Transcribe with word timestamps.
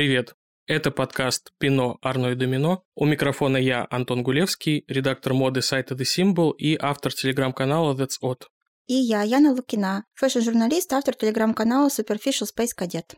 Привет! 0.00 0.34
Это 0.66 0.90
подкаст 0.90 1.52
«Пино, 1.58 1.98
Арно 2.00 2.28
и 2.28 2.34
Домино». 2.34 2.84
У 2.94 3.04
микрофона 3.04 3.58
я, 3.58 3.86
Антон 3.90 4.22
Гулевский, 4.22 4.82
редактор 4.88 5.34
моды 5.34 5.60
сайта 5.60 5.94
The 5.94 6.04
Symbol 6.04 6.54
и 6.56 6.74
автор 6.80 7.12
телеграм-канала 7.12 7.94
That's 7.94 8.16
Odd. 8.24 8.44
И 8.86 8.94
я, 8.94 9.20
Яна 9.20 9.52
Лукина, 9.52 10.06
фэшн-журналист, 10.14 10.90
автор 10.94 11.14
телеграм-канала 11.14 11.88
Superficial 11.88 12.46
Space 12.48 12.70
Cadet. 12.74 13.16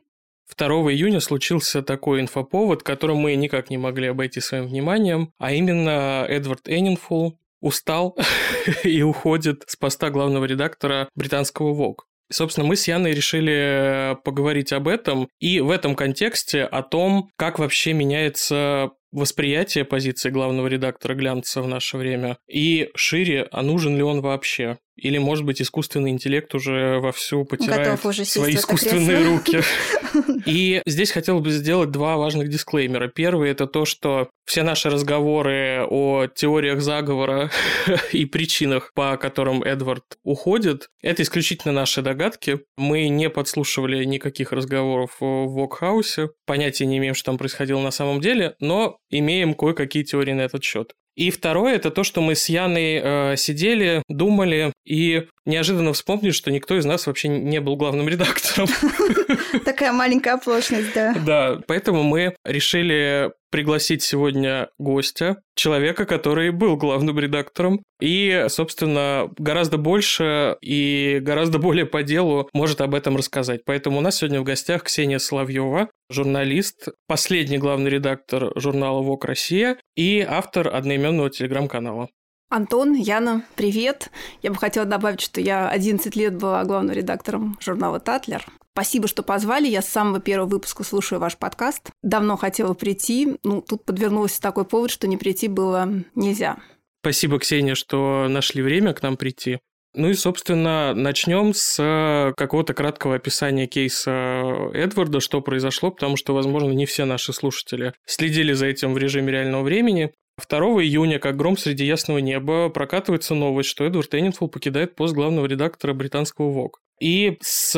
2 0.56 0.66
июня 0.92 1.20
случился 1.20 1.82
такой 1.82 2.20
инфоповод, 2.20 2.82
который 2.82 3.14
мы 3.14 3.36
никак 3.36 3.70
не 3.70 3.78
могли 3.78 4.08
обойти 4.08 4.40
своим 4.40 4.66
вниманием, 4.66 5.32
а 5.38 5.52
именно 5.52 6.26
Эдвард 6.28 6.68
Эннинфул 6.68 7.38
устал 7.60 8.18
и 8.82 9.02
уходит 9.02 9.62
с 9.68 9.76
поста 9.76 10.10
главного 10.10 10.46
редактора 10.46 11.08
британского 11.14 11.80
Vogue. 11.80 12.02
Собственно, 12.32 12.66
мы 12.66 12.76
с 12.76 12.88
Яной 12.88 13.12
решили 13.12 14.16
поговорить 14.24 14.72
об 14.72 14.88
этом 14.88 15.28
и 15.38 15.60
в 15.60 15.70
этом 15.70 15.94
контексте 15.94 16.64
о 16.64 16.82
том, 16.82 17.30
как 17.36 17.58
вообще 17.58 17.92
меняется 17.92 18.92
восприятие 19.12 19.84
позиции 19.84 20.30
главного 20.30 20.66
редактора 20.66 21.14
глянца 21.14 21.60
в 21.60 21.68
наше 21.68 21.98
время 21.98 22.38
и 22.48 22.90
шире, 22.94 23.46
а 23.52 23.62
нужен 23.62 23.96
ли 23.96 24.02
он 24.02 24.22
вообще. 24.22 24.78
Или, 24.96 25.18
может 25.18 25.44
быть, 25.44 25.62
искусственный 25.62 26.10
интеллект 26.10 26.54
уже 26.54 26.98
вовсю 27.00 27.44
потирает 27.44 28.04
уже 28.04 28.24
свои 28.24 28.54
искусственные 28.54 29.26
руки. 29.26 29.62
И 30.46 30.82
здесь 30.86 31.10
хотел 31.10 31.40
бы 31.40 31.50
сделать 31.50 31.90
два 31.90 32.16
важных 32.16 32.48
дисклеймера. 32.48 33.08
Первый– 33.08 33.50
это 33.52 33.66
то, 33.66 33.84
что 33.84 34.28
все 34.44 34.62
наши 34.62 34.90
разговоры 34.90 35.86
о 35.88 36.26
теориях 36.26 36.82
заговора 36.82 37.50
и 38.12 38.26
причинах, 38.26 38.92
по 38.94 39.16
которым 39.16 39.62
Эдвард 39.62 40.04
уходит, 40.24 40.88
это 41.00 41.22
исключительно 41.22 41.72
наши 41.72 42.02
догадки. 42.02 42.60
Мы 42.76 43.08
не 43.08 43.30
подслушивали 43.30 44.04
никаких 44.04 44.52
разговоров 44.52 45.16
в 45.20 45.46
Вокхаусе, 45.46 46.30
понятия 46.44 46.86
не 46.86 46.98
имеем, 46.98 47.14
что 47.14 47.26
там 47.26 47.38
происходило 47.38 47.80
на 47.80 47.90
самом 47.90 48.20
деле, 48.20 48.56
но 48.60 48.98
имеем 49.10 49.54
кое-какие 49.54 50.02
теории 50.02 50.32
на 50.32 50.42
этот 50.42 50.62
счет. 50.62 50.92
И 51.14 51.30
второе, 51.30 51.74
это 51.76 51.90
то, 51.90 52.04
что 52.04 52.20
мы 52.20 52.34
с 52.34 52.48
Яной 52.48 53.00
э, 53.02 53.36
сидели, 53.36 54.02
думали 54.08 54.72
и 54.86 55.26
неожиданно 55.44 55.92
вспомнили, 55.92 56.30
что 56.30 56.50
никто 56.50 56.76
из 56.76 56.84
нас 56.84 57.06
вообще 57.06 57.28
не 57.28 57.60
был 57.60 57.76
главным 57.76 58.08
редактором. 58.08 58.68
Такая 59.64 59.92
маленькая 59.92 60.34
оплошность, 60.34 60.94
да. 60.94 61.14
Да, 61.26 61.60
поэтому 61.66 62.02
мы 62.02 62.34
решили 62.44 63.30
пригласить 63.52 64.02
сегодня 64.02 64.70
гостя, 64.78 65.42
человека, 65.54 66.06
который 66.06 66.50
был 66.50 66.76
главным 66.76 67.18
редактором 67.20 67.84
и, 68.00 68.46
собственно, 68.48 69.30
гораздо 69.38 69.76
больше 69.76 70.56
и 70.62 71.20
гораздо 71.20 71.58
более 71.58 71.86
по 71.86 72.02
делу 72.02 72.48
может 72.54 72.80
об 72.80 72.94
этом 72.94 73.16
рассказать. 73.16 73.64
Поэтому 73.64 73.98
у 73.98 74.00
нас 74.00 74.16
сегодня 74.16 74.40
в 74.40 74.44
гостях 74.44 74.84
Ксения 74.84 75.18
Соловьева, 75.18 75.90
журналист, 76.10 76.88
последний 77.06 77.58
главный 77.58 77.90
редактор 77.90 78.52
журнала 78.58 79.02
ВОК 79.02 79.26
Россия 79.26 79.76
и 79.94 80.26
автор 80.26 80.74
одноименного 80.74 81.30
телеграм-канала. 81.30 82.08
Антон, 82.48 82.94
Яна, 82.94 83.44
привет. 83.54 84.10
Я 84.42 84.50
бы 84.50 84.56
хотела 84.56 84.84
добавить, 84.84 85.20
что 85.20 85.40
я 85.40 85.70
11 85.70 86.16
лет 86.16 86.36
была 86.36 86.64
главным 86.64 86.94
редактором 86.94 87.56
журнала 87.60 88.00
«Татлер». 88.00 88.44
Спасибо, 88.72 89.06
что 89.06 89.22
позвали. 89.22 89.68
Я 89.68 89.82
с 89.82 89.88
самого 89.88 90.18
первого 90.18 90.48
выпуска 90.48 90.82
слушаю 90.82 91.20
ваш 91.20 91.36
подкаст. 91.36 91.90
Давно 92.02 92.36
хотела 92.36 92.72
прийти. 92.72 93.36
Ну, 93.42 93.60
тут 93.60 93.84
подвернулся 93.84 94.40
такой 94.40 94.64
повод, 94.64 94.90
что 94.90 95.06
не 95.06 95.18
прийти 95.18 95.48
было 95.48 95.88
нельзя. 96.14 96.56
Спасибо, 97.02 97.38
Ксения, 97.38 97.74
что 97.74 98.28
нашли 98.28 98.62
время 98.62 98.94
к 98.94 99.02
нам 99.02 99.16
прийти. 99.16 99.58
Ну 99.94 100.08
и, 100.08 100.14
собственно, 100.14 100.94
начнем 100.94 101.52
с 101.52 102.32
какого-то 102.36 102.72
краткого 102.72 103.16
описания 103.16 103.66
кейса 103.66 104.70
Эдварда, 104.72 105.20
что 105.20 105.42
произошло, 105.42 105.90
потому 105.90 106.16
что, 106.16 106.32
возможно, 106.32 106.70
не 106.70 106.86
все 106.86 107.04
наши 107.04 107.34
слушатели 107.34 107.92
следили 108.06 108.54
за 108.54 108.66
этим 108.66 108.94
в 108.94 108.98
режиме 108.98 109.32
реального 109.32 109.62
времени. 109.62 110.14
2 110.46 110.82
июня, 110.82 111.18
как 111.18 111.36
гром 111.36 111.56
среди 111.56 111.84
ясного 111.84 112.18
неба, 112.18 112.68
прокатывается 112.68 113.34
новость, 113.34 113.68
что 113.68 113.84
Эдвард 113.84 114.14
Эннинфул 114.14 114.48
покидает 114.48 114.94
пост 114.94 115.14
главного 115.14 115.46
редактора 115.46 115.94
британского 115.94 116.50
ВОК. 116.50 116.80
И 117.00 117.36
с 117.40 117.76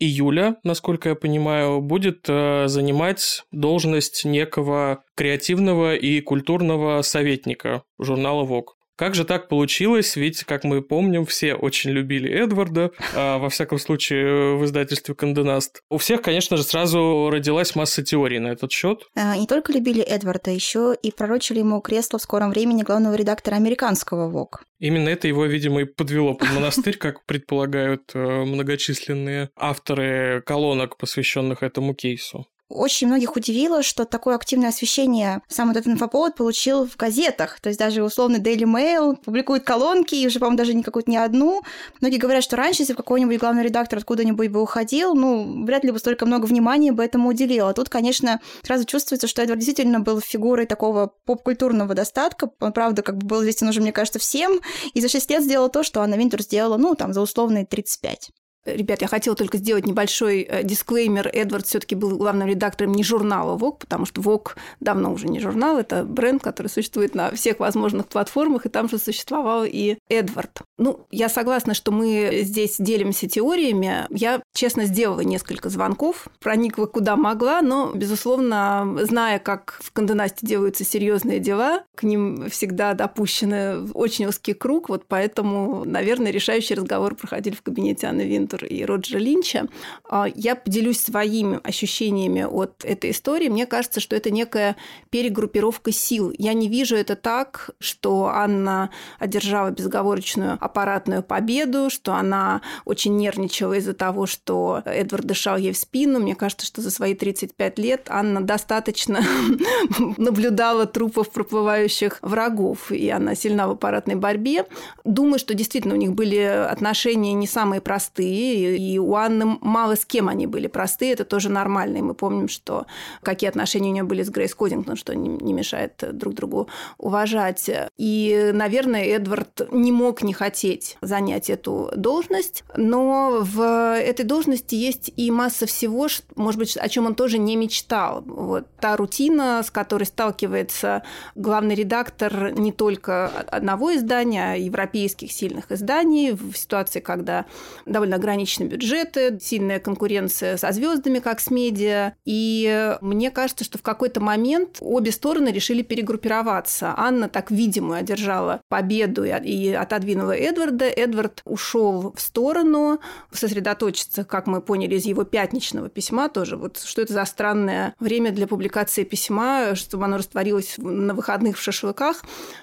июля, 0.00 0.56
насколько 0.64 1.10
я 1.10 1.14
понимаю, 1.14 1.82
будет 1.82 2.24
э, 2.28 2.68
занимать 2.68 3.44
должность 3.52 4.24
некого 4.24 5.04
креативного 5.14 5.94
и 5.94 6.20
культурного 6.22 7.02
советника 7.02 7.82
журнала 7.98 8.44
ВОК. 8.44 8.76
Как 9.02 9.16
же 9.16 9.24
так 9.24 9.48
получилось? 9.48 10.14
Ведь, 10.14 10.44
как 10.44 10.62
мы 10.62 10.80
помним, 10.80 11.26
все 11.26 11.54
очень 11.56 11.90
любили 11.90 12.30
Эдварда, 12.30 12.92
а, 13.16 13.38
во 13.38 13.48
всяком 13.48 13.80
случае, 13.80 14.54
в 14.54 14.64
издательстве 14.64 15.16
Конденаст. 15.16 15.82
У 15.90 15.98
всех, 15.98 16.22
конечно 16.22 16.56
же, 16.56 16.62
сразу 16.62 17.28
родилась 17.28 17.74
масса 17.74 18.04
теорий 18.04 18.38
на 18.38 18.52
этот 18.52 18.70
счет. 18.70 19.08
А, 19.16 19.36
не 19.36 19.48
только 19.48 19.72
любили 19.72 20.02
Эдварда, 20.02 20.52
еще 20.52 20.94
и 21.02 21.10
пророчили 21.10 21.58
ему 21.58 21.80
кресло 21.80 22.20
в 22.20 22.22
скором 22.22 22.50
времени 22.50 22.84
главного 22.84 23.16
редактора 23.16 23.56
американского 23.56 24.28
ВОК. 24.30 24.62
Именно 24.78 25.08
это 25.08 25.26
его, 25.26 25.46
видимо, 25.46 25.80
и 25.80 25.84
подвело 25.84 26.34
под 26.34 26.52
монастырь, 26.52 26.96
как 26.96 27.26
предполагают 27.26 28.12
э, 28.14 28.18
многочисленные 28.18 29.50
авторы 29.56 30.44
колонок, 30.46 30.96
посвященных 30.96 31.64
этому 31.64 31.94
кейсу. 31.94 32.46
Очень 32.74 33.08
многих 33.08 33.36
удивило, 33.36 33.82
что 33.82 34.06
такое 34.06 34.34
активное 34.34 34.70
освещение 34.70 35.42
сам 35.46 35.70
этот 35.70 35.86
инфоповод 35.86 36.34
получил 36.34 36.86
в 36.86 36.96
газетах. 36.96 37.60
То 37.60 37.68
есть 37.68 37.78
даже 37.78 38.02
условно 38.02 38.36
Daily 38.36 38.64
Mail 38.64 39.16
публикует 39.16 39.62
колонки, 39.64 40.14
и 40.14 40.26
уже, 40.26 40.38
по-моему, 40.38 40.56
даже 40.56 40.72
не 40.72 40.82
какую-то 40.82 41.10
не 41.10 41.18
одну. 41.18 41.62
Многие 42.00 42.16
говорят, 42.16 42.42
что 42.42 42.56
раньше, 42.56 42.82
если 42.82 42.94
какой-нибудь 42.94 43.38
главный 43.38 43.62
редактор 43.62 43.98
откуда-нибудь 43.98 44.48
бы 44.48 44.62
уходил, 44.62 45.14
ну, 45.14 45.64
вряд 45.64 45.84
ли 45.84 45.90
бы 45.90 45.98
столько 45.98 46.24
много 46.24 46.46
внимания 46.46 46.92
бы 46.92 47.04
этому 47.04 47.28
уделил. 47.28 47.68
А 47.68 47.74
тут, 47.74 47.90
конечно, 47.90 48.40
сразу 48.62 48.86
чувствуется, 48.86 49.26
что 49.26 49.42
Эдвард 49.42 49.60
действительно 49.60 50.00
был 50.00 50.20
фигурой 50.20 50.66
такого 50.66 51.12
поп-культурного 51.26 51.94
достатка. 51.94 52.50
Он, 52.60 52.72
правда, 52.72 53.02
как 53.02 53.18
бы 53.18 53.26
был 53.26 53.42
известен 53.42 53.68
уже, 53.68 53.82
мне 53.82 53.92
кажется, 53.92 54.18
всем. 54.18 54.60
И 54.94 55.00
за 55.00 55.08
6 55.08 55.30
лет 55.30 55.42
сделал 55.42 55.68
то, 55.68 55.82
что 55.82 56.00
Анна 56.00 56.14
Винтур 56.14 56.40
сделала, 56.40 56.78
ну, 56.78 56.94
там, 56.94 57.12
за 57.12 57.20
условные 57.20 57.66
35. 57.66 58.30
Ребят, 58.64 59.02
я 59.02 59.08
хотела 59.08 59.34
только 59.34 59.58
сделать 59.58 59.86
небольшой 59.86 60.42
э, 60.42 60.62
дисклеймер. 60.62 61.28
Эдвард 61.32 61.66
все 61.66 61.80
таки 61.80 61.96
был 61.96 62.16
главным 62.16 62.46
редактором 62.46 62.92
не 62.92 63.02
журнала 63.02 63.58
Vogue, 63.58 63.78
потому 63.80 64.06
что 64.06 64.20
Vogue 64.20 64.50
давно 64.78 65.12
уже 65.12 65.26
не 65.26 65.40
журнал, 65.40 65.78
это 65.78 66.04
бренд, 66.04 66.42
который 66.42 66.68
существует 66.68 67.16
на 67.16 67.32
всех 67.32 67.58
возможных 67.58 68.06
платформах, 68.06 68.64
и 68.66 68.68
там 68.68 68.88
же 68.88 68.98
существовал 68.98 69.64
и 69.66 69.96
Эдвард. 70.08 70.62
Ну, 70.78 71.06
я 71.10 71.28
согласна, 71.28 71.74
что 71.74 71.90
мы 71.90 72.42
здесь 72.42 72.76
делимся 72.78 73.28
теориями. 73.28 74.06
Я, 74.10 74.40
честно, 74.54 74.84
сделала 74.84 75.20
несколько 75.22 75.68
звонков, 75.68 76.28
проникла 76.38 76.86
куда 76.86 77.16
могла, 77.16 77.62
но, 77.62 77.90
безусловно, 77.92 78.96
зная, 79.02 79.40
как 79.40 79.80
в 79.82 79.92
Канденасте 79.92 80.46
делаются 80.46 80.84
серьезные 80.84 81.40
дела, 81.40 81.82
к 81.96 82.04
ним 82.04 82.48
всегда 82.48 82.94
допущены 82.94 83.88
очень 83.92 84.26
узкий 84.26 84.54
круг, 84.54 84.88
вот 84.88 85.06
поэтому, 85.08 85.84
наверное, 85.84 86.30
решающие 86.30 86.76
разговоры 86.76 87.16
проходили 87.16 87.56
в 87.56 87.62
кабинете 87.62 88.06
Анны 88.06 88.22
Винт 88.22 88.51
Картер 88.52 88.66
и 88.66 88.84
Роджера 88.84 89.18
Линча. 89.18 89.66
А, 90.08 90.26
я 90.34 90.54
поделюсь 90.56 91.00
своими 91.00 91.60
ощущениями 91.62 92.42
от 92.42 92.84
этой 92.84 93.10
истории. 93.10 93.48
Мне 93.48 93.66
кажется, 93.66 94.00
что 94.00 94.16
это 94.16 94.30
некая 94.30 94.76
перегруппировка 95.10 95.92
сил. 95.92 96.32
Я 96.38 96.52
не 96.52 96.68
вижу 96.68 96.96
это 96.96 97.16
так, 97.16 97.70
что 97.78 98.26
Анна 98.26 98.90
одержала 99.18 99.70
безоговорочную 99.70 100.58
аппаратную 100.60 101.22
победу, 101.22 101.88
что 101.90 102.14
она 102.14 102.62
очень 102.84 103.16
нервничала 103.16 103.74
из-за 103.74 103.94
того, 103.94 104.26
что 104.26 104.82
Эдвард 104.84 105.24
дышал 105.24 105.56
ей 105.56 105.72
в 105.72 105.76
спину. 105.76 106.20
Мне 106.20 106.34
кажется, 106.34 106.66
что 106.66 106.80
за 106.80 106.90
свои 106.90 107.14
35 107.14 107.78
лет 107.78 108.06
Анна 108.08 108.42
достаточно 108.42 109.20
наблюдала 110.16 110.86
трупов 110.86 111.30
проплывающих 111.30 112.18
врагов, 112.22 112.92
и 112.92 113.08
она 113.08 113.34
сильна 113.34 113.66
в 113.66 113.72
аппаратной 113.72 114.14
борьбе. 114.14 114.66
Думаю, 115.04 115.38
что 115.38 115.54
действительно 115.54 115.94
у 115.94 115.98
них 115.98 116.12
были 116.12 116.36
отношения 116.36 117.32
не 117.32 117.46
самые 117.46 117.80
простые, 117.80 118.41
и 118.42 118.98
у 118.98 119.14
Анны 119.14 119.58
мало 119.60 119.96
с 119.96 120.04
кем 120.04 120.28
они 120.28 120.46
были 120.46 120.66
простые, 120.66 121.12
это 121.12 121.24
тоже 121.24 121.48
нормально. 121.48 121.98
И 121.98 122.02
мы 122.02 122.14
помним, 122.14 122.48
что 122.48 122.86
какие 123.22 123.48
отношения 123.48 123.90
у 123.90 123.92
нее 123.92 124.04
были 124.04 124.22
с 124.22 124.30
Грейс 124.30 124.54
Кодингтон, 124.54 124.96
что 124.96 125.14
не, 125.14 125.52
мешает 125.52 126.02
друг 126.12 126.34
другу 126.34 126.68
уважать. 126.98 127.70
И, 127.96 128.50
наверное, 128.52 129.04
Эдвард 129.04 129.68
не 129.72 129.92
мог 129.92 130.22
не 130.22 130.32
хотеть 130.32 130.96
занять 131.00 131.50
эту 131.50 131.90
должность, 131.96 132.64
но 132.76 133.38
в 133.40 133.96
этой 133.96 134.24
должности 134.24 134.74
есть 134.74 135.12
и 135.16 135.30
масса 135.30 135.66
всего, 135.66 136.08
может 136.36 136.58
быть, 136.58 136.76
о 136.76 136.88
чем 136.88 137.06
он 137.06 137.14
тоже 137.14 137.38
не 137.38 137.56
мечтал. 137.56 138.22
Вот 138.26 138.66
та 138.80 138.96
рутина, 138.96 139.62
с 139.64 139.70
которой 139.70 140.04
сталкивается 140.04 141.02
главный 141.34 141.74
редактор 141.74 142.52
не 142.52 142.72
только 142.72 143.28
одного 143.28 143.94
издания, 143.94 144.52
а 144.52 144.56
европейских 144.56 145.32
сильных 145.32 145.70
изданий 145.70 146.32
в 146.32 146.54
ситуации, 146.54 147.00
когда 147.00 147.46
довольно 147.86 148.18
ограниченные 148.32 148.70
бюджеты, 148.70 149.38
сильная 149.40 149.78
конкуренция 149.78 150.56
со 150.56 150.72
звездами, 150.72 151.18
как 151.18 151.40
с 151.40 151.50
медиа. 151.50 152.14
И 152.24 152.96
мне 153.00 153.30
кажется, 153.30 153.64
что 153.64 153.78
в 153.78 153.82
какой-то 153.82 154.20
момент 154.20 154.78
обе 154.80 155.12
стороны 155.12 155.48
решили 155.48 155.82
перегруппироваться. 155.82 156.94
Анна 156.96 157.28
так 157.28 157.50
видимо 157.50 157.98
одержала 157.98 158.62
победу, 158.68 159.24
и 159.24 159.72
отодвинула 159.72 160.32
Эдварда. 160.32 160.86
Эдвард 160.86 161.42
ушел 161.44 162.12
в 162.16 162.20
сторону, 162.20 163.00
сосредоточиться, 163.30 164.24
как 164.24 164.46
мы 164.46 164.60
поняли 164.60 164.96
из 164.96 165.04
его 165.04 165.24
пятничного 165.24 165.88
письма 165.88 166.28
тоже, 166.28 166.56
вот 166.56 166.78
что 166.78 167.02
это 167.02 167.12
за 167.12 167.24
странное 167.24 167.94
время 168.00 168.30
для 168.32 168.46
публикации 168.46 169.04
письма, 169.04 169.74
чтобы 169.74 170.04
оно 170.04 170.16
растворилось 170.16 170.74
на 170.78 171.14
выходных 171.14 171.58
в 171.58 171.62
шашлыках. 171.62 172.22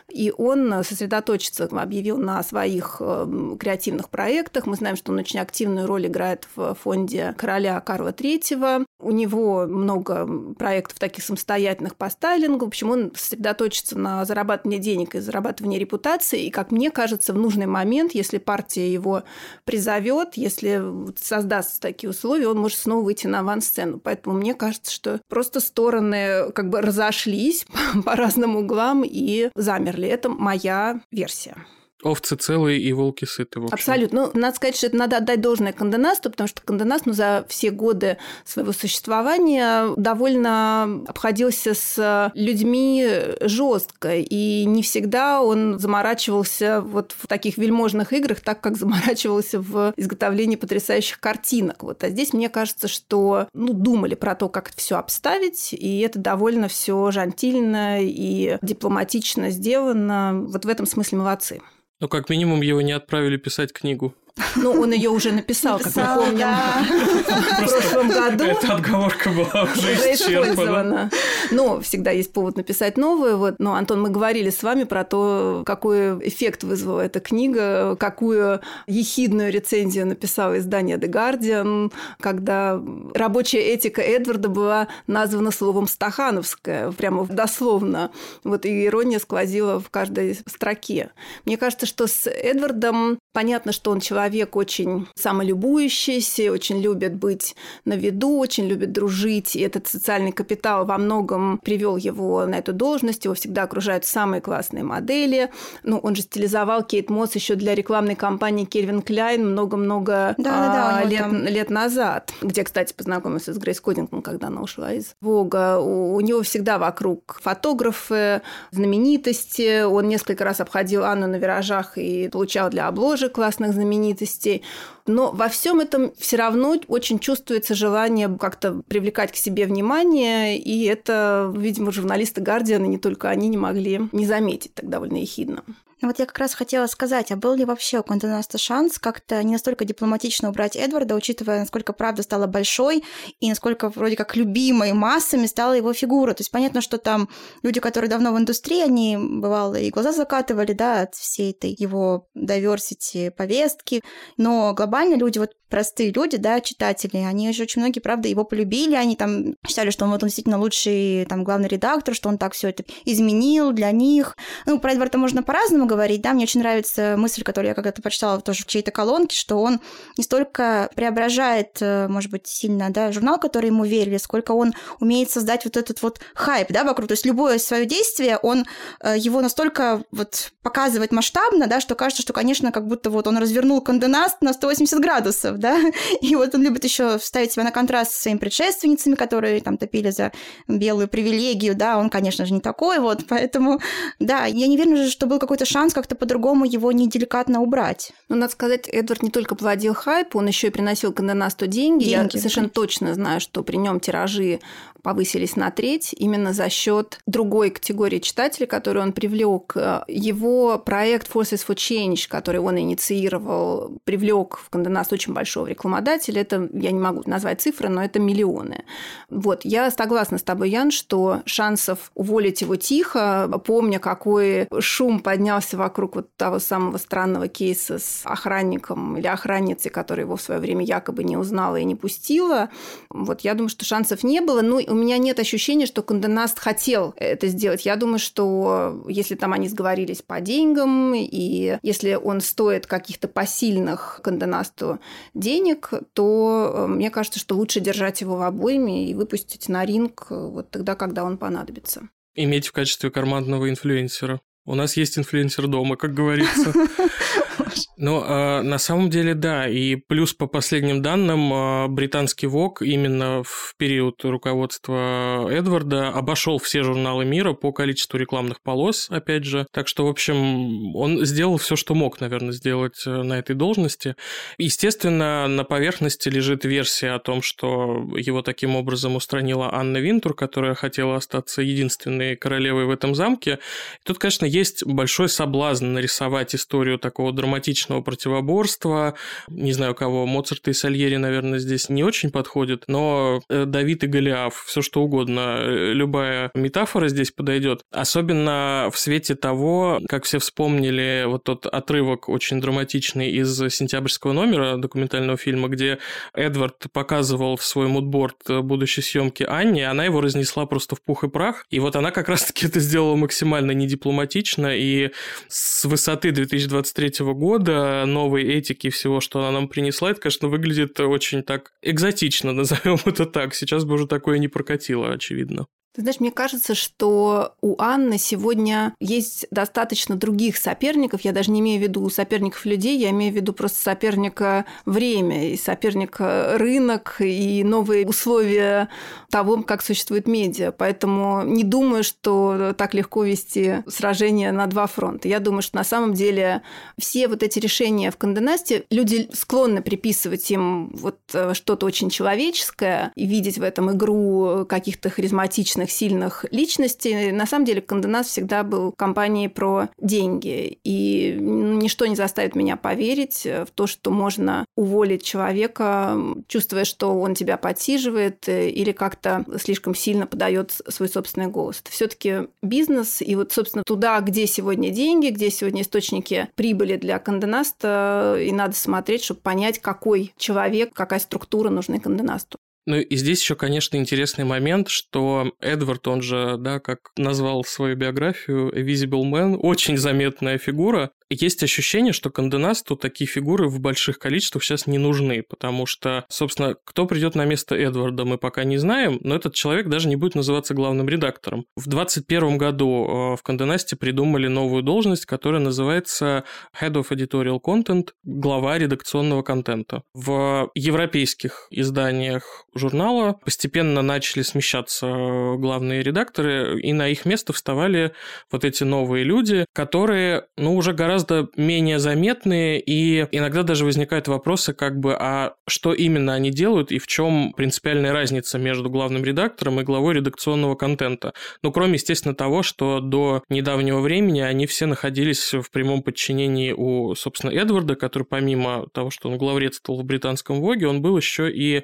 И 0.09 0.33
он 0.35 0.83
сосредоточится, 0.83 1.65
объявил 1.65 2.17
на 2.17 2.41
своих 2.43 2.97
эм, 2.99 3.57
креативных 3.57 4.09
проектах. 4.09 4.65
Мы 4.65 4.75
знаем, 4.75 4.95
что 4.95 5.11
он 5.11 5.19
очень 5.19 5.39
активную 5.59 5.87
роль 5.87 6.07
играет 6.07 6.47
в 6.55 6.73
фонде 6.73 7.35
короля 7.37 7.81
Карла 7.81 8.13
III. 8.13 8.85
У 9.01 9.11
него 9.11 9.67
много 9.67 10.25
проектов 10.53 10.99
таких 10.99 11.25
самостоятельных 11.25 11.97
по 11.97 12.09
стайлингу. 12.09 12.63
В 12.63 12.69
общем, 12.69 12.91
он 12.91 13.11
сосредоточится 13.13 13.97
на 13.97 14.23
зарабатывании 14.23 14.77
денег 14.77 15.15
и 15.15 15.19
зарабатывании 15.19 15.77
репутации. 15.77 16.45
И, 16.45 16.49
как 16.49 16.71
мне 16.71 16.91
кажется, 16.91 17.33
в 17.33 17.37
нужный 17.37 17.65
момент, 17.65 18.13
если 18.13 18.37
партия 18.37 18.91
его 18.91 19.23
призовет, 19.65 20.35
если 20.35 20.81
создаст 21.21 21.81
такие 21.81 22.09
условия, 22.09 22.47
он 22.47 22.57
может 22.57 22.77
снова 22.77 23.03
выйти 23.03 23.27
на 23.27 23.39
авансцену. 23.39 23.99
Поэтому 23.99 24.37
мне 24.37 24.53
кажется, 24.53 24.93
что 24.93 25.19
просто 25.27 25.59
стороны 25.59 26.53
как 26.53 26.69
бы 26.69 26.79
разошлись 26.79 27.65
по 28.05 28.15
разным 28.15 28.55
углам 28.55 29.03
и 29.05 29.49
замерли. 29.55 30.07
Это 30.07 30.29
моя 30.29 31.01
версия. 31.11 31.57
Овцы 32.01 32.35
целые 32.37 32.79
и 32.79 32.93
волки 32.93 33.25
сыты. 33.25 33.59
Абсолютно. 33.71 34.27
Ну, 34.33 34.39
надо 34.39 34.55
сказать, 34.55 34.77
что 34.77 34.87
это 34.87 34.95
надо 34.95 35.17
отдать 35.17 35.41
должное 35.41 35.73
Канденасту, 35.73 36.29
потому 36.29 36.47
что 36.47 36.61
Канденаст 36.61 37.05
ну, 37.05 37.13
за 37.13 37.45
все 37.49 37.71
годы 37.71 38.17
своего 38.45 38.71
существования 38.71 39.93
довольно 39.97 41.03
обходился 41.07 41.73
с 41.73 42.31
людьми 42.35 43.05
жестко, 43.41 44.15
и 44.15 44.63
не 44.65 44.81
всегда 44.81 45.41
он 45.41 45.77
заморачивался 45.77 46.79
вот 46.81 47.13
в 47.17 47.27
таких 47.27 47.57
вельможных 47.57 48.13
играх, 48.13 48.39
так 48.39 48.61
как 48.61 48.77
заморачивался 48.77 49.59
в 49.59 49.93
изготовлении 49.97 50.55
потрясающих 50.55 51.19
картинок. 51.19 51.83
Вот. 51.83 52.01
А 52.03 52.09
здесь 52.09 52.31
мне 52.31 52.47
кажется, 52.47 52.87
что 52.87 53.49
ну, 53.53 53.73
думали 53.73 54.15
про 54.15 54.35
то, 54.35 54.47
как 54.47 54.71
все 54.73 54.95
обставить, 54.97 55.73
и 55.73 55.99
это 55.99 56.17
довольно 56.17 56.69
все 56.69 57.11
жантильно 57.11 57.97
и 58.01 58.57
дипломатично 58.61 59.49
сделано. 59.49 60.45
Вот 60.47 60.63
в 60.63 60.69
этом 60.69 60.85
смысле 60.85 61.17
молодцы. 61.17 61.61
Ну, 61.99 62.07
как 62.07 62.29
минимум, 62.29 62.61
его 62.61 62.81
не 62.81 62.93
отправили 62.93 63.35
писать 63.35 63.73
книгу. 63.73 64.15
Ну, 64.55 64.71
он 64.71 64.91
ее 64.93 65.09
уже 65.09 65.31
написал, 65.31 65.79
как 65.79 65.95
мы 65.95 66.03
помним, 66.15 66.47
в 66.47 67.57
прошлом 67.57 68.07
году. 68.07 68.45
Эта 68.45 68.73
отговорка 68.75 69.29
была 69.29 69.63
уже 69.63 69.93
использована. 70.13 71.09
Но 71.51 71.81
всегда 71.81 72.11
есть 72.11 72.31
повод 72.31 72.57
написать 72.57 72.97
новую. 72.97 73.37
Вот. 73.37 73.55
Но, 73.59 73.73
Антон, 73.73 74.01
мы 74.01 74.09
говорили 74.09 74.49
с 74.49 74.63
вами 74.63 74.83
про 74.83 75.03
то, 75.03 75.63
какой 75.65 76.19
эффект 76.27 76.63
вызвала 76.63 77.01
эта 77.01 77.19
книга, 77.19 77.95
какую 77.95 78.61
ехидную 78.87 79.51
рецензию 79.51 80.07
написало 80.07 80.59
издание 80.59 80.97
The 80.97 81.09
Guardian, 81.09 81.91
когда 82.19 82.81
рабочая 83.13 83.61
этика 83.61 84.01
Эдварда 84.01 84.49
была 84.49 84.87
названа 85.07 85.51
словом 85.51 85.87
«стахановская», 85.87 86.91
прямо 86.91 87.25
дословно. 87.25 88.11
Вот 88.43 88.65
и 88.65 88.85
ирония 88.85 89.19
сквозила 89.19 89.79
в 89.79 89.89
каждой 89.89 90.35
строке. 90.45 91.11
Мне 91.45 91.57
кажется, 91.57 91.85
что 91.85 92.07
с 92.07 92.29
Эдвардом 92.29 93.19
понятно, 93.33 93.71
что 93.71 93.91
он 93.91 93.99
человек 93.99 94.28
человек 94.29 94.55
очень 94.55 95.07
самолюбующийся, 95.15 96.51
очень 96.51 96.81
любит 96.81 97.15
быть 97.15 97.55
на 97.85 97.93
виду, 97.93 98.37
очень 98.37 98.67
любит 98.67 98.91
дружить. 98.91 99.55
И 99.55 99.61
этот 99.61 99.87
социальный 99.87 100.31
капитал 100.31 100.85
во 100.85 100.97
многом 100.97 101.57
привел 101.57 101.97
его 101.97 102.45
на 102.45 102.55
эту 102.55 102.73
должность. 102.73 103.25
Его 103.25 103.33
всегда 103.33 103.63
окружают 103.63 104.05
самые 104.05 104.41
классные 104.41 104.83
модели. 104.83 105.49
Ну, 105.83 105.97
он 105.97 106.15
же 106.15 106.21
стилизовал 106.21 106.83
Кейт 106.83 107.09
Мосс 107.09 107.35
еще 107.35 107.55
для 107.55 107.73
рекламной 107.73 108.15
кампании 108.15 108.65
Кельвин 108.65 109.01
Кляйн 109.01 109.49
много-много 109.51 110.35
да, 110.37 110.99
а, 110.99 111.03
лет, 111.03 111.21
там... 111.21 111.45
лет 111.45 111.69
назад, 111.69 112.31
где, 112.41 112.63
кстати, 112.63 112.93
познакомился 112.93 113.53
с 113.53 113.57
Грейс 113.57 113.81
Кодингтон, 113.81 114.21
когда 114.21 114.47
она 114.47 114.61
ушла 114.61 114.93
из 114.93 115.15
Вога. 115.21 115.79
У, 115.79 116.15
у 116.15 116.21
него 116.21 116.43
всегда 116.43 116.77
вокруг 116.77 117.39
фотографы, 117.41 118.41
знаменитости. 118.71 119.83
Он 119.83 120.07
несколько 120.07 120.43
раз 120.43 120.59
обходил 120.59 121.03
Анну 121.03 121.27
на 121.27 121.37
виражах 121.37 121.97
и 121.97 122.29
получал 122.29 122.69
для 122.69 122.87
обложек 122.87 123.33
классных 123.33 123.73
знаменитостей 123.73 124.08
знаменитостей. 124.09 124.63
Но 125.07 125.31
во 125.31 125.47
всем 125.47 125.79
этом 125.79 126.11
все 126.17 126.37
равно 126.37 126.75
очень 126.87 127.19
чувствуется 127.19 127.75
желание 127.75 128.29
как-то 128.39 128.81
привлекать 128.87 129.31
к 129.31 129.35
себе 129.35 129.65
внимание, 129.65 130.57
и 130.57 130.85
это, 130.85 131.51
видимо, 131.55 131.91
журналисты 131.91 132.41
Гардиана, 132.41 132.85
не 132.85 132.97
только 132.97 133.29
они, 133.29 133.47
не 133.47 133.57
могли 133.57 134.01
не 134.11 134.25
заметить 134.25 134.73
так 134.73 134.89
довольно 134.89 135.17
ехидно. 135.17 135.63
Ну 136.01 136.07
вот 136.07 136.19
я 136.19 136.25
как 136.25 136.37
раз 136.37 136.53
хотела 136.53 136.87
сказать, 136.87 137.31
а 137.31 137.35
был 137.35 137.55
ли 137.55 137.65
вообще 137.65 137.99
у 137.99 138.03
Контенаста 138.03 138.57
шанс 138.57 138.99
как-то 138.99 139.43
не 139.43 139.53
настолько 139.53 139.83
дипломатично 139.83 140.49
убрать 140.49 140.77
Эдварда, 140.77 141.15
учитывая, 141.15 141.59
насколько 141.59 141.91
правда 141.91 142.23
стала 142.23 142.47
большой 142.47 143.03
и 143.39 143.49
насколько 143.49 143.89
вроде 143.89 144.15
как 144.15 144.35
любимой 144.37 144.93
массами 144.93 145.45
стала 145.45 145.73
его 145.73 145.91
фигура. 145.93 146.33
То 146.33 146.41
есть 146.41 146.51
понятно, 146.51 146.81
что 146.81 146.97
там 146.97 147.27
люди, 147.63 147.81
которые 147.81 148.09
давно 148.09 148.31
в 148.31 148.37
индустрии, 148.37 148.81
они, 148.81 149.17
бывало, 149.17 149.75
и 149.75 149.89
глаза 149.89 150.13
закатывали, 150.13 150.71
да, 150.71 151.01
от 151.01 151.15
всей 151.15 151.51
этой 151.51 151.75
его 151.77 152.27
diversity 152.37 153.31
повестки, 153.31 154.01
но 154.37 154.73
глобально 154.73 155.15
люди, 155.15 155.39
вот 155.39 155.51
простые 155.69 156.11
люди, 156.11 156.37
да, 156.37 156.61
читатели, 156.61 157.17
они 157.17 157.51
же 157.53 157.63
очень 157.63 157.81
многие, 157.81 157.99
правда, 157.99 158.27
его 158.27 158.43
полюбили, 158.43 158.95
они 158.95 159.15
там 159.15 159.55
считали, 159.67 159.89
что 159.89 160.05
он 160.05 160.11
вот 160.11 160.23
он 160.23 160.27
действительно 160.27 160.59
лучший 160.59 161.25
там 161.25 161.43
главный 161.43 161.67
редактор, 161.67 162.15
что 162.15 162.29
он 162.29 162.37
так 162.37 162.53
все 162.53 162.69
это 162.69 162.83
изменил 163.05 163.71
для 163.71 163.91
них. 163.91 164.35
Ну, 164.65 164.79
про 164.79 164.93
Эдварда 164.93 165.17
можно 165.17 165.43
по-разному 165.43 165.85
говорить, 165.85 166.21
да, 166.21 166.33
мне 166.33 166.43
очень 166.43 166.61
нравится 166.61 167.15
мысль, 167.17 167.43
которую 167.43 167.69
я 167.69 167.75
когда-то 167.75 168.01
прочитала 168.01 168.41
тоже 168.41 168.63
в 168.63 168.67
чьей-то 168.67 168.91
колонке, 168.91 169.35
что 169.35 169.57
он 169.57 169.79
не 170.17 170.23
столько 170.23 170.89
преображает, 170.95 171.77
э, 171.81 172.07
может 172.07 172.31
быть, 172.31 172.47
сильно, 172.47 172.89
да, 172.89 173.11
журнал, 173.11 173.39
который 173.39 173.67
ему 173.67 173.85
верили, 173.85 174.17
сколько 174.17 174.53
он 174.53 174.73
умеет 174.99 175.29
создать 175.29 175.65
вот 175.65 175.77
этот 175.77 176.01
вот 176.01 176.19
хайп, 176.33 176.71
да, 176.71 176.83
вокруг, 176.83 177.07
то 177.07 177.13
есть 177.13 177.25
любое 177.25 177.59
свое 177.59 177.85
действие, 177.85 178.37
он 178.37 178.65
э, 179.01 179.15
его 179.17 179.41
настолько 179.41 180.03
вот 180.11 180.51
показывает 180.63 181.11
масштабно, 181.11 181.67
да, 181.67 181.79
что 181.79 181.95
кажется, 181.95 182.21
что, 182.21 182.33
конечно, 182.33 182.71
как 182.71 182.87
будто 182.87 183.09
вот 183.09 183.27
он 183.27 183.37
развернул 183.37 183.81
конденаст 183.81 184.41
на 184.41 184.53
180 184.53 184.99
градусов, 184.99 185.57
да, 185.59 185.79
и 186.21 186.35
вот 186.35 186.55
он 186.55 186.63
любит 186.63 186.83
еще 186.83 187.17
вставить 187.17 187.51
себя 187.51 187.63
на 187.63 187.71
контраст 187.71 188.13
со 188.13 188.21
своими 188.21 188.39
предшественницами, 188.39 189.15
которые 189.15 189.61
там 189.61 189.77
топили 189.77 190.09
за 190.09 190.31
белую 190.67 191.07
привилегию, 191.07 191.75
да, 191.75 191.97
он, 191.97 192.09
конечно 192.09 192.45
же, 192.45 192.53
не 192.53 192.61
такой 192.61 192.99
вот, 192.99 193.25
поэтому, 193.29 193.79
да, 194.19 194.45
я 194.45 194.67
не 194.67 194.77
верю, 194.77 195.09
что 195.09 195.27
был 195.27 195.39
какой-то 195.39 195.65
шанс 195.65 195.93
как-то 195.93 196.15
по-другому 196.15 196.65
его 196.65 196.91
неделикатно 196.91 197.61
убрать. 197.61 198.11
Ну, 198.29 198.35
надо 198.35 198.51
сказать, 198.53 198.87
Эдвард 198.87 199.23
не 199.23 199.29
только 199.29 199.55
плодил 199.55 199.93
хайп, 199.93 200.35
он 200.35 200.47
еще 200.47 200.67
и 200.67 200.71
приносил 200.71 201.13
Конденасту 201.13 201.67
деньги. 201.67 202.05
деньги. 202.05 202.35
Я 202.35 202.39
совершенно 202.39 202.69
точно 202.69 203.13
знаю, 203.13 203.39
что 203.41 203.63
при 203.63 203.77
нем 203.77 203.99
тиражи 203.99 204.59
повысились 205.01 205.55
на 205.55 205.71
треть 205.71 206.13
именно 206.17 206.53
за 206.53 206.69
счет 206.69 207.19
другой 207.25 207.69
категории 207.69 208.19
читателей, 208.19 208.67
которую 208.67 209.03
он 209.03 209.13
привлек. 209.13 209.75
Его 210.07 210.77
проект 210.79 211.33
Forces 211.33 211.65
for 211.67 211.75
Change, 211.75 212.27
который 212.27 212.59
он 212.59 212.77
инициировал, 212.79 213.99
привлек 214.03 214.57
в 214.57 214.69
Конденаст 214.69 215.13
очень 215.13 215.33
большого 215.49 215.65
рекламодателя. 215.65 216.41
Это, 216.41 216.69
я 216.73 216.91
не 216.91 216.99
могу 216.99 217.23
назвать 217.25 217.61
цифры, 217.61 217.89
но 217.89 218.03
это 218.03 218.19
миллионы. 218.19 218.83
Вот, 219.29 219.61
я 219.63 219.89
согласна 219.89 220.37
с 220.37 220.43
тобой, 220.43 220.69
Ян, 220.69 220.91
что 220.91 221.41
шансов 221.45 222.11
уволить 222.13 222.61
его 222.61 222.75
тихо, 222.75 223.49
помня, 223.65 223.97
какой 223.99 224.67
шум 224.79 225.19
поднялся 225.19 225.75
вокруг 225.75 226.15
вот 226.15 226.35
того 226.35 226.59
самого 226.59 226.97
странного 226.97 227.47
кейса 227.47 227.97
с 227.97 228.21
охранником 228.25 229.17
или 229.17 229.25
охранницей, 229.25 229.89
которая 229.89 230.25
его 230.25 230.35
в 230.35 230.41
свое 230.41 230.59
время 230.59 230.85
якобы 230.85 231.23
не 231.23 231.35
узнала 231.35 231.77
и 231.77 231.83
не 231.83 231.95
пустила, 231.95 232.69
вот 233.09 233.41
я 233.41 233.55
думаю, 233.55 233.69
что 233.69 233.85
шансов 233.85 234.23
не 234.23 234.41
было. 234.41 234.61
Ну, 234.61 234.79
у 234.87 234.93
меня 234.93 235.17
нет 235.17 235.39
ощущения, 235.39 235.87
что 235.87 236.03
Конденаст 236.03 236.59
хотел 236.59 237.13
это 237.15 237.47
сделать. 237.47 237.85
Я 237.85 237.95
думаю, 237.95 238.19
что 238.19 239.03
если 239.07 239.33
там 239.33 239.53
они 239.53 239.67
сговорились 239.67 240.21
по 240.21 240.41
деньгам, 240.41 241.15
и 241.15 241.79
если 241.81 242.13
он 242.13 242.41
стоит 242.41 242.85
каких-то 242.85 243.27
посильных 243.27 244.19
Конденасту 244.23 244.99
денег, 245.39 245.91
то 246.13 246.71
э, 246.73 246.87
мне 246.87 247.09
кажется, 247.09 247.39
что 247.39 247.55
лучше 247.55 247.79
держать 247.79 248.21
его 248.21 248.37
в 248.37 248.41
обойме 248.41 249.09
и 249.09 249.13
выпустить 249.13 249.69
на 249.69 249.85
ринг 249.85 250.27
э, 250.29 250.35
вот 250.35 250.69
тогда, 250.71 250.95
когда 250.95 251.23
он 251.23 251.37
понадобится. 251.37 252.09
Иметь 252.35 252.67
в 252.67 252.71
качестве 252.71 253.09
карманного 253.11 253.69
инфлюенсера. 253.69 254.39
У 254.65 254.75
нас 254.75 254.97
есть 254.97 255.17
инфлюенсер 255.17 255.67
дома, 255.67 255.95
как 255.95 256.13
говорится. 256.13 256.73
Ну, 258.01 258.23
э, 258.23 258.61
на 258.61 258.77
самом 258.77 259.09
деле, 259.09 259.33
да. 259.33 259.67
И 259.67 259.97
плюс 259.97 260.33
по 260.33 260.47
последним 260.47 261.01
данным, 261.01 261.51
э, 261.51 261.87
британский 261.89 262.47
ВОК 262.47 262.81
именно 262.81 263.43
в 263.43 263.73
период 263.77 264.23
руководства 264.23 265.49
Эдварда 265.51 266.07
обошел 266.07 266.59
все 266.59 266.81
журналы 266.81 267.25
мира 267.25 267.51
по 267.51 267.73
количеству 267.73 268.17
рекламных 268.17 268.61
полос, 268.61 269.07
опять 269.09 269.43
же. 269.43 269.67
Так 269.73 269.89
что, 269.89 270.05
в 270.05 270.09
общем, 270.09 270.95
он 270.95 271.25
сделал 271.25 271.57
все, 271.57 271.75
что 271.75 271.93
мог, 271.93 272.21
наверное, 272.21 272.53
сделать 272.53 273.03
э, 273.05 273.09
на 273.09 273.37
этой 273.37 273.53
должности. 273.53 274.15
Естественно, 274.57 275.49
на 275.49 275.65
поверхности 275.65 276.29
лежит 276.29 276.63
версия 276.63 277.11
о 277.11 277.19
том, 277.19 277.41
что 277.41 278.07
его 278.15 278.41
таким 278.41 278.77
образом 278.77 279.17
устранила 279.17 279.73
Анна 279.73 279.97
Винтур, 279.97 280.35
которая 280.35 280.73
хотела 280.73 281.17
остаться 281.17 281.61
единственной 281.61 282.37
королевой 282.37 282.85
в 282.85 282.91
этом 282.91 283.13
замке. 283.13 283.59
Тут, 284.05 284.19
конечно, 284.19 284.45
есть 284.45 284.85
большой 284.85 285.27
соблазн 285.27 285.91
нарисовать 285.91 286.55
историю 286.55 286.97
такого 286.97 287.33
драматичного 287.33 287.88
противоборства. 288.01 289.15
Не 289.47 289.73
знаю, 289.73 289.95
кого, 289.95 290.25
Моцарта 290.25 290.71
и 290.71 290.73
Сальери, 290.73 291.17
наверное, 291.17 291.59
здесь 291.59 291.89
не 291.89 292.03
очень 292.03 292.31
подходит, 292.31 292.85
но 292.87 293.41
э, 293.49 293.65
Давид 293.65 294.03
и 294.03 294.07
Голиаф, 294.07 294.63
все 294.65 294.81
что 294.81 295.01
угодно, 295.01 295.57
э, 295.59 295.93
любая 295.93 296.51
метафора 296.53 297.07
здесь 297.09 297.31
подойдет. 297.31 297.81
Особенно 297.91 298.89
в 298.93 298.97
свете 298.97 299.35
того, 299.35 299.99
как 300.07 300.23
все 300.23 300.39
вспомнили 300.39 301.25
вот 301.27 301.43
тот 301.43 301.65
отрывок 301.65 302.29
очень 302.29 302.61
драматичный 302.61 303.31
из 303.31 303.57
сентябрьского 303.69 304.33
номера 304.33 304.77
документального 304.77 305.37
фильма, 305.37 305.67
где 305.67 305.99
Эдвард 306.33 306.85
показывал 306.91 307.57
в 307.57 307.63
свой 307.63 307.87
мудборд 307.87 308.37
будущей 308.47 309.01
съемки 309.01 309.43
Анне, 309.43 309.89
она 309.89 310.05
его 310.05 310.21
разнесла 310.21 310.65
просто 310.65 310.95
в 310.95 311.01
пух 311.01 311.23
и 311.23 311.29
прах. 311.29 311.65
И 311.69 311.79
вот 311.79 311.95
она 311.95 312.11
как 312.11 312.29
раз-таки 312.29 312.67
это 312.67 312.79
сделала 312.79 313.15
максимально 313.15 313.71
недипломатично, 313.71 314.75
и 314.75 315.11
с 315.47 315.85
высоты 315.85 316.31
2023 316.31 317.25
года 317.33 317.78
новой 318.05 318.43
этики 318.43 318.89
всего, 318.89 319.21
что 319.21 319.39
она 319.39 319.51
нам 319.51 319.67
принесла, 319.67 320.11
это, 320.11 320.21
конечно, 320.21 320.47
выглядит 320.47 320.99
очень 320.99 321.43
так 321.43 321.71
экзотично, 321.81 322.51
назовем 322.53 322.97
это 323.05 323.25
так. 323.25 323.55
Сейчас 323.55 323.85
бы 323.85 323.95
уже 323.95 324.07
такое 324.07 324.37
не 324.39 324.47
прокатило, 324.47 325.11
очевидно. 325.11 325.67
Ты 325.99 326.03
знаешь, 326.03 326.21
мне 326.21 326.31
кажется, 326.31 326.75
что 326.75 327.55
у 327.59 327.75
Анны 327.77 328.17
сегодня 328.17 328.95
есть 329.01 329.45
достаточно 329.51 330.15
других 330.15 330.55
соперников. 330.55 331.25
Я 331.25 331.33
даже 331.33 331.51
не 331.51 331.59
имею 331.59 331.77
в 331.77 331.83
виду 331.83 332.09
соперников 332.09 332.65
людей, 332.65 332.97
я 332.97 333.09
имею 333.09 333.33
в 333.33 333.35
виду 333.35 333.51
просто 333.51 333.81
соперника 333.81 334.63
время, 334.85 335.49
и 335.49 335.57
соперника 335.57 336.53
рынок, 336.57 337.17
и 337.19 337.65
новые 337.65 338.07
условия 338.07 338.87
того, 339.29 339.61
как 339.63 339.81
существует 339.81 340.25
медиа. 340.25 340.71
Поэтому 340.71 341.43
не 341.43 341.65
думаю, 341.65 342.05
что 342.05 342.73
так 342.77 342.93
легко 342.93 343.25
вести 343.25 343.83
сражение 343.89 344.53
на 344.53 344.67
два 344.67 344.87
фронта. 344.87 345.27
Я 345.27 345.41
думаю, 345.41 345.63
что 345.63 345.75
на 345.75 345.83
самом 345.83 346.13
деле 346.13 346.61
все 346.97 347.27
вот 347.27 347.43
эти 347.43 347.59
решения 347.59 348.09
в 348.09 348.15
Канденасте, 348.15 348.85
люди 348.89 349.29
склонны 349.33 349.81
приписывать 349.81 350.49
им 350.49 350.91
вот 350.95 351.19
э, 351.33 351.53
что-то 351.53 351.85
очень 351.85 352.09
человеческое 352.09 353.11
и 353.15 353.25
видеть 353.25 353.57
в 353.57 353.63
этом 353.63 353.91
игру 353.91 354.65
каких-то 354.65 355.09
харизматичных 355.09 355.88
мощных, 355.89 355.91
сильных 355.91 356.45
личностей. 356.51 357.31
На 357.31 357.45
самом 357.45 357.65
деле 357.65 357.81
Канденас 357.81 358.27
всегда 358.27 358.63
был 358.63 358.93
компанией 358.93 359.47
про 359.47 359.89
деньги. 359.99 360.79
И 360.83 361.37
ничто 361.39 362.05
не 362.05 362.15
заставит 362.15 362.55
меня 362.55 362.77
поверить 362.77 363.45
в 363.45 363.67
то, 363.73 363.87
что 363.87 364.11
можно 364.11 364.65
уволить 364.75 365.23
человека, 365.23 366.17
чувствуя, 366.47 366.85
что 366.85 367.19
он 367.19 367.35
тебя 367.35 367.57
подсиживает 367.57 368.47
э, 368.47 368.69
или 368.69 368.91
как-то 368.91 369.45
слишком 369.61 369.95
сильно 369.95 370.25
подает 370.25 370.71
свой 370.87 371.09
собственный 371.09 371.47
голос. 371.47 371.81
Это 371.81 371.91
все-таки 371.91 372.47
бизнес, 372.61 373.21
и 373.21 373.35
вот, 373.35 373.51
собственно, 373.51 373.83
туда, 373.83 374.19
где 374.21 374.47
сегодня 374.47 374.89
деньги, 374.89 375.29
где 375.29 375.49
сегодня 375.49 375.81
источники 375.81 376.49
прибыли 376.55 376.97
для 376.97 377.19
Канденаста, 377.19 378.37
и 378.39 378.51
надо 378.51 378.75
смотреть, 378.75 379.23
чтобы 379.23 379.41
понять, 379.41 379.79
какой 379.79 380.33
человек, 380.37 380.93
какая 380.93 381.19
структура 381.19 381.69
нужна 381.69 381.99
Канденасту. 381.99 382.59
Ну 382.89 382.95
и 382.95 383.15
здесь 383.17 383.39
еще, 383.41 383.53
конечно, 383.53 383.97
интересный 383.97 384.45
момент, 384.45 384.87
что 384.89 385.53
Эдвард, 385.61 386.07
он 386.07 386.23
же, 386.23 386.55
да, 386.57 386.79
как 386.79 387.11
назвал 387.17 387.63
свою 387.63 387.95
биографию, 387.95 388.73
Visible 388.75 389.29
Man, 389.29 389.57
очень 389.57 389.95
заметная 389.95 390.57
фигура, 390.57 391.11
есть 391.29 391.63
ощущение, 391.63 392.11
что 392.11 392.29
Канденасту 392.29 392.95
такие 392.95 393.27
фигуры 393.27 393.69
в 393.69 393.79
больших 393.79 394.19
количествах 394.19 394.63
сейчас 394.63 394.87
не 394.87 394.97
нужны, 394.97 395.43
потому 395.43 395.85
что, 395.85 396.25
собственно, 396.27 396.75
кто 396.83 397.05
придет 397.05 397.35
на 397.35 397.45
место 397.45 397.75
Эдварда, 397.75 398.25
мы 398.25 398.37
пока 398.37 398.63
не 398.63 398.77
знаем, 398.77 399.19
но 399.21 399.35
этот 399.35 399.53
человек 399.53 399.87
даже 399.87 400.07
не 400.07 400.15
будет 400.15 400.35
называться 400.35 400.73
главным 400.73 401.07
редактором. 401.07 401.65
В 401.75 401.87
2021 401.87 402.57
году 402.57 403.05
э, 403.05 403.35
в 403.37 403.43
Канденасте 403.43 403.95
придумали 403.95 404.47
новую 404.47 404.81
должность, 404.81 405.25
которая 405.25 405.61
называется 405.61 406.43
Head 406.79 406.93
of 406.93 407.09
Editorial 407.09 407.59
Content, 407.63 408.09
глава 408.23 408.77
редакционного 408.77 409.43
контента. 409.43 410.01
В 410.13 410.71
европейских 410.73 411.67
изданиях 411.69 412.65
журнала 412.73 413.33
постепенно 413.45 414.01
начали 414.01 414.41
смещаться 414.41 415.05
э, 415.05 415.55
главные 415.57 416.01
редакторы, 416.01 416.81
и 416.81 416.91
на 416.91 417.07
их 417.07 417.25
место 417.25 417.53
вставали 417.53 418.13
вот 418.51 418.65
эти 418.65 418.83
новые 418.83 419.23
люди, 419.23 419.65
которые, 419.73 420.45
ну, 420.57 420.75
уже 420.75 420.93
гораздо 420.93 421.18
гораздо 421.19 421.49
менее 421.55 421.99
заметные, 421.99 422.79
и 422.79 423.27
иногда 423.31 423.63
даже 423.63 423.85
возникают 423.85 424.27
вопросы, 424.27 424.73
как 424.73 424.99
бы, 424.99 425.15
а 425.15 425.55
что 425.67 425.93
именно 425.93 426.33
они 426.33 426.51
делают 426.51 426.91
и 426.91 426.99
в 426.99 427.07
чем 427.07 427.53
принципиальная 427.53 428.13
разница 428.13 428.57
между 428.57 428.89
главным 428.89 429.23
редактором 429.23 429.79
и 429.79 429.83
главой 429.83 430.15
редакционного 430.15 430.75
контента. 430.75 431.33
Ну, 431.61 431.71
кроме, 431.71 431.93
естественно, 431.93 432.33
того, 432.33 432.63
что 432.63 432.99
до 432.99 433.43
недавнего 433.49 433.99
времени 433.99 434.41
они 434.41 434.65
все 434.65 434.85
находились 434.85 435.53
в 435.53 435.69
прямом 435.71 436.03
подчинении 436.03 436.73
у, 436.75 437.15
собственно, 437.15 437.51
Эдварда, 437.51 437.95
который 437.95 438.23
помимо 438.23 438.87
того, 438.93 439.09
что 439.09 439.29
он 439.29 439.37
главредствовал 439.37 440.01
в 440.01 440.05
британском 440.05 440.61
Воге, 440.61 440.87
он 440.87 441.01
был 441.01 441.17
еще 441.17 441.51
и 441.51 441.83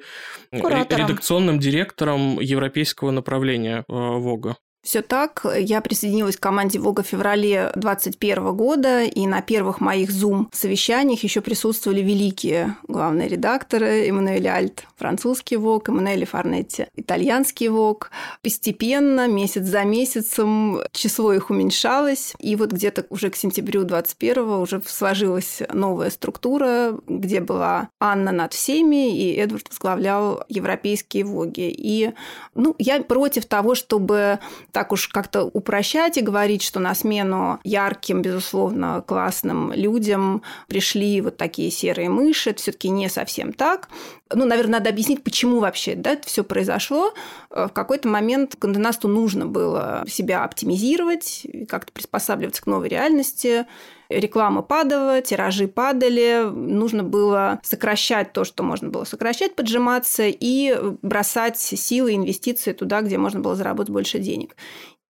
Куратором. 0.51 1.07
редакционным 1.07 1.59
директором 1.59 2.39
европейского 2.39 3.11
направления 3.11 3.79
э, 3.79 3.83
Вога. 3.87 4.55
Все 4.85 5.01
так. 5.01 5.43
Я 5.57 5.81
присоединилась 5.81 6.37
к 6.37 6.39
команде 6.39 6.77
Вога 6.77 7.01
в 7.01 7.07
феврале 7.07 7.71
2021 7.75 8.55
года, 8.55 9.03
и 9.03 9.25
на 9.25 9.41
первых 9.41 9.81
моих 9.81 10.11
Zoom-совещаниях 10.11 11.23
еще 11.23 11.41
присутствовали 11.41 12.01
великие 12.01 12.75
главные 12.87 13.27
редакторы 13.27 14.07
Эммануэль 14.07 14.47
Альт, 14.47 14.85
французский 14.95 15.57
Вог, 15.57 15.89
Эммануэль 15.89 16.27
Фарнетти, 16.27 16.85
итальянский 16.95 17.67
Вог. 17.69 18.11
Постепенно, 18.43 19.27
месяц 19.27 19.63
за 19.63 19.83
месяцем, 19.85 20.81
число 20.91 21.33
их 21.33 21.49
уменьшалось, 21.49 22.35
и 22.37 22.55
вот 22.55 22.71
где-то 22.71 23.07
уже 23.09 23.31
к 23.31 23.35
сентябрю 23.37 23.85
2021 23.85 24.49
уже 24.49 24.83
сложилась 24.85 25.63
новая 25.73 26.11
структура, 26.11 26.95
где 27.07 27.39
была 27.39 27.89
Анна 27.99 28.31
над 28.31 28.53
всеми, 28.53 29.17
и 29.17 29.33
Эдвард 29.35 29.67
возглавлял 29.69 30.43
европейские 30.47 31.25
Воги. 31.25 31.73
И 31.75 32.11
ну, 32.53 32.75
я 32.77 33.01
против 33.01 33.47
того, 33.47 33.73
чтобы 33.73 34.37
так 34.75 34.91
уж 34.91 35.07
как-то 35.07 35.45
упрощать 35.45 36.17
и 36.17 36.21
говорить, 36.21 36.61
что 36.61 36.81
на 36.81 36.93
смену 36.93 37.61
ярким, 37.63 38.21
безусловно, 38.21 39.01
классным 39.07 39.71
людям 39.71 40.41
пришли 40.67 41.21
вот 41.21 41.37
такие 41.37 41.71
серые 41.71 42.09
мыши. 42.09 42.49
Это 42.49 42.61
все-таки 42.61 42.89
не 42.89 43.07
совсем 43.07 43.53
так. 43.53 43.87
Ну, 44.33 44.43
наверное, 44.43 44.79
надо 44.79 44.89
объяснить, 44.89 45.23
почему 45.23 45.61
вообще 45.61 45.95
да, 45.95 46.11
это 46.11 46.27
все 46.27 46.43
произошло. 46.43 47.13
В 47.49 47.69
какой-то 47.69 48.09
момент 48.09 48.57
Канденасту 48.59 49.07
нужно 49.07 49.45
было 49.45 50.03
себя 50.09 50.43
оптимизировать, 50.43 51.47
как-то 51.69 51.93
приспосабливаться 51.93 52.61
к 52.61 52.65
новой 52.65 52.89
реальности 52.89 53.67
реклама 54.09 54.61
падала, 54.61 55.21
тиражи 55.21 55.67
падали, 55.67 56.43
нужно 56.49 57.03
было 57.03 57.59
сокращать 57.63 58.33
то, 58.33 58.43
что 58.43 58.63
можно 58.63 58.89
было 58.89 59.03
сокращать, 59.03 59.55
поджиматься 59.55 60.23
и 60.27 60.75
бросать 61.01 61.57
силы, 61.57 62.15
инвестиции 62.15 62.73
туда, 62.73 63.01
где 63.01 63.17
можно 63.17 63.39
было 63.39 63.55
заработать 63.55 63.91
больше 63.91 64.19
денег. 64.19 64.55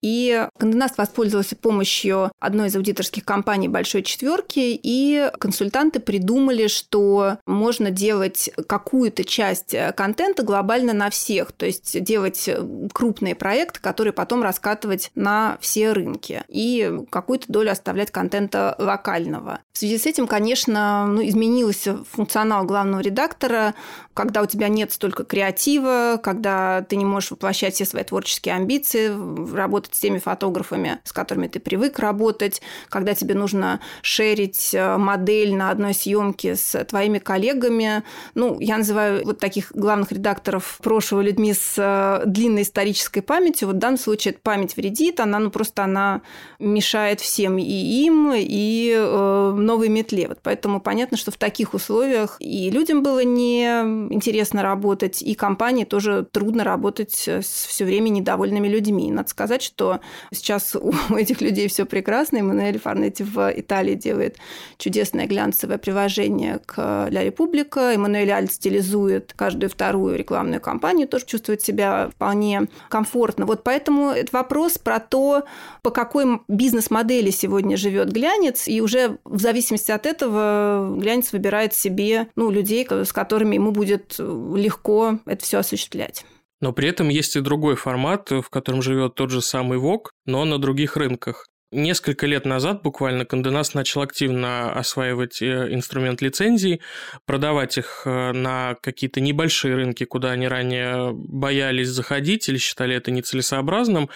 И 0.04 0.46
Канденаст 0.58 0.98
воспользовался 0.98 1.56
помощью 1.56 2.30
одной 2.38 2.68
из 2.68 2.76
аудиторских 2.76 3.24
компаний 3.24 3.68
«Большой 3.68 4.02
четверки», 4.02 4.78
и 4.82 5.30
консультанты 5.38 5.98
придумали, 5.98 6.66
что 6.66 7.38
можно 7.46 7.90
делать 7.90 8.50
какую-то 8.68 9.24
часть 9.24 9.74
контента 9.96 10.42
глобально 10.42 10.92
на 10.92 11.08
всех, 11.08 11.52
то 11.52 11.64
есть 11.64 12.02
делать 12.02 12.50
крупные 12.92 13.34
проекты, 13.34 13.80
которые 13.80 14.12
потом 14.12 14.42
раскатывать 14.42 15.10
на 15.14 15.56
все 15.62 15.92
рынки, 15.92 16.42
и 16.48 16.92
какую-то 17.08 17.46
долю 17.48 17.72
оставлять 17.72 18.10
контента 18.10 18.76
локального. 18.78 19.60
В 19.72 19.78
связи 19.78 19.96
с 19.96 20.04
этим, 20.04 20.26
конечно, 20.26 21.06
ну, 21.06 21.26
изменился 21.26 22.04
функционал 22.10 22.66
главного 22.66 23.00
редактора, 23.00 23.74
когда 24.12 24.42
у 24.42 24.46
тебя 24.46 24.68
нет 24.68 24.92
столько 24.92 25.24
креатива, 25.24 26.20
когда 26.22 26.82
ты 26.82 26.96
не 26.96 27.06
можешь 27.06 27.30
воплощать 27.30 27.74
все 27.74 27.86
свои 27.86 28.04
творческие 28.04 28.54
амбиции, 28.54 29.08
работать 29.54 29.93
с 29.94 30.00
теми 30.00 30.18
фотографами, 30.18 30.98
с 31.04 31.12
которыми 31.12 31.46
ты 31.46 31.60
привык 31.60 32.00
работать, 32.00 32.60
когда 32.88 33.14
тебе 33.14 33.34
нужно 33.34 33.80
шерить 34.02 34.74
э, 34.74 34.96
модель 34.96 35.54
на 35.54 35.70
одной 35.70 35.94
съемке 35.94 36.56
с 36.56 36.84
твоими 36.84 37.18
коллегами. 37.18 38.02
Ну, 38.34 38.58
я 38.58 38.76
называю 38.76 39.24
вот 39.24 39.38
таких 39.38 39.70
главных 39.72 40.10
редакторов 40.10 40.78
прошлого 40.82 41.20
людьми 41.20 41.54
с 41.54 41.74
э, 41.76 42.26
длинной 42.26 42.62
исторической 42.62 43.20
памятью. 43.20 43.68
Вот 43.68 43.76
в 43.76 43.78
данном 43.78 43.98
случае 43.98 44.32
эта 44.32 44.40
память 44.42 44.76
вредит, 44.76 45.20
она 45.20 45.38
ну, 45.38 45.50
просто 45.50 45.84
она 45.84 46.22
мешает 46.58 47.20
всем 47.20 47.58
и 47.58 47.62
им, 47.62 48.32
и 48.34 48.92
э, 48.96 49.52
новой 49.56 49.88
метле. 49.88 50.26
Вот 50.26 50.40
поэтому 50.42 50.80
понятно, 50.80 51.16
что 51.16 51.30
в 51.30 51.36
таких 51.36 51.72
условиях 51.72 52.36
и 52.40 52.68
людям 52.70 53.04
было 53.04 53.22
не 53.22 53.64
интересно 54.10 54.62
работать, 54.64 55.22
и 55.22 55.34
компании 55.34 55.84
тоже 55.84 56.26
трудно 56.32 56.64
работать 56.64 57.28
с 57.28 57.66
все 57.66 57.84
время 57.84 58.08
недовольными 58.08 58.66
людьми. 58.66 59.12
Надо 59.12 59.28
сказать, 59.28 59.62
что 59.62 59.83
сейчас 60.32 60.76
у 60.76 60.92
этих 61.16 61.40
людей 61.40 61.68
все 61.68 61.84
прекрасно. 61.84 62.38
Эммануэль 62.38 62.78
Фарнетти 62.78 63.24
в 63.24 63.52
Италии 63.54 63.94
делает 63.94 64.36
чудесное 64.78 65.26
глянцевое 65.26 65.78
приложение 65.78 66.60
к 66.64 67.08
Ля 67.10 67.24
Република. 67.24 67.92
Эммануэль 67.94 68.30
Аль 68.30 68.50
стилизует 68.50 69.32
каждую 69.36 69.70
вторую 69.70 70.16
рекламную 70.16 70.60
кампанию, 70.60 71.08
тоже 71.08 71.26
чувствует 71.26 71.62
себя 71.62 72.10
вполне 72.14 72.68
комфортно. 72.88 73.46
Вот 73.46 73.64
поэтому 73.64 74.10
это 74.10 74.28
вопрос 74.32 74.78
про 74.78 75.00
то, 75.00 75.44
по 75.82 75.90
какой 75.90 76.40
бизнес-модели 76.48 77.30
сегодня 77.30 77.76
живет 77.76 78.10
глянец, 78.12 78.68
и 78.68 78.80
уже 78.80 79.18
в 79.24 79.40
зависимости 79.40 79.90
от 79.90 80.06
этого 80.06 80.96
глянец 80.98 81.32
выбирает 81.32 81.74
себе 81.74 82.28
ну, 82.36 82.50
людей, 82.50 82.86
с 82.90 83.12
которыми 83.12 83.54
ему 83.56 83.70
будет 83.70 84.16
легко 84.18 85.18
это 85.26 85.44
все 85.44 85.58
осуществлять. 85.58 86.24
Но 86.64 86.72
при 86.72 86.88
этом 86.88 87.10
есть 87.10 87.36
и 87.36 87.40
другой 87.40 87.76
формат, 87.76 88.30
в 88.30 88.48
котором 88.48 88.80
живет 88.80 89.16
тот 89.16 89.28
же 89.28 89.42
самый 89.42 89.76
ВОК, 89.76 90.12
но 90.24 90.46
на 90.46 90.58
других 90.58 90.96
рынках. 90.96 91.46
Несколько 91.72 92.26
лет 92.26 92.46
назад 92.46 92.82
буквально 92.82 93.26
Канденас 93.26 93.74
начал 93.74 94.00
активно 94.00 94.72
осваивать 94.72 95.42
э, 95.42 95.74
инструмент 95.74 96.22
лицензий, 96.22 96.80
продавать 97.26 97.76
их 97.76 98.04
э, 98.06 98.32
на 98.32 98.76
какие-то 98.80 99.20
небольшие 99.20 99.74
рынки, 99.74 100.04
куда 100.04 100.30
они 100.30 100.48
ранее 100.48 101.12
боялись 101.12 101.88
заходить 101.88 102.48
или 102.48 102.56
считали 102.56 102.94
это 102.94 103.10
нецелесообразным. 103.10 104.08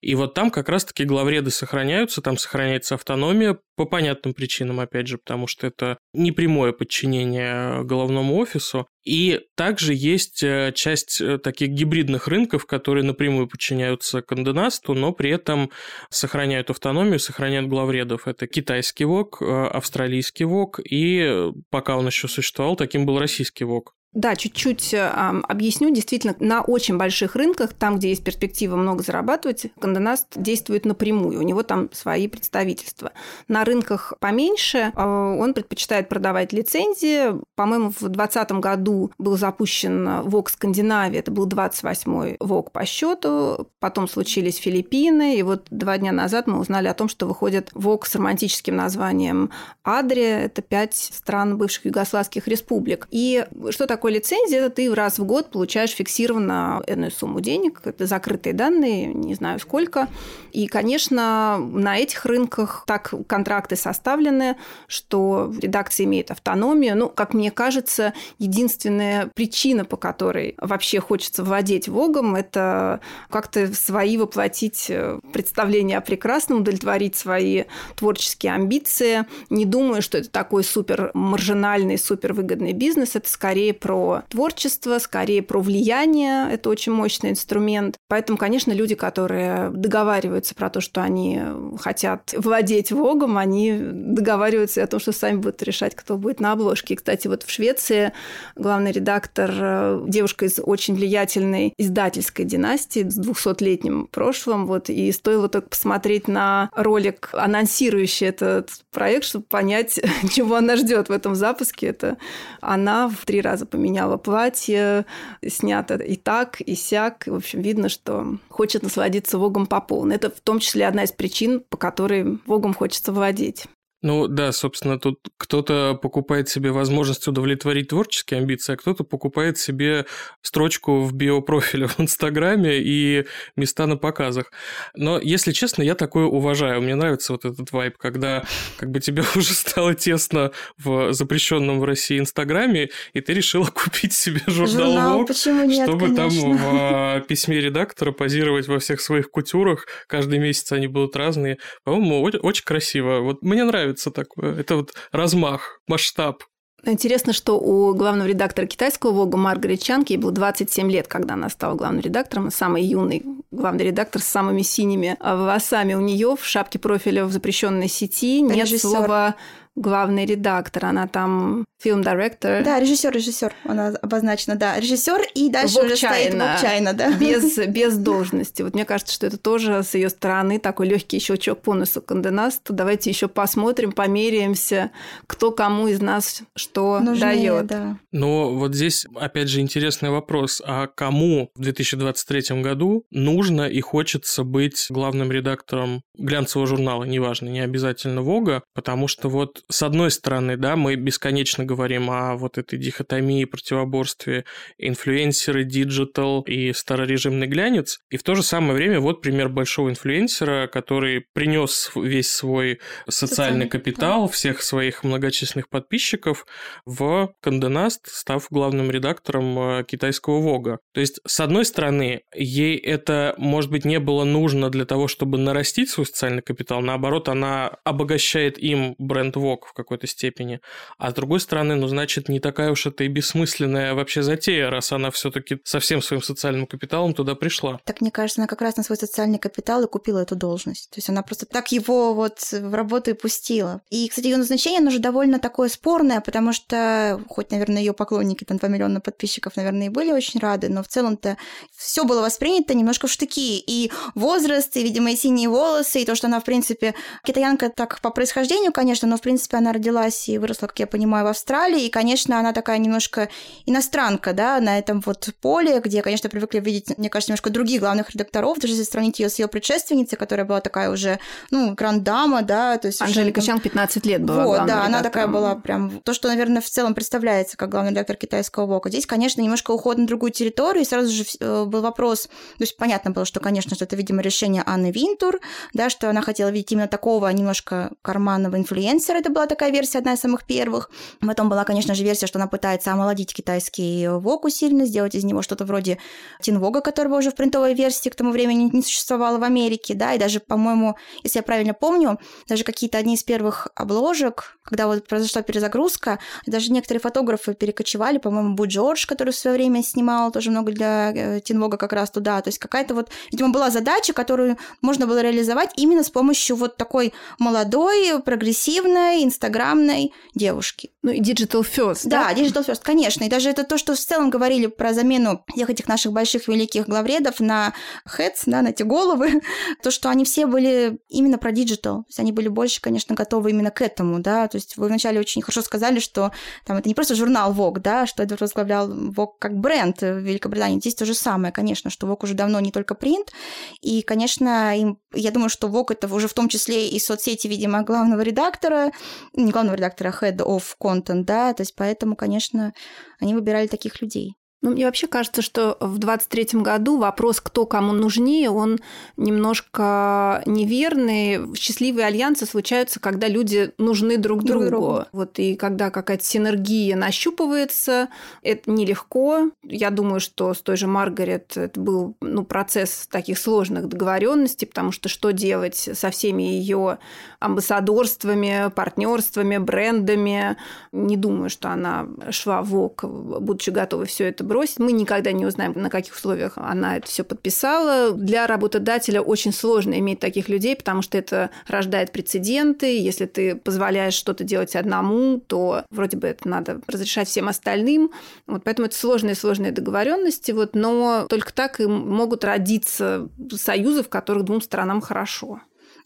И 0.00 0.14
вот 0.14 0.32
там 0.32 0.50
как 0.50 0.70
раз-таки 0.70 1.04
главреды 1.04 1.50
сохраняются, 1.50 2.22
там 2.22 2.38
сохраняется 2.38 2.94
автономия 2.94 3.58
по 3.76 3.86
понятным 3.86 4.32
причинам, 4.32 4.78
опять 4.80 5.08
же, 5.08 5.18
потому 5.18 5.48
что 5.48 5.66
это 5.66 5.98
непрямое 6.14 6.72
подчинение 6.72 7.82
головному 7.82 8.36
офису. 8.36 8.86
И 9.04 9.40
также 9.54 9.94
есть 9.94 10.42
э, 10.42 10.72
часть 10.74 11.20
э, 11.20 11.38
таких 11.38 11.70
гибридных 11.70 12.28
рынков, 12.28 12.66
которые 12.66 13.02
напрямую 13.04 13.48
подчиняются 13.48 14.20
Канденасту, 14.20 14.94
но 14.94 15.12
при 15.12 15.30
этом 15.30 15.70
сохраняют 16.10 16.68
автономию, 16.68 17.18
сохраняют 17.18 17.68
главредов. 17.68 18.28
Это 18.28 18.46
китайский 18.46 19.06
ВОК, 19.06 19.40
э, 19.40 19.66
австралийский 19.68 20.44
ВОК, 20.44 20.80
и 20.84 21.50
пока 21.70 21.96
он 21.96 22.06
еще 22.06 22.28
существовал, 22.28 22.76
таким 22.76 23.06
был 23.06 23.18
российский 23.18 23.64
ВОК. 23.64 23.94
Да, 24.12 24.34
чуть-чуть 24.34 24.92
э, 24.92 25.08
объясню. 25.08 25.90
Действительно, 25.90 26.34
на 26.40 26.62
очень 26.62 26.96
больших 26.96 27.36
рынках, 27.36 27.72
там, 27.72 27.96
где 27.96 28.08
есть 28.08 28.24
перспектива 28.24 28.74
много 28.74 29.04
зарабатывать, 29.04 29.68
Канденаст 29.78 30.26
действует 30.34 30.84
напрямую. 30.84 31.38
У 31.38 31.42
него 31.42 31.62
там 31.62 31.88
свои 31.92 32.26
представительства. 32.26 33.12
На 33.46 33.64
рынках 33.64 34.14
поменьше 34.18 34.92
э, 34.92 35.00
он 35.00 35.54
предпочитает 35.54 36.08
продавать 36.08 36.52
лицензии. 36.52 37.40
По-моему, 37.54 37.90
в 37.90 38.00
2020 38.00 38.52
году 38.52 39.12
был 39.18 39.36
запущен 39.36 40.22
ВОК 40.22 40.50
Скандинавия. 40.50 41.20
Это 41.20 41.30
был 41.30 41.46
28-й 41.46 42.36
ВОК 42.40 42.72
по 42.72 42.84
счету. 42.86 43.68
Потом 43.78 44.08
случились 44.08 44.56
Филиппины. 44.56 45.36
И 45.36 45.44
вот 45.44 45.68
два 45.70 45.98
дня 45.98 46.10
назад 46.10 46.48
мы 46.48 46.58
узнали 46.58 46.88
о 46.88 46.94
том, 46.94 47.08
что 47.08 47.28
выходит 47.28 47.70
ВОК 47.74 48.06
с 48.06 48.16
романтическим 48.16 48.74
названием 48.74 49.50
Адрия. 49.84 50.40
Это 50.40 50.62
пять 50.62 50.96
стран 50.96 51.56
бывших 51.58 51.84
югославских 51.84 52.48
республик. 52.48 53.06
И 53.12 53.46
что 53.70 53.86
такое 53.86 53.99
такой 54.00 54.12
лицензии, 54.12 54.56
это 54.56 54.70
ты 54.70 54.94
раз 54.94 55.18
в 55.18 55.24
год 55.24 55.50
получаешь 55.50 55.90
фиксированно 55.90 56.82
энную 56.86 57.10
сумму 57.10 57.42
денег, 57.42 57.82
это 57.84 58.06
закрытые 58.06 58.54
данные, 58.54 59.12
не 59.12 59.34
знаю 59.34 59.60
сколько. 59.60 60.08
И, 60.52 60.68
конечно, 60.68 61.58
на 61.58 61.98
этих 61.98 62.24
рынках 62.24 62.84
так 62.86 63.12
контракты 63.26 63.76
составлены, 63.76 64.56
что 64.86 65.52
редакция 65.60 66.04
имеет 66.04 66.30
автономию. 66.30 66.96
Ну, 66.96 67.10
как 67.10 67.34
мне 67.34 67.50
кажется, 67.50 68.14
единственная 68.38 69.26
причина, 69.34 69.84
по 69.84 69.98
которой 69.98 70.54
вообще 70.56 70.98
хочется 70.98 71.44
владеть 71.44 71.86
Вогом, 71.86 72.36
это 72.36 73.00
как-то 73.28 73.70
свои 73.74 74.16
воплотить 74.16 74.86
э, 74.88 75.20
представления 75.30 75.98
о 75.98 76.00
прекрасном, 76.00 76.60
удовлетворить 76.60 77.16
свои 77.16 77.64
творческие 77.96 78.54
амбиции. 78.54 79.26
Не 79.50 79.66
думаю, 79.66 80.00
что 80.00 80.16
это 80.16 80.30
такой 80.30 80.64
супер 80.64 81.10
маржинальный, 81.12 81.98
супер 81.98 82.32
выгодный 82.32 82.72
бизнес. 82.72 83.14
Это 83.14 83.28
скорее 83.28 83.74
про 83.74 83.89
про 83.90 84.22
творчество, 84.28 85.00
скорее 85.00 85.42
про 85.42 85.60
влияние. 85.60 86.48
Это 86.52 86.70
очень 86.70 86.92
мощный 86.92 87.30
инструмент. 87.30 87.96
Поэтому, 88.08 88.38
конечно, 88.38 88.70
люди, 88.70 88.94
которые 88.94 89.70
договариваются 89.70 90.54
про 90.54 90.70
то, 90.70 90.80
что 90.80 91.02
они 91.02 91.40
хотят 91.80 92.32
владеть 92.36 92.92
Вогом, 92.92 93.36
они 93.36 93.76
договариваются 93.80 94.84
о 94.84 94.86
том, 94.86 95.00
что 95.00 95.10
сами 95.10 95.38
будут 95.38 95.60
решать, 95.64 95.96
кто 95.96 96.16
будет 96.16 96.38
на 96.38 96.52
обложке. 96.52 96.94
И, 96.94 96.96
кстати, 96.96 97.26
вот 97.26 97.42
в 97.42 97.50
Швеции 97.50 98.12
главный 98.54 98.92
редактор, 98.92 99.50
э, 99.52 100.04
девушка 100.06 100.44
из 100.44 100.60
очень 100.62 100.94
влиятельной 100.94 101.74
издательской 101.76 102.44
династии 102.44 103.02
с 103.02 103.18
200-летним 103.18 104.06
прошлым, 104.06 104.66
вот, 104.66 104.88
и 104.88 105.10
стоило 105.10 105.48
только 105.48 105.70
посмотреть 105.70 106.28
на 106.28 106.70
ролик, 106.76 107.30
анонсирующий 107.32 108.28
этот 108.28 108.70
проект, 108.92 109.24
чтобы 109.24 109.46
понять, 109.46 109.98
чего 110.32 110.54
она 110.54 110.76
ждет 110.76 111.08
в 111.08 111.12
этом 111.12 111.34
запуске. 111.34 111.88
Это 111.88 112.18
она 112.60 113.08
в 113.08 113.26
три 113.26 113.40
раза 113.40 113.66
поменяла 113.66 113.79
платье, 114.16 115.06
снято 115.46 115.96
и 115.96 116.16
так, 116.16 116.60
и 116.60 116.74
сяк. 116.74 117.24
В 117.26 117.34
общем, 117.34 117.62
видно, 117.62 117.88
что 117.88 118.38
хочет 118.48 118.82
насладиться 118.82 119.38
Вогом 119.38 119.66
по 119.66 119.80
полной. 119.80 120.16
Это 120.16 120.30
в 120.30 120.40
том 120.40 120.58
числе 120.58 120.86
одна 120.86 121.04
из 121.04 121.12
причин, 121.12 121.60
по 121.68 121.76
которой 121.76 122.38
Вогом 122.46 122.74
хочется 122.74 123.12
владеть. 123.12 123.66
Ну 124.02 124.28
да, 124.28 124.52
собственно, 124.52 124.98
тут 124.98 125.20
кто-то 125.36 125.98
покупает 126.00 126.48
себе 126.48 126.70
возможность 126.70 127.28
удовлетворить 127.28 127.88
творческие 127.88 128.38
амбиции, 128.38 128.72
а 128.72 128.76
кто-то 128.76 129.04
покупает 129.04 129.58
себе 129.58 130.06
строчку 130.40 131.02
в 131.02 131.12
биопрофиле 131.12 131.86
в 131.88 132.00
Инстаграме 132.00 132.78
и 132.78 133.26
места 133.56 133.86
на 133.86 133.98
показах. 133.98 134.52
Но, 134.94 135.20
если 135.20 135.52
честно, 135.52 135.82
я 135.82 135.94
такое 135.94 136.24
уважаю. 136.24 136.80
Мне 136.80 136.94
нравится 136.94 137.32
вот 137.32 137.44
этот 137.44 137.72
вайб, 137.72 137.98
когда 137.98 138.44
как 138.78 138.90
бы 138.90 139.00
тебе 139.00 139.22
уже 139.36 139.52
стало 139.52 139.94
тесно 139.94 140.52
в 140.78 141.12
запрещенном 141.12 141.78
в 141.78 141.84
России 141.84 142.18
Инстаграме, 142.18 142.88
и 143.12 143.20
ты 143.20 143.34
решила 143.34 143.66
купить 143.74 144.14
себе 144.14 144.40
журнал, 144.46 144.68
журнал 144.68 145.22
Vogue, 145.24 145.66
нет, 145.66 145.88
чтобы 145.88 146.06
конечно. 146.06 146.40
там 146.40 146.56
в 146.56 147.20
письме 147.28 147.60
редактора 147.60 148.12
позировать 148.12 148.66
во 148.66 148.78
всех 148.78 149.02
своих 149.02 149.30
кутюрах. 149.30 149.86
Каждый 150.06 150.38
месяц 150.38 150.72
они 150.72 150.86
будут 150.86 151.16
разные. 151.16 151.58
По-моему, 151.84 152.22
очень 152.22 152.64
красиво. 152.64 153.20
Вот 153.20 153.42
мне 153.42 153.64
нравится 153.64 153.89
нравится 153.90 154.10
такое. 154.10 154.60
Это 154.60 154.76
вот 154.76 154.94
размах, 155.12 155.80
масштаб. 155.86 156.42
Интересно, 156.84 157.34
что 157.34 157.58
у 157.58 157.94
главного 157.94 158.26
редактора 158.26 158.66
китайского 158.66 159.10
Вога 159.12 159.36
Маргарет 159.36 159.82
Чанг, 159.82 160.08
ей 160.08 160.16
было 160.16 160.32
27 160.32 160.90
лет, 160.90 161.08
когда 161.08 161.34
она 161.34 161.50
стала 161.50 161.74
главным 161.74 162.00
редактором, 162.00 162.50
самый 162.50 162.82
юный 162.84 163.22
главный 163.50 163.84
редактор 163.84 164.22
с 164.22 164.26
самыми 164.26 164.62
синими 164.62 165.16
волосами. 165.20 165.94
У 165.94 166.00
нее 166.00 166.36
в 166.40 166.44
шапке 166.44 166.78
профиля 166.78 167.24
в 167.24 167.32
запрещенной 167.32 167.88
сети 167.88 168.40
нет 168.40 168.66
Режиссер. 168.66 168.78
слова 168.78 169.34
главный 169.76 170.26
редактор, 170.26 170.86
она 170.86 171.06
там 171.06 171.64
фильм-директор. 171.80 172.62
Да, 172.62 172.78
режиссер, 172.78 173.12
режиссер, 173.12 173.54
она 173.64 173.88
обозначена, 174.02 174.56
да, 174.56 174.78
режиссер 174.78 175.22
и 175.34 175.48
дальше 175.48 175.76
Вок 175.76 175.84
уже 175.86 175.96
стоит 175.96 176.32
Чайна, 176.60 176.92
да. 176.92 177.12
Без, 177.12 177.56
без 177.68 177.96
должности. 177.96 178.62
Вот 178.62 178.74
мне 178.74 178.84
кажется, 178.84 179.14
что 179.14 179.26
это 179.26 179.38
тоже 179.38 179.82
с 179.82 179.94
ее 179.94 180.10
стороны 180.10 180.58
такой 180.58 180.88
легкий 180.88 181.18
щелчок 181.18 181.62
по 181.62 181.74
носу 181.74 182.02
Канденасту. 182.02 182.72
Давайте 182.72 183.10
еще 183.10 183.28
посмотрим, 183.28 183.92
померяемся, 183.92 184.90
кто 185.26 185.50
кому 185.50 185.88
из 185.88 186.00
нас 186.00 186.42
что 186.54 187.00
дает. 187.00 187.66
Да. 187.66 187.98
Но 188.12 188.52
вот 188.54 188.74
здесь, 188.74 189.06
опять 189.14 189.48
же, 189.48 189.60
интересный 189.60 190.10
вопрос. 190.10 190.60
А 190.64 190.86
кому 190.86 191.50
в 191.54 191.60
2023 191.60 192.60
году 192.60 193.04
нужно 193.10 193.62
и 193.62 193.80
хочется 193.80 194.44
быть 194.44 194.86
главным 194.90 195.32
редактором 195.32 196.02
глянцевого 196.18 196.66
журнала, 196.66 197.04
неважно, 197.04 197.48
не 197.48 197.60
обязательно 197.60 198.22
Вога, 198.22 198.62
потому 198.74 199.08
что 199.08 199.28
вот 199.28 199.59
с 199.68 199.82
одной 199.82 200.10
стороны, 200.10 200.56
да, 200.56 200.76
мы 200.76 200.94
бесконечно 200.96 201.64
говорим 201.64 202.10
о 202.10 202.36
вот 202.36 202.58
этой 202.58 202.78
дихотомии, 202.78 203.44
противоборстве 203.44 204.44
инфлюенсеры, 204.78 205.64
диджитал 205.64 206.42
и 206.42 206.72
старорежимный 206.72 207.46
глянец, 207.46 208.00
и 208.10 208.16
в 208.16 208.22
то 208.22 208.34
же 208.34 208.42
самое 208.42 208.74
время 208.74 209.00
вот 209.00 209.20
пример 209.22 209.48
большого 209.48 209.90
инфлюенсера, 209.90 210.66
который 210.66 211.24
принес 211.32 211.90
весь 211.94 212.30
свой 212.32 212.80
социальный, 213.08 213.68
капитал, 213.68 214.28
всех 214.28 214.62
своих 214.62 215.04
многочисленных 215.04 215.68
подписчиков 215.68 216.46
в 216.84 217.32
Condé 217.40 217.74
Nast, 217.74 218.08
став 218.08 218.46
главным 218.50 218.90
редактором 218.90 219.58
э, 219.58 219.84
китайского 219.84 220.40
Vogue 220.40 220.67
а. 220.67 220.78
То 220.92 221.00
есть, 221.00 221.20
с 221.26 221.40
одной 221.40 221.64
стороны, 221.64 222.22
ей 222.34 222.76
это, 222.76 223.34
может 223.38 223.70
быть, 223.70 223.84
не 223.84 223.98
было 223.98 224.24
нужно 224.24 224.70
для 224.70 224.84
того, 224.84 225.08
чтобы 225.08 225.38
нарастить 225.38 225.90
свой 225.90 226.06
социальный 226.06 226.42
капитал, 226.42 226.80
наоборот, 226.80 227.28
она 227.28 227.76
обогащает 227.84 228.58
им 228.58 228.94
бренд 228.98 229.49
Vogue 229.50 229.58
Vogue 229.58 229.66
в 229.66 229.72
какой-то 229.72 230.06
степени. 230.06 230.60
А 230.98 231.10
с 231.10 231.14
другой 231.14 231.40
стороны, 231.40 231.74
ну, 231.74 231.88
значит, 231.88 232.28
не 232.28 232.40
такая 232.40 232.70
уж 232.70 232.86
это 232.86 233.04
и 233.04 233.08
бессмысленная 233.08 233.94
вообще 233.94 234.22
затея, 234.22 234.70
раз 234.70 234.92
она 234.92 235.10
все 235.10 235.30
таки 235.30 235.58
со 235.64 235.80
всем 235.80 236.02
своим 236.02 236.22
социальным 236.22 236.66
капиталом 236.66 237.14
туда 237.14 237.34
пришла. 237.34 237.80
Так, 237.84 238.00
мне 238.00 238.10
кажется, 238.10 238.40
она 238.40 238.48
как 238.48 238.62
раз 238.62 238.76
на 238.76 238.82
свой 238.82 238.96
социальный 238.96 239.38
капитал 239.38 239.82
и 239.82 239.88
купила 239.88 240.20
эту 240.20 240.36
должность. 240.36 240.90
То 240.90 240.98
есть 240.98 241.08
она 241.08 241.22
просто 241.22 241.46
так 241.46 241.72
его 241.72 242.14
вот 242.14 242.40
в 242.52 242.74
работу 242.74 243.10
и 243.10 243.14
пустила. 243.14 243.82
И, 243.90 244.08
кстати, 244.08 244.26
ее 244.26 244.36
назначение, 244.36 244.80
оно 244.80 244.90
же 244.90 244.98
довольно 244.98 245.38
такое 245.38 245.68
спорное, 245.68 246.20
потому 246.20 246.52
что, 246.52 247.20
хоть, 247.28 247.50
наверное, 247.50 247.80
ее 247.80 247.92
поклонники, 247.92 248.44
там 248.44 248.58
2 248.58 248.68
миллиона 248.68 249.00
подписчиков, 249.00 249.56
наверное, 249.56 249.86
и 249.86 249.90
были 249.90 250.12
очень 250.12 250.40
рады, 250.40 250.68
но 250.68 250.82
в 250.82 250.88
целом-то 250.88 251.36
все 251.76 252.04
было 252.04 252.20
воспринято 252.20 252.74
немножко 252.74 253.06
в 253.06 253.10
штыки. 253.10 253.62
И 253.66 253.90
возраст, 254.14 254.76
и, 254.76 254.82
видимо, 254.82 255.12
и 255.12 255.16
синие 255.16 255.48
волосы, 255.48 256.02
и 256.02 256.04
то, 256.04 256.14
что 256.14 256.26
она, 256.26 256.40
в 256.40 256.44
принципе, 256.44 256.94
китаянка 257.24 257.70
так 257.70 258.00
по 258.00 258.10
происхождению, 258.10 258.72
конечно, 258.72 259.08
но, 259.08 259.16
в 259.16 259.20
принципе, 259.20 259.39
она 259.50 259.72
родилась 259.72 260.28
и 260.28 260.38
выросла, 260.38 260.66
как 260.66 260.78
я 260.78 260.86
понимаю, 260.86 261.24
в 261.24 261.28
Австралии, 261.28 261.84
и, 261.84 261.90
конечно, 261.90 262.38
она 262.38 262.52
такая 262.52 262.78
немножко 262.78 263.28
иностранка, 263.66 264.32
да, 264.32 264.60
на 264.60 264.78
этом 264.78 265.02
вот 265.04 265.28
поле, 265.40 265.80
где, 265.80 266.02
конечно, 266.02 266.28
привыкли 266.28 266.60
видеть, 266.60 266.98
мне 266.98 267.08
кажется, 267.08 267.32
немножко 267.32 267.50
других 267.50 267.80
главных 267.80 268.10
редакторов, 268.10 268.58
даже 268.58 268.74
если 268.74 268.84
сравнить 268.84 269.18
ее 269.18 269.28
с 269.28 269.38
ее 269.38 269.48
предшественницей, 269.48 270.18
которая 270.18 270.46
была 270.46 270.60
такая 270.60 270.90
уже, 270.90 271.18
ну, 271.50 271.74
гранд-дама, 271.74 272.42
да, 272.42 272.78
то 272.78 272.88
есть... 272.88 273.00
Анжелика 273.02 273.40
Чан 273.40 273.60
15 273.60 274.06
лет 274.06 274.22
была 274.22 274.44
Вот, 274.44 274.66
да, 274.66 274.84
она 274.84 275.02
такая 275.02 275.26
была 275.26 275.54
прям... 275.54 276.00
То, 276.00 276.12
что, 276.12 276.28
наверное, 276.28 276.60
в 276.60 276.68
целом 276.68 276.94
представляется 276.94 277.56
как 277.56 277.70
главный 277.70 277.90
редактор 277.90 278.16
китайского 278.16 278.66
ВОКа. 278.66 278.88
Здесь, 278.88 279.06
конечно, 279.06 279.40
немножко 279.40 279.70
уход 279.70 279.98
на 279.98 280.06
другую 280.06 280.32
территорию, 280.32 280.82
и 280.82 280.86
сразу 280.86 281.10
же 281.10 281.24
э, 281.40 281.64
был 281.64 281.82
вопрос, 281.82 282.22
то 282.24 282.62
есть 282.62 282.76
понятно 282.76 283.10
было, 283.10 283.24
что, 283.24 283.40
конечно, 283.40 283.74
что 283.74 283.84
это, 283.84 283.96
видимо, 283.96 284.22
решение 284.22 284.62
Анны 284.66 284.90
Винтур, 284.90 285.40
да, 285.72 285.90
что 285.90 286.10
она 286.10 286.20
хотела 286.22 286.48
видеть 286.48 286.72
именно 286.72 286.88
такого 286.88 287.28
немножко 287.28 287.90
карманного 288.02 288.56
инфлюенсера, 288.56 289.18
это 289.18 289.29
была 289.30 289.46
такая 289.46 289.70
версия, 289.70 289.98
одна 289.98 290.14
из 290.14 290.20
самых 290.20 290.44
первых. 290.44 290.90
Потом 291.20 291.48
была, 291.48 291.64
конечно 291.64 291.94
же, 291.94 292.04
версия, 292.04 292.26
что 292.26 292.38
она 292.38 292.46
пытается 292.46 292.92
омолодить 292.92 293.34
китайский 293.34 294.08
ВОК 294.08 294.44
усиленно, 294.44 294.84
сделать 294.84 295.14
из 295.14 295.24
него 295.24 295.42
что-то 295.42 295.64
вроде 295.64 295.98
Тинвога, 296.40 296.80
которого 296.80 297.18
уже 297.18 297.30
в 297.30 297.34
принтовой 297.34 297.74
версии 297.74 298.08
к 298.08 298.14
тому 298.14 298.30
времени 298.30 298.70
не 298.72 298.82
существовало 298.82 299.38
в 299.38 299.44
Америке, 299.44 299.94
да, 299.94 300.14
и 300.14 300.18
даже, 300.18 300.40
по-моему, 300.40 300.96
если 301.22 301.38
я 301.38 301.42
правильно 301.42 301.74
помню, 301.74 302.18
даже 302.48 302.64
какие-то 302.64 302.98
одни 302.98 303.14
из 303.14 303.22
первых 303.22 303.68
обложек, 303.74 304.58
когда 304.62 304.86
вот 304.86 305.06
произошла 305.06 305.42
перезагрузка, 305.42 306.18
даже 306.46 306.72
некоторые 306.72 307.00
фотографы 307.00 307.54
перекочевали, 307.54 308.18
по-моему, 308.18 308.54
Бу 308.54 308.66
Джордж, 308.66 309.06
который 309.06 309.32
в 309.32 309.36
свое 309.36 309.56
время 309.56 309.82
снимал 309.82 310.30
тоже 310.30 310.50
много 310.50 310.72
для 310.72 311.12
э, 311.12 311.40
Тинвога 311.40 311.76
как 311.76 311.92
раз 311.92 312.10
туда, 312.10 312.40
то 312.40 312.48
есть 312.48 312.58
какая-то 312.58 312.94
вот, 312.94 313.10
видимо, 313.30 313.50
была 313.50 313.70
задача, 313.70 314.12
которую 314.12 314.58
можно 314.82 315.06
было 315.06 315.20
реализовать 315.20 315.70
именно 315.76 316.02
с 316.02 316.10
помощью 316.10 316.56
вот 316.56 316.76
такой 316.76 317.12
молодой, 317.38 318.20
прогрессивной, 318.22 319.19
инстаграмной 319.24 320.12
девушки. 320.34 320.90
Ну 321.02 321.12
и 321.12 321.20
digital 321.20 321.62
first, 321.62 322.02
да? 322.04 322.32
Да, 322.32 322.40
digital 322.40 322.66
first, 322.66 322.80
конечно. 322.82 323.24
И 323.24 323.28
даже 323.28 323.48
это 323.48 323.64
то, 323.64 323.78
что 323.78 323.94
в 323.94 323.98
целом 323.98 324.30
говорили 324.30 324.66
про 324.66 324.92
замену 324.92 325.44
всех 325.54 325.70
этих 325.70 325.88
наших 325.88 326.12
больших 326.12 326.48
великих 326.48 326.86
главредов 326.86 327.40
на 327.40 327.74
heads, 328.06 328.42
да, 328.46 328.62
на 328.62 328.68
эти 328.68 328.82
головы, 328.82 329.40
то, 329.82 329.90
что 329.90 330.10
они 330.10 330.24
все 330.24 330.46
были 330.46 330.98
именно 331.08 331.38
про 331.38 331.52
диджитал. 331.52 332.02
То 332.02 332.08
есть 332.08 332.20
они 332.20 332.32
были 332.32 332.48
больше, 332.48 332.80
конечно, 332.80 333.14
готовы 333.14 333.50
именно 333.50 333.70
к 333.70 333.82
этому, 333.82 334.20
да. 334.20 334.48
То 334.48 334.56
есть 334.56 334.76
вы 334.76 334.88
вначале 334.88 335.20
очень 335.20 335.42
хорошо 335.42 335.62
сказали, 335.62 336.00
что 336.00 336.32
там 336.66 336.76
это 336.76 336.88
не 336.88 336.94
просто 336.94 337.14
журнал 337.14 337.54
Vogue, 337.54 337.80
да, 337.80 338.06
что 338.06 338.22
это 338.22 338.36
возглавлял 338.38 338.90
Vogue 338.90 339.34
как 339.38 339.58
бренд 339.58 340.00
в 340.00 340.18
Великобритании. 340.18 340.80
Здесь 340.80 340.94
то 340.94 341.06
же 341.06 341.14
самое, 341.14 341.52
конечно, 341.52 341.90
что 341.90 342.06
Vogue 342.06 342.24
уже 342.24 342.34
давно 342.34 342.60
не 342.60 342.72
только 342.72 342.94
принт. 342.94 343.32
И, 343.80 344.02
конечно, 344.02 344.78
им, 344.78 344.98
я 345.14 345.30
думаю, 345.30 345.48
что 345.48 345.68
Vogue 345.68 345.92
это 345.92 346.12
уже 346.12 346.28
в 346.28 346.34
том 346.34 346.48
числе 346.48 346.88
и 346.88 346.98
соцсети, 346.98 347.46
видимо, 347.46 347.82
главного 347.82 348.20
редактора, 348.20 348.92
главного 349.34 349.76
редактора, 349.76 350.14
head 350.20 350.36
of 350.38 350.64
content, 350.82 351.24
да, 351.24 351.52
то 351.54 351.62
есть 351.62 351.74
поэтому, 351.76 352.16
конечно, 352.16 352.72
они 353.20 353.34
выбирали 353.34 353.66
таких 353.66 354.00
людей. 354.02 354.34
Ну, 354.62 354.72
мне 354.72 354.84
вообще 354.84 355.06
кажется, 355.06 355.40
что 355.40 355.78
в 355.80 355.98
23 355.98 356.60
году 356.60 356.98
вопрос, 356.98 357.40
кто 357.40 357.64
кому 357.64 357.92
нужнее, 357.92 358.50
он 358.50 358.78
немножко 359.16 360.42
неверный. 360.44 361.54
Счастливые 361.56 362.06
альянсы 362.06 362.44
случаются, 362.44 363.00
когда 363.00 363.26
люди 363.26 363.72
нужны 363.78 364.18
друг, 364.18 364.44
друг 364.44 364.66
другу. 364.66 364.86
другу. 364.86 365.04
Вот 365.12 365.38
и 365.38 365.54
когда 365.54 365.90
какая-то 365.90 366.24
синергия 366.24 366.94
нащупывается, 366.94 368.08
это 368.42 368.70
нелегко. 368.70 369.50
Я 369.62 369.90
думаю, 369.90 370.20
что 370.20 370.52
с 370.52 370.60
той 370.60 370.76
же 370.76 370.86
Маргарет 370.86 371.56
это 371.56 371.80
был 371.80 372.16
ну, 372.20 372.44
процесс 372.44 373.08
таких 373.10 373.38
сложных 373.38 373.88
договоренностей, 373.88 374.66
потому 374.66 374.92
что 374.92 375.08
что 375.08 375.30
делать 375.30 375.76
со 375.76 376.10
всеми 376.10 376.42
ее 376.42 376.98
амбассадорствами, 377.38 378.70
партнерствами, 378.74 379.56
брендами. 379.56 380.58
Не 380.92 381.16
думаю, 381.16 381.48
что 381.48 381.70
она 381.70 382.06
шла 382.30 382.60
в 382.60 382.76
ок, 382.76 383.04
будучи 383.04 383.70
готова 383.70 384.04
все 384.04 384.24
это 384.28 384.49
бросить. 384.50 384.80
Мы 384.80 384.90
никогда 384.90 385.30
не 385.30 385.46
узнаем, 385.46 385.72
на 385.76 385.88
каких 385.90 386.14
условиях 386.14 386.54
она 386.56 386.96
это 386.96 387.06
все 387.06 387.22
подписала. 387.22 388.10
Для 388.10 388.48
работодателя 388.48 389.22
очень 389.22 389.52
сложно 389.52 389.96
иметь 390.00 390.18
таких 390.18 390.48
людей, 390.48 390.74
потому 390.74 391.02
что 391.02 391.16
это 391.16 391.50
рождает 391.68 392.10
прецеденты. 392.10 392.98
Если 392.98 393.26
ты 393.26 393.54
позволяешь 393.54 394.14
что-то 394.14 394.42
делать 394.42 394.74
одному, 394.74 395.38
то 395.38 395.84
вроде 395.90 396.16
бы 396.16 396.26
это 396.26 396.48
надо 396.48 396.80
разрешать 396.88 397.28
всем 397.28 397.48
остальным. 397.48 398.10
Вот 398.48 398.64
поэтому 398.64 398.86
это 398.86 398.96
сложные-сложные 398.96 399.70
договоренности. 399.70 400.50
Вот, 400.50 400.74
но 400.74 401.26
только 401.28 401.52
так 401.52 401.80
и 401.80 401.86
могут 401.86 402.42
родиться 402.42 403.28
союзы, 403.54 404.02
в 404.02 404.08
которых 404.08 404.44
двум 404.44 404.60
сторонам 404.60 405.00
хорошо. 405.00 405.60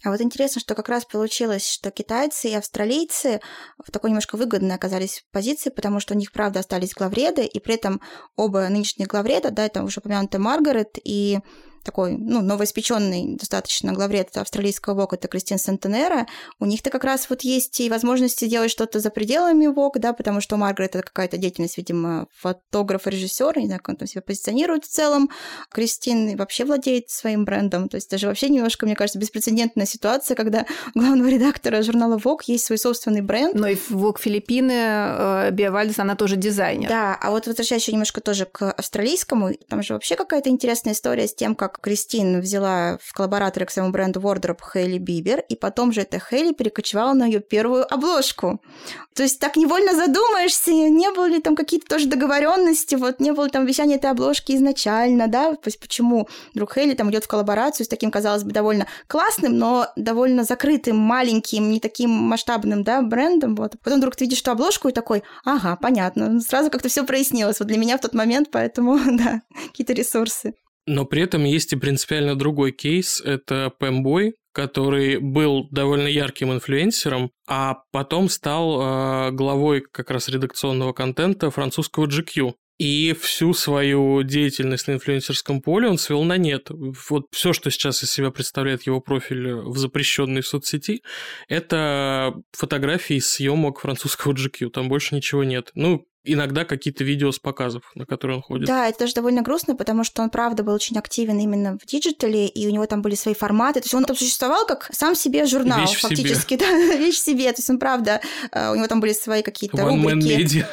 А 0.04 0.10
вот 0.10 0.20
интересно, 0.20 0.60
что 0.60 0.74
как 0.74 0.90
раз 0.90 1.06
получилось, 1.06 1.66
что 1.66 1.90
китайцы 1.90 2.50
и 2.50 2.54
австралийцы 2.54 3.40
в 3.82 3.90
такой 3.90 4.10
немножко 4.10 4.36
выгодной 4.36 4.74
оказались 4.74 5.24
позиции, 5.32 5.70
потому 5.70 5.98
что 5.98 6.12
у 6.12 6.16
них, 6.16 6.30
правда, 6.30 6.60
остались 6.60 6.92
главреды, 6.92 7.46
и 7.46 7.58
при 7.58 7.76
этом 7.76 8.02
оба 8.36 8.68
нынешних 8.68 9.06
главреда, 9.06 9.50
да, 9.50 9.64
это 9.64 9.82
уже 9.82 10.00
упомянутая 10.00 10.42
Маргарет 10.42 10.98
и 11.02 11.38
такой, 11.84 12.16
ну, 12.16 12.40
новоиспеченный 12.40 13.36
достаточно 13.36 13.92
главред 13.92 14.36
австралийского 14.36 14.94
ВОК, 14.94 15.14
это 15.14 15.28
Кристин 15.28 15.58
Сантенера, 15.58 16.26
у 16.58 16.66
них-то 16.66 16.90
как 16.90 17.04
раз 17.04 17.28
вот 17.30 17.42
есть 17.42 17.80
и 17.80 17.90
возможности 17.90 18.46
делать 18.46 18.70
что-то 18.70 19.00
за 19.00 19.10
пределами 19.10 19.66
ВОК, 19.66 19.98
да, 19.98 20.12
потому 20.12 20.40
что 20.40 20.56
Маргарет 20.56 20.96
это 20.96 21.04
какая-то 21.04 21.36
деятельность, 21.36 21.76
видимо, 21.76 22.26
фотограф 22.34 23.06
режиссер, 23.06 23.58
не 23.58 23.66
знаю, 23.66 23.80
как 23.80 23.90
он 23.90 23.96
там 23.96 24.08
себя 24.08 24.22
позиционирует 24.22 24.84
в 24.84 24.88
целом. 24.88 25.30
Кристин 25.70 26.36
вообще 26.36 26.64
владеет 26.64 27.10
своим 27.10 27.44
брендом, 27.44 27.88
то 27.88 27.96
есть 27.96 28.10
даже 28.10 28.26
вообще 28.26 28.48
немножко, 28.48 28.86
мне 28.86 28.96
кажется, 28.96 29.18
беспрецедентная 29.18 29.86
ситуация, 29.86 30.34
когда 30.34 30.66
у 30.94 31.00
главного 31.00 31.28
редактора 31.34 31.82
журнала 31.82 32.18
ВОК 32.18 32.44
есть 32.44 32.66
свой 32.66 32.78
собственный 32.78 33.20
бренд. 33.20 33.54
Но 33.54 33.68
и 33.68 33.76
ВОК 33.90 34.20
Филиппины 34.20 34.72
э, 34.72 35.50
Биовальдес, 35.52 35.98
она 35.98 36.16
тоже 36.16 36.36
дизайнер. 36.36 36.88
Да, 36.88 37.18
а 37.20 37.30
вот 37.30 37.46
возвращаясь 37.46 37.82
еще 37.82 37.92
немножко 37.92 38.20
тоже 38.20 38.46
к 38.46 38.70
австралийскому, 38.70 39.54
там 39.68 39.82
же 39.82 39.94
вообще 39.94 40.16
какая-то 40.16 40.48
интересная 40.48 40.94
история 40.94 41.28
с 41.28 41.34
тем, 41.34 41.54
как 41.54 41.73
Кристин 41.80 42.40
взяла 42.40 42.98
в 43.02 43.12
коллабораторы 43.12 43.66
к 43.66 43.70
своему 43.70 43.92
бренду 43.92 44.20
Wardrobe 44.20 44.60
Хейли 44.72 44.98
Бибер, 44.98 45.40
и 45.48 45.56
потом 45.56 45.92
же 45.92 46.02
эта 46.02 46.18
Хейли 46.18 46.52
перекочевала 46.52 47.12
на 47.12 47.26
ее 47.26 47.40
первую 47.40 47.92
обложку. 47.92 48.60
То 49.14 49.22
есть 49.22 49.38
так 49.38 49.56
невольно 49.56 49.94
задумаешься, 49.94 50.72
не 50.72 51.10
было 51.12 51.26
ли 51.26 51.40
там 51.40 51.54
какие-то 51.54 51.86
тоже 51.86 52.06
договоренности, 52.06 52.94
вот 52.94 53.20
не 53.20 53.32
было 53.32 53.48
там 53.48 53.62
обещания 53.62 53.96
этой 53.96 54.10
обложки 54.10 54.52
изначально, 54.52 55.28
да, 55.28 55.54
то 55.54 55.66
есть 55.68 55.78
почему 55.78 56.28
вдруг 56.52 56.74
Хейли 56.74 56.94
там 56.94 57.10
идет 57.10 57.24
в 57.24 57.28
коллаборацию 57.28 57.86
с 57.86 57.88
таким, 57.88 58.10
казалось 58.10 58.44
бы, 58.44 58.52
довольно 58.52 58.86
классным, 59.06 59.56
но 59.56 59.88
довольно 59.96 60.44
закрытым, 60.44 60.96
маленьким, 60.96 61.70
не 61.70 61.80
таким 61.80 62.10
масштабным, 62.10 62.82
да, 62.82 63.02
брендом, 63.02 63.54
вот. 63.54 63.74
Потом 63.82 63.98
вдруг 63.98 64.16
ты 64.16 64.24
видишь 64.24 64.40
эту 64.40 64.52
обложку 64.52 64.88
и 64.88 64.92
такой, 64.92 65.22
ага, 65.44 65.76
понятно, 65.80 66.40
сразу 66.40 66.70
как-то 66.70 66.88
все 66.88 67.04
прояснилось 67.04 67.60
вот 67.60 67.68
для 67.68 67.78
меня 67.78 67.98
в 67.98 68.00
тот 68.00 68.14
момент, 68.14 68.48
поэтому, 68.50 68.98
да, 69.06 69.42
какие-то 69.68 69.92
ресурсы. 69.92 70.54
Но 70.86 71.04
при 71.04 71.22
этом 71.22 71.44
есть 71.44 71.72
и 71.72 71.76
принципиально 71.76 72.36
другой 72.36 72.72
кейс. 72.72 73.20
Это 73.20 73.72
Пэмбой, 73.78 74.34
который 74.52 75.18
был 75.18 75.68
довольно 75.70 76.08
ярким 76.08 76.52
инфлюенсером, 76.52 77.30
а 77.48 77.78
потом 77.90 78.28
стал 78.28 78.80
э, 78.80 79.30
главой 79.32 79.80
как 79.80 80.10
раз 80.10 80.28
редакционного 80.28 80.92
контента 80.92 81.50
французского 81.50 82.06
GQ. 82.06 82.54
И 82.78 83.14
всю 83.20 83.54
свою 83.54 84.24
деятельность 84.24 84.88
на 84.88 84.92
инфлюенсерском 84.92 85.62
поле 85.62 85.88
он 85.88 85.96
свел 85.96 86.24
на 86.24 86.36
нет. 86.36 86.70
Вот 87.08 87.26
все, 87.30 87.52
что 87.52 87.70
сейчас 87.70 88.02
из 88.02 88.10
себя 88.10 88.32
представляет 88.32 88.82
его 88.82 89.00
профиль 89.00 89.54
в 89.54 89.78
запрещенной 89.78 90.42
соцсети, 90.42 91.02
это 91.48 92.34
фотографии 92.50 93.20
съемок 93.20 93.78
французского 93.78 94.32
GQ. 94.32 94.70
Там 94.70 94.88
больше 94.88 95.14
ничего 95.14 95.44
нет. 95.44 95.70
Ну, 95.74 96.04
иногда 96.24 96.64
какие-то 96.64 97.04
видео 97.04 97.30
с 97.30 97.38
показов, 97.38 97.82
на 97.94 98.06
которые 98.06 98.38
он 98.38 98.42
ходит. 98.42 98.66
Да, 98.66 98.88
это 98.88 99.00
даже 99.00 99.14
довольно 99.14 99.42
грустно, 99.42 99.76
потому 99.76 100.04
что 100.04 100.22
он, 100.22 100.30
правда, 100.30 100.62
был 100.62 100.72
очень 100.72 100.98
активен 100.98 101.38
именно 101.38 101.78
в 101.78 101.86
диджитале, 101.86 102.46
и 102.46 102.66
у 102.66 102.70
него 102.70 102.86
там 102.86 103.02
были 103.02 103.14
свои 103.14 103.34
форматы. 103.34 103.80
То 103.80 103.84
есть 103.84 103.94
он 103.94 104.04
там 104.04 104.16
существовал 104.16 104.66
как 104.66 104.88
сам 104.92 105.14
себе 105.14 105.46
журнал, 105.46 105.80
Вещь 105.80 106.00
фактически. 106.00 106.54
Да, 106.64 106.96
вещь 106.96 107.18
себе. 107.18 107.52
То 107.52 107.58
есть 107.58 107.68
он, 107.68 107.78
правда, 107.78 108.20
э, 108.52 108.70
у 108.72 108.76
него 108.76 108.86
там 108.86 109.00
были 109.00 109.12
свои 109.12 109.42
какие-то 109.42 109.84
рубрики. 109.84 110.64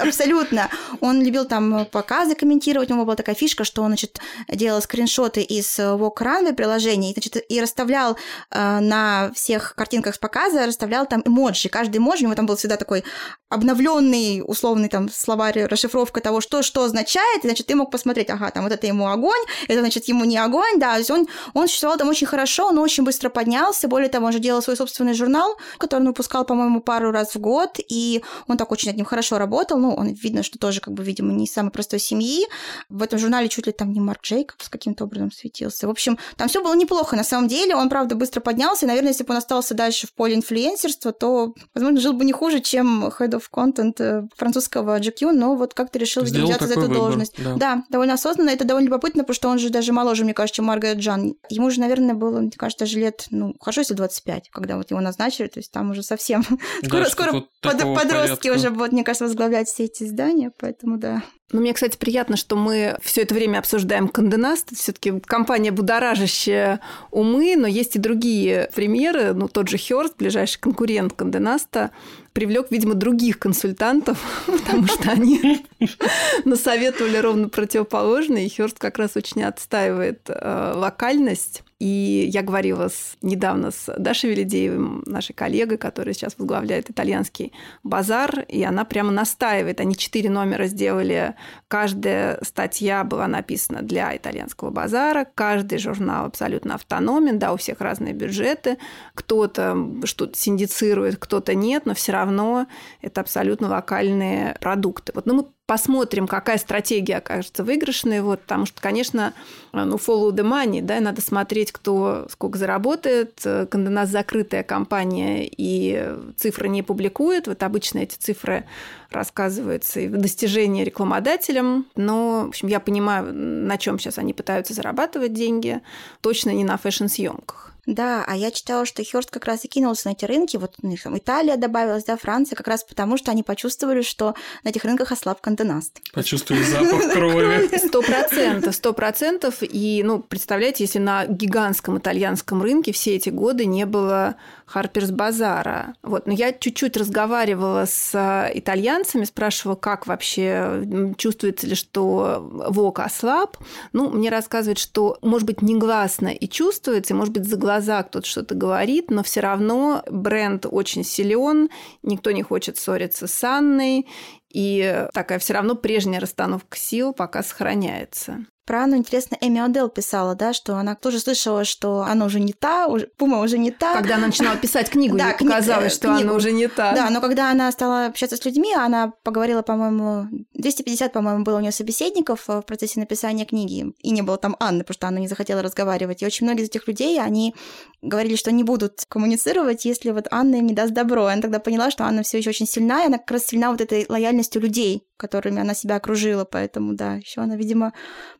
Абсолютно. 0.00 0.68
Он 1.00 1.22
любил 1.22 1.46
там 1.46 1.86
показы 1.90 2.34
комментировать, 2.34 2.90
у 2.90 2.94
него 2.94 3.04
была 3.04 3.16
такая 3.16 3.34
фишка, 3.34 3.64
что 3.64 3.82
он, 3.82 3.88
значит, 3.88 4.18
делал 4.48 4.82
скриншоты 4.82 5.42
из 5.42 5.78
Vogue 5.78 6.16
Runway 6.18 6.54
приложений, 6.54 7.12
значит, 7.14 7.36
и 7.48 7.60
расставлял 7.60 8.18
э, 8.50 8.80
на 8.80 9.32
всех 9.34 9.74
картинках 9.76 10.16
с 10.16 10.18
показа, 10.18 10.66
расставлял 10.66 11.06
там 11.06 11.22
эмоджи. 11.24 11.68
Каждый 11.68 11.98
эмоджи, 11.98 12.24
у 12.24 12.26
него 12.26 12.34
там 12.34 12.46
был 12.46 12.56
всегда 12.56 12.76
такой 12.76 13.04
обновленный, 13.48 14.42
условный 14.74 14.88
там 14.88 15.08
словарь, 15.08 15.66
расшифровка 15.66 16.20
того, 16.20 16.40
что 16.40 16.62
что 16.62 16.84
означает, 16.84 17.44
и, 17.44 17.48
значит, 17.48 17.66
ты 17.66 17.74
мог 17.74 17.90
посмотреть, 17.90 18.30
ага, 18.30 18.50
там 18.50 18.64
вот 18.64 18.72
это 18.72 18.86
ему 18.86 19.08
огонь, 19.08 19.40
это, 19.68 19.80
значит, 19.80 20.08
ему 20.08 20.24
не 20.24 20.36
огонь, 20.36 20.78
да, 20.78 20.98
он, 21.10 21.26
он 21.54 21.68
существовал 21.68 21.98
там 21.98 22.08
очень 22.08 22.26
хорошо, 22.26 22.68
он 22.68 22.78
очень 22.78 23.04
быстро 23.04 23.28
поднялся, 23.28 23.88
более 23.88 24.08
того, 24.08 24.26
он 24.26 24.32
же 24.32 24.38
делал 24.40 24.62
свой 24.62 24.76
собственный 24.76 25.14
журнал, 25.14 25.56
который 25.78 26.00
он 26.00 26.08
выпускал, 26.08 26.44
по-моему, 26.44 26.80
пару 26.80 27.12
раз 27.12 27.34
в 27.34 27.38
год, 27.38 27.78
и 27.88 28.22
он 28.48 28.56
так 28.56 28.72
очень 28.72 28.88
над 28.88 28.96
ним 28.96 29.06
хорошо 29.06 29.38
работал, 29.38 29.78
ну, 29.78 29.94
он 29.94 30.08
видно, 30.08 30.42
что 30.42 30.58
тоже, 30.58 30.80
как 30.80 30.94
бы, 30.94 31.04
видимо, 31.04 31.32
не 31.32 31.44
из 31.44 31.52
самой 31.52 31.70
простой 31.70 32.00
семьи, 32.00 32.46
в 32.88 33.02
этом 33.02 33.18
журнале 33.18 33.48
чуть 33.48 33.66
ли 33.66 33.72
там 33.72 33.92
не 33.92 34.00
Марк 34.00 34.22
Джейкобс 34.22 34.68
каким-то 34.68 35.04
образом 35.04 35.30
светился, 35.30 35.86
в 35.86 35.90
общем, 35.90 36.18
там 36.36 36.48
все 36.48 36.62
было 36.62 36.74
неплохо, 36.74 37.16
на 37.16 37.24
самом 37.24 37.48
деле, 37.48 37.76
он, 37.76 37.88
правда, 37.88 38.16
быстро 38.16 38.40
поднялся, 38.40 38.86
и, 38.86 38.88
наверное, 38.88 39.12
если 39.12 39.24
бы 39.24 39.32
он 39.32 39.38
остался 39.38 39.74
дальше 39.74 40.06
в 40.06 40.14
поле 40.14 40.34
инфлюенсерства, 40.34 41.12
то, 41.12 41.54
возможно, 41.74 42.00
жил 42.00 42.12
бы 42.12 42.24
не 42.24 42.32
хуже, 42.32 42.60
чем 42.60 43.06
Head 43.06 43.30
of 43.30 43.44
Content 43.52 43.94
э, 43.98 44.28
французского 44.64 44.98
GQ, 44.98 45.32
но 45.32 45.54
вот 45.54 45.74
как-то 45.74 45.98
решил 45.98 46.24
Сделал 46.24 46.48
взяться 46.48 46.66
за 46.66 46.72
эту 46.74 46.82
выбор, 46.82 46.96
должность. 46.96 47.34
да. 47.42 47.54
да, 47.56 47.84
довольно 47.90 48.14
осознанно, 48.14 48.50
это 48.50 48.64
довольно 48.64 48.86
любопытно, 48.86 49.22
потому 49.22 49.34
что 49.34 49.48
он 49.48 49.58
же 49.58 49.70
даже 49.70 49.92
моложе, 49.92 50.24
мне 50.24 50.34
кажется, 50.34 50.56
чем 50.56 50.66
Маргарет 50.66 50.98
Джан. 50.98 51.34
Ему 51.48 51.70
же, 51.70 51.80
наверное, 51.80 52.14
было, 52.14 52.40
мне 52.40 52.50
кажется, 52.50 52.84
даже 52.84 52.98
лет, 52.98 53.26
ну, 53.30 53.54
хорошо, 53.60 53.82
если 53.82 53.94
25, 53.94 54.50
когда 54.50 54.76
вот 54.76 54.90
его 54.90 55.00
назначили, 55.00 55.48
то 55.48 55.60
есть 55.60 55.70
там 55.72 55.90
уже 55.90 56.02
совсем... 56.02 56.44
Да, 56.82 57.04
скоро 57.10 57.32
под- 57.32 57.78
подростки 57.78 58.48
порядка. 58.48 58.52
уже 58.54 58.70
будут, 58.70 58.92
мне 58.92 59.04
кажется, 59.04 59.24
возглавлять 59.24 59.68
все 59.68 59.84
эти 59.84 60.04
издания, 60.04 60.52
поэтому 60.58 60.98
да. 60.98 61.22
Ну, 61.52 61.60
мне, 61.60 61.74
кстати, 61.74 61.96
приятно, 61.96 62.36
что 62.36 62.56
мы 62.56 62.96
все 63.02 63.22
это 63.22 63.34
время 63.34 63.58
обсуждаем 63.58 64.08
Конденаст. 64.08 64.74
Все-таки 64.76 65.20
компания 65.20 65.70
будоражащая 65.70 66.80
умы, 67.10 67.54
но 67.56 67.66
есть 67.66 67.96
и 67.96 67.98
другие 67.98 68.70
примеры. 68.74 69.34
Ну, 69.34 69.46
тот 69.48 69.68
же 69.68 69.76
Хёрст, 69.78 70.16
ближайший 70.16 70.58
конкурент 70.58 71.12
Конденаста, 71.12 71.90
привлек, 72.34 72.70
видимо, 72.70 72.94
других 72.94 73.38
консультантов, 73.38 74.18
потому 74.46 74.86
что 74.86 75.10
они 75.10 75.64
насоветовали 76.44 77.16
ровно 77.16 77.48
противоположное. 77.48 78.44
И 78.44 78.50
Хёрст 78.50 78.78
как 78.78 78.98
раз 78.98 79.16
очень 79.16 79.42
отстаивает 79.42 80.28
э, 80.28 80.72
локальность. 80.76 81.62
И 81.84 82.30
я 82.32 82.40
говорила 82.40 82.88
с, 82.88 83.14
недавно 83.20 83.70
с 83.70 83.92
Дашей 83.98 84.30
Велидеевым, 84.30 85.02
нашей 85.04 85.34
коллегой, 85.34 85.76
которая 85.76 86.14
сейчас 86.14 86.34
возглавляет 86.38 86.88
итальянский 86.88 87.52
базар, 87.82 88.40
и 88.48 88.64
она 88.64 88.86
прямо 88.86 89.10
настаивает. 89.10 89.80
Они 89.80 89.94
четыре 89.94 90.30
номера 90.30 90.64
сделали. 90.64 91.34
Каждая 91.68 92.38
статья 92.42 93.04
была 93.04 93.28
написана 93.28 93.82
для 93.82 94.16
итальянского 94.16 94.70
базара, 94.70 95.26
каждый 95.34 95.76
журнал 95.76 96.24
абсолютно 96.24 96.76
автономен, 96.76 97.38
да, 97.38 97.52
у 97.52 97.58
всех 97.58 97.82
разные 97.82 98.14
бюджеты. 98.14 98.78
Кто-то 99.14 99.76
что-то 100.04 100.38
синдицирует, 100.38 101.18
кто-то 101.18 101.54
нет, 101.54 101.84
но 101.84 101.92
все 101.92 102.12
равно 102.12 102.66
это 103.02 103.20
абсолютно 103.20 103.68
локальные 103.68 104.56
продукты. 104.58 105.12
Вот, 105.14 105.26
ну, 105.26 105.34
мы 105.34 105.46
посмотрим, 105.66 106.26
какая 106.26 106.58
стратегия 106.58 107.16
окажется 107.16 107.64
выигрышной, 107.64 108.20
вот, 108.20 108.42
потому 108.42 108.66
что, 108.66 108.82
конечно, 108.82 109.32
ну, 109.72 109.96
follow 109.96 110.30
the 110.30 110.44
money, 110.44 110.82
да, 110.82 111.00
надо 111.00 111.22
смотреть, 111.22 111.72
кто 111.72 112.26
сколько 112.30 112.58
заработает. 112.58 113.40
Конденас 113.70 114.10
закрытая 114.10 114.62
компания, 114.62 115.48
и 115.50 116.14
цифры 116.36 116.68
не 116.68 116.82
публикует. 116.82 117.46
Вот 117.46 117.62
обычно 117.62 118.00
эти 118.00 118.16
цифры 118.16 118.66
рассказываются 119.14 120.00
и 120.00 120.08
в 120.08 120.16
достижении 120.16 120.84
рекламодателям, 120.84 121.86
но, 121.96 122.44
в 122.44 122.48
общем, 122.48 122.68
я 122.68 122.80
понимаю, 122.80 123.32
на 123.32 123.78
чем 123.78 123.98
сейчас 123.98 124.18
они 124.18 124.34
пытаются 124.34 124.74
зарабатывать 124.74 125.32
деньги, 125.32 125.80
точно 126.20 126.50
не 126.50 126.64
на 126.64 126.76
фэшн-съемках. 126.76 127.74
Да, 127.86 128.24
а 128.26 128.34
я 128.34 128.50
читала, 128.50 128.86
что 128.86 129.04
Хёрст 129.04 129.30
как 129.30 129.44
раз 129.44 129.64
и 129.64 129.68
кинулся 129.68 130.08
на 130.08 130.12
эти 130.12 130.24
рынки, 130.24 130.56
вот 130.56 130.74
у 130.82 130.86
них 130.86 131.02
там 131.02 131.18
Италия 131.18 131.56
добавилась, 131.56 132.04
да, 132.04 132.16
Франция, 132.16 132.56
как 132.56 132.66
раз 132.66 132.82
потому, 132.82 133.18
что 133.18 133.30
они 133.30 133.42
почувствовали, 133.42 134.02
что 134.02 134.34
на 134.62 134.70
этих 134.70 134.84
рынках 134.84 135.12
ослаб 135.12 135.40
контенаст. 135.40 136.00
Почувствовали 136.12 136.62
запах 136.64 137.12
крови. 137.12 137.78
Сто 137.86 138.02
процентов, 138.02 138.74
сто 138.74 138.92
процентов. 138.94 139.56
И, 139.60 140.02
ну, 140.04 140.20
представляете, 140.20 140.84
если 140.84 140.98
на 140.98 141.26
гигантском 141.26 141.98
итальянском 141.98 142.62
рынке 142.62 142.92
все 142.92 143.16
эти 143.16 143.28
годы 143.28 143.66
не 143.66 143.84
было 143.84 144.36
Харперс 144.66 145.10
Базара. 145.10 145.94
Вот. 146.02 146.26
Но 146.26 146.32
я 146.32 146.52
чуть-чуть 146.52 146.96
разговаривала 146.96 147.84
с 147.86 148.50
итальянцами, 148.54 149.03
спрашивала, 149.04 149.76
как 149.76 150.06
вообще 150.06 151.14
чувствуется 151.16 151.66
ли, 151.66 151.74
что 151.74 152.38
ВОК 152.68 153.00
ослаб. 153.00 153.56
Ну, 153.92 154.10
мне 154.10 154.30
рассказывают, 154.30 154.78
что, 154.78 155.18
может 155.22 155.46
быть, 155.46 155.62
негласно 155.62 156.28
и 156.28 156.48
чувствуется, 156.48 157.14
и, 157.14 157.16
может 157.16 157.32
быть, 157.32 157.48
за 157.48 157.56
глаза 157.56 158.02
кто-то 158.02 158.26
что-то 158.26 158.54
говорит, 158.54 159.10
но 159.10 159.22
все 159.22 159.40
равно 159.40 160.02
бренд 160.10 160.66
очень 160.70 161.04
силен, 161.04 161.70
никто 162.02 162.30
не 162.30 162.42
хочет 162.42 162.78
ссориться 162.78 163.26
с 163.26 163.44
Анной, 163.44 164.06
и 164.50 165.06
такая 165.12 165.38
все 165.38 165.54
равно 165.54 165.74
прежняя 165.74 166.20
расстановка 166.20 166.78
сил 166.78 167.12
пока 167.12 167.42
сохраняется. 167.42 168.46
Про 168.66 168.84
Анну, 168.84 168.96
интересно, 168.96 169.36
Эми 169.42 169.60
Одел 169.60 169.88
писала, 169.90 170.34
да, 170.34 170.54
что 170.54 170.76
она 170.76 170.94
тоже 170.94 171.18
слышала, 171.20 171.64
что 171.64 172.00
она 172.02 172.24
уже 172.24 172.40
не 172.40 172.54
та, 172.54 172.86
уже, 172.86 173.08
Пума 173.18 173.40
уже 173.40 173.58
не 173.58 173.70
та. 173.70 173.94
Когда 173.94 174.14
она 174.14 174.28
начинала 174.28 174.56
писать 174.56 174.88
книгу, 174.88 175.16
Да, 175.18 175.32
кни- 175.32 175.46
показалось, 175.48 175.92
э, 175.92 175.96
что 175.96 176.08
книгу. 176.14 176.28
она 176.28 176.32
уже 176.34 176.52
не 176.52 176.66
та. 176.68 176.92
Да, 176.94 177.10
но 177.10 177.20
когда 177.20 177.50
она 177.50 177.70
стала 177.72 178.06
общаться 178.06 178.36
с 178.36 178.44
людьми, 178.44 178.72
она 178.74 179.12
поговорила, 179.22 179.60
по-моему, 179.62 180.28
250, 180.54 181.12
по-моему, 181.12 181.44
было 181.44 181.58
у 181.58 181.60
нее 181.60 181.72
собеседников 181.72 182.48
э, 182.48 182.60
в 182.60 182.62
процессе 182.62 183.00
написания 183.00 183.44
книги, 183.44 183.92
и 183.98 184.10
не 184.10 184.22
было 184.22 184.38
там 184.38 184.56
Анны, 184.60 184.80
потому 184.80 184.94
что 184.94 185.08
она 185.08 185.20
не 185.20 185.28
захотела 185.28 185.60
разговаривать. 185.62 186.22
И 186.22 186.26
очень 186.26 186.46
многие 186.46 186.62
из 186.62 186.68
этих 186.68 186.88
людей, 186.88 187.20
они 187.20 187.54
говорили, 188.00 188.36
что 188.36 188.50
не 188.50 188.64
будут 188.64 189.04
коммуницировать, 189.08 189.84
если 189.84 190.10
вот 190.10 190.26
Анна 190.30 190.56
им 190.56 190.66
не 190.66 190.74
даст 190.74 190.92
добро. 190.92 191.28
И 191.28 191.32
она 191.32 191.42
тогда 191.42 191.58
поняла, 191.58 191.90
что 191.90 192.04
Анна 192.04 192.22
все 192.22 192.38
еще 192.38 192.50
очень 192.50 192.66
сильна, 192.66 193.02
и 193.02 193.06
она 193.08 193.18
как 193.18 193.30
раз 193.30 193.44
сильна 193.44 193.70
вот 193.70 193.80
этой 193.80 194.06
лояльностью 194.08 194.62
людей, 194.62 195.02
которыми 195.16 195.60
она 195.60 195.74
себя 195.74 195.96
окружила, 195.96 196.44
поэтому, 196.44 196.94
да, 196.94 197.14
еще 197.14 197.40
она, 197.40 197.56
видимо, 197.56 197.92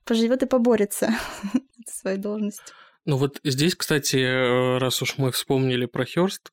поживет 0.04 0.42
и 0.42 0.46
поборется 0.46 1.10
за 1.87 1.92
свою 1.92 2.18
должность. 2.18 2.72
Ну 3.06 3.18
вот 3.18 3.38
здесь, 3.44 3.74
кстати, 3.74 4.16
э, 4.16 4.78
раз 4.78 5.02
уж 5.02 5.18
мы 5.18 5.30
вспомнили 5.30 5.84
про 5.84 6.06
Хёрст, 6.06 6.52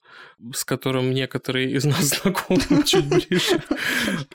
с 0.54 0.66
которым 0.66 1.12
некоторые 1.12 1.72
из 1.72 1.86
нас 1.86 2.04
знакомы 2.22 2.84
чуть 2.86 3.08
ближе, 3.08 3.64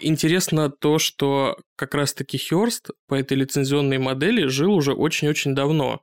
интересно 0.01 0.71
то, 0.71 0.99
что 0.99 1.59
как 1.77 1.95
раз-таки 1.95 2.39
Хёрст 2.39 2.89
по 3.07 3.15
этой 3.15 3.37
лицензионной 3.37 3.99
модели 3.99 4.47
жил 4.47 4.73
уже 4.73 4.95
очень-очень 4.95 5.55
давно. 5.55 6.01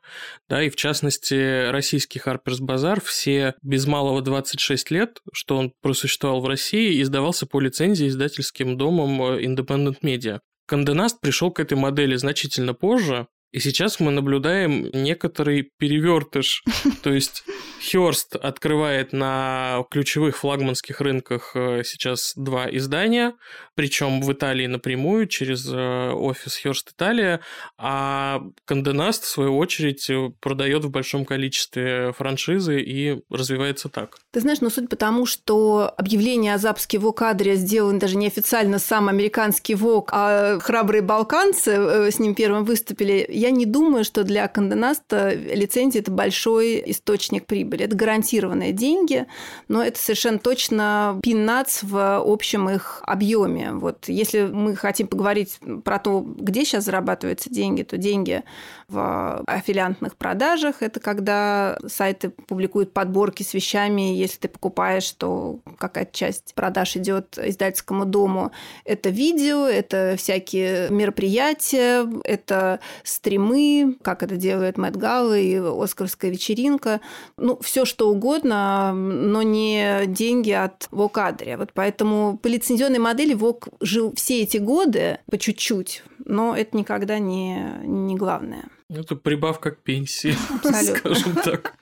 Да, 0.48 0.62
и 0.62 0.70
в 0.70 0.76
частности, 0.76 1.70
российский 1.72 2.20
Harper's 2.20 2.62
Bazaar 2.62 3.02
все 3.04 3.56
без 3.64 3.88
малого 3.88 4.22
26 4.22 4.92
лет, 4.92 5.20
что 5.34 5.58
он 5.58 5.74
просуществовал 5.82 6.42
в 6.42 6.48
России, 6.48 7.02
издавался 7.02 7.48
по 7.48 7.60
лицензии 7.60 8.08
издательским 8.08 8.78
домом 8.78 9.20
э, 9.24 9.44
Independent 9.44 10.02
Media. 10.04 10.42
Конденаст 10.68 11.20
пришел 11.22 11.52
к 11.52 11.60
этой 11.60 11.78
модели 11.78 12.16
значительно 12.16 12.76
позже, 12.76 13.28
и 13.54 13.60
сейчас 13.60 14.00
мы 14.00 14.10
наблюдаем 14.10 14.90
некоторый 14.94 15.72
перевертыш. 15.78 16.64
То 17.04 17.14
есть 17.14 17.44
Хёрст 17.80 18.36
открывает 18.36 19.14
на 19.14 19.86
ключевых 19.92 20.38
флагманских 20.38 21.00
рынках 21.00 21.52
э, 21.54 21.84
сейчас 21.86 22.34
два 22.36 22.68
издания, 22.70 23.36
причем 23.76 24.22
в 24.22 24.32
Италии 24.32 24.68
напрямую 24.68 25.28
через 25.28 25.68
э, 25.68 26.12
офис 26.12 26.58
Хёрст 26.58 26.92
Италия, 26.92 27.40
а 27.78 28.42
Конденаст, 28.66 29.24
в 29.24 29.28
свою 29.28 29.58
очередь, 29.58 30.10
э, 30.10 30.30
продает 30.40 30.86
в 30.86 30.92
большом 30.92 31.26
количестве 31.26 32.14
франшизы 32.14 32.82
и 32.82 33.22
развивается 33.30 33.90
так. 33.90 34.18
Ты 34.32 34.42
знаешь, 34.42 34.62
ну 34.62 34.70
суть 34.70 34.90
потому, 34.90 35.26
что 35.26 35.92
объявление 35.98 36.54
о 36.54 36.58
запуске 36.58 37.00
ВОК-адре 37.00 37.56
сделан 37.56 38.00
даже 38.00 38.18
неофициально 38.18 38.80
сам 38.80 39.10
американский 39.10 39.76
ВОК, 39.76 40.10
а 40.14 40.60
храбрые 40.60 41.02
балканцы 41.02 41.72
э, 41.72 42.12
с 42.12 42.20
ним 42.20 42.36
первым 42.36 42.66
выступили. 42.66 43.26
я 43.30 43.52
не 43.52 43.66
думаю, 43.66 44.04
что 44.04 44.24
для 44.24 44.48
Конденаста 44.48 45.34
лицензия– 45.34 46.02
это 46.04 46.12
большой 46.12 46.84
источник 46.92 47.46
прибыли. 47.46 47.86
Это 47.86 47.96
гарантированные 47.96 48.72
деньги, 48.72 49.26
но 49.68 49.84
это 49.84 50.00
совершенно 50.00 50.40
точно 50.40 51.20
пинац 51.24 51.84
в 51.84 52.22
общем 52.24 52.70
их 52.70 53.02
объеме. 53.06 53.63
Вот 53.72 54.08
если 54.08 54.44
мы 54.44 54.76
хотим 54.76 55.08
поговорить 55.08 55.60
про 55.84 56.00
то, 56.00 56.22
где 56.22 56.66
сейчас 56.66 56.86
зарабатываются 56.86 57.50
деньги, 57.50 57.84
то 57.84 57.98
деньги 57.98 58.44
в 58.88 59.44
аффилиантных 59.48 60.16
продажах– 60.16 60.78
это 60.82 61.00
когда 61.00 61.78
сайты 61.88 62.30
публикуют 62.30 62.94
подборки 62.94 63.44
с 63.44 63.54
вещами, 63.54 64.16
если 64.16 64.40
ты 64.40 64.48
покупаешь, 64.48 65.10
то 65.12 65.60
какая-то 65.78 66.16
часть 66.16 66.54
продаж 66.54 66.96
идет 66.98 67.38
издательскому 67.38 68.06
дому. 68.06 68.52
Это 68.86 69.10
видео, 69.10 69.66
это 69.66 70.16
всякие 70.18 70.90
мероприятия, 70.90 72.08
это 72.24 72.80
стримы, 73.04 73.98
как 74.02 74.24
это 74.24 74.36
делает 74.36 74.78
Мэтт 74.78 74.98
Галла 74.98 75.38
и 75.38 75.58
Оскарская 75.58 76.32
вечеринка. 76.32 77.02
Ну, 77.38 77.60
все 77.62 77.86
что 77.86 78.10
угодно, 78.10 78.94
но 78.94 79.42
не 79.42 80.06
деньги 80.08 80.52
от 80.52 80.88
Вокадри. 80.92 81.56
Вот 81.56 81.72
поэтому 81.74 82.38
по 82.38 82.48
лицензионной 82.48 83.00
модели 83.00 83.34
Вок 83.34 83.53
жил 83.82 84.14
все 84.16 84.44
эти 84.44 84.58
годы 84.58 85.20
по 85.30 85.38
чуть-чуть, 85.38 86.04
но 86.26 86.56
это 86.56 86.78
никогда 86.78 87.20
не, 87.20 87.64
не 87.84 88.16
главное. 88.16 88.66
Это 88.90 89.16
прибавка 89.16 89.72
к 89.72 89.84
пенсии, 89.84 90.36
скажем 90.96 91.36
так. 91.36 91.76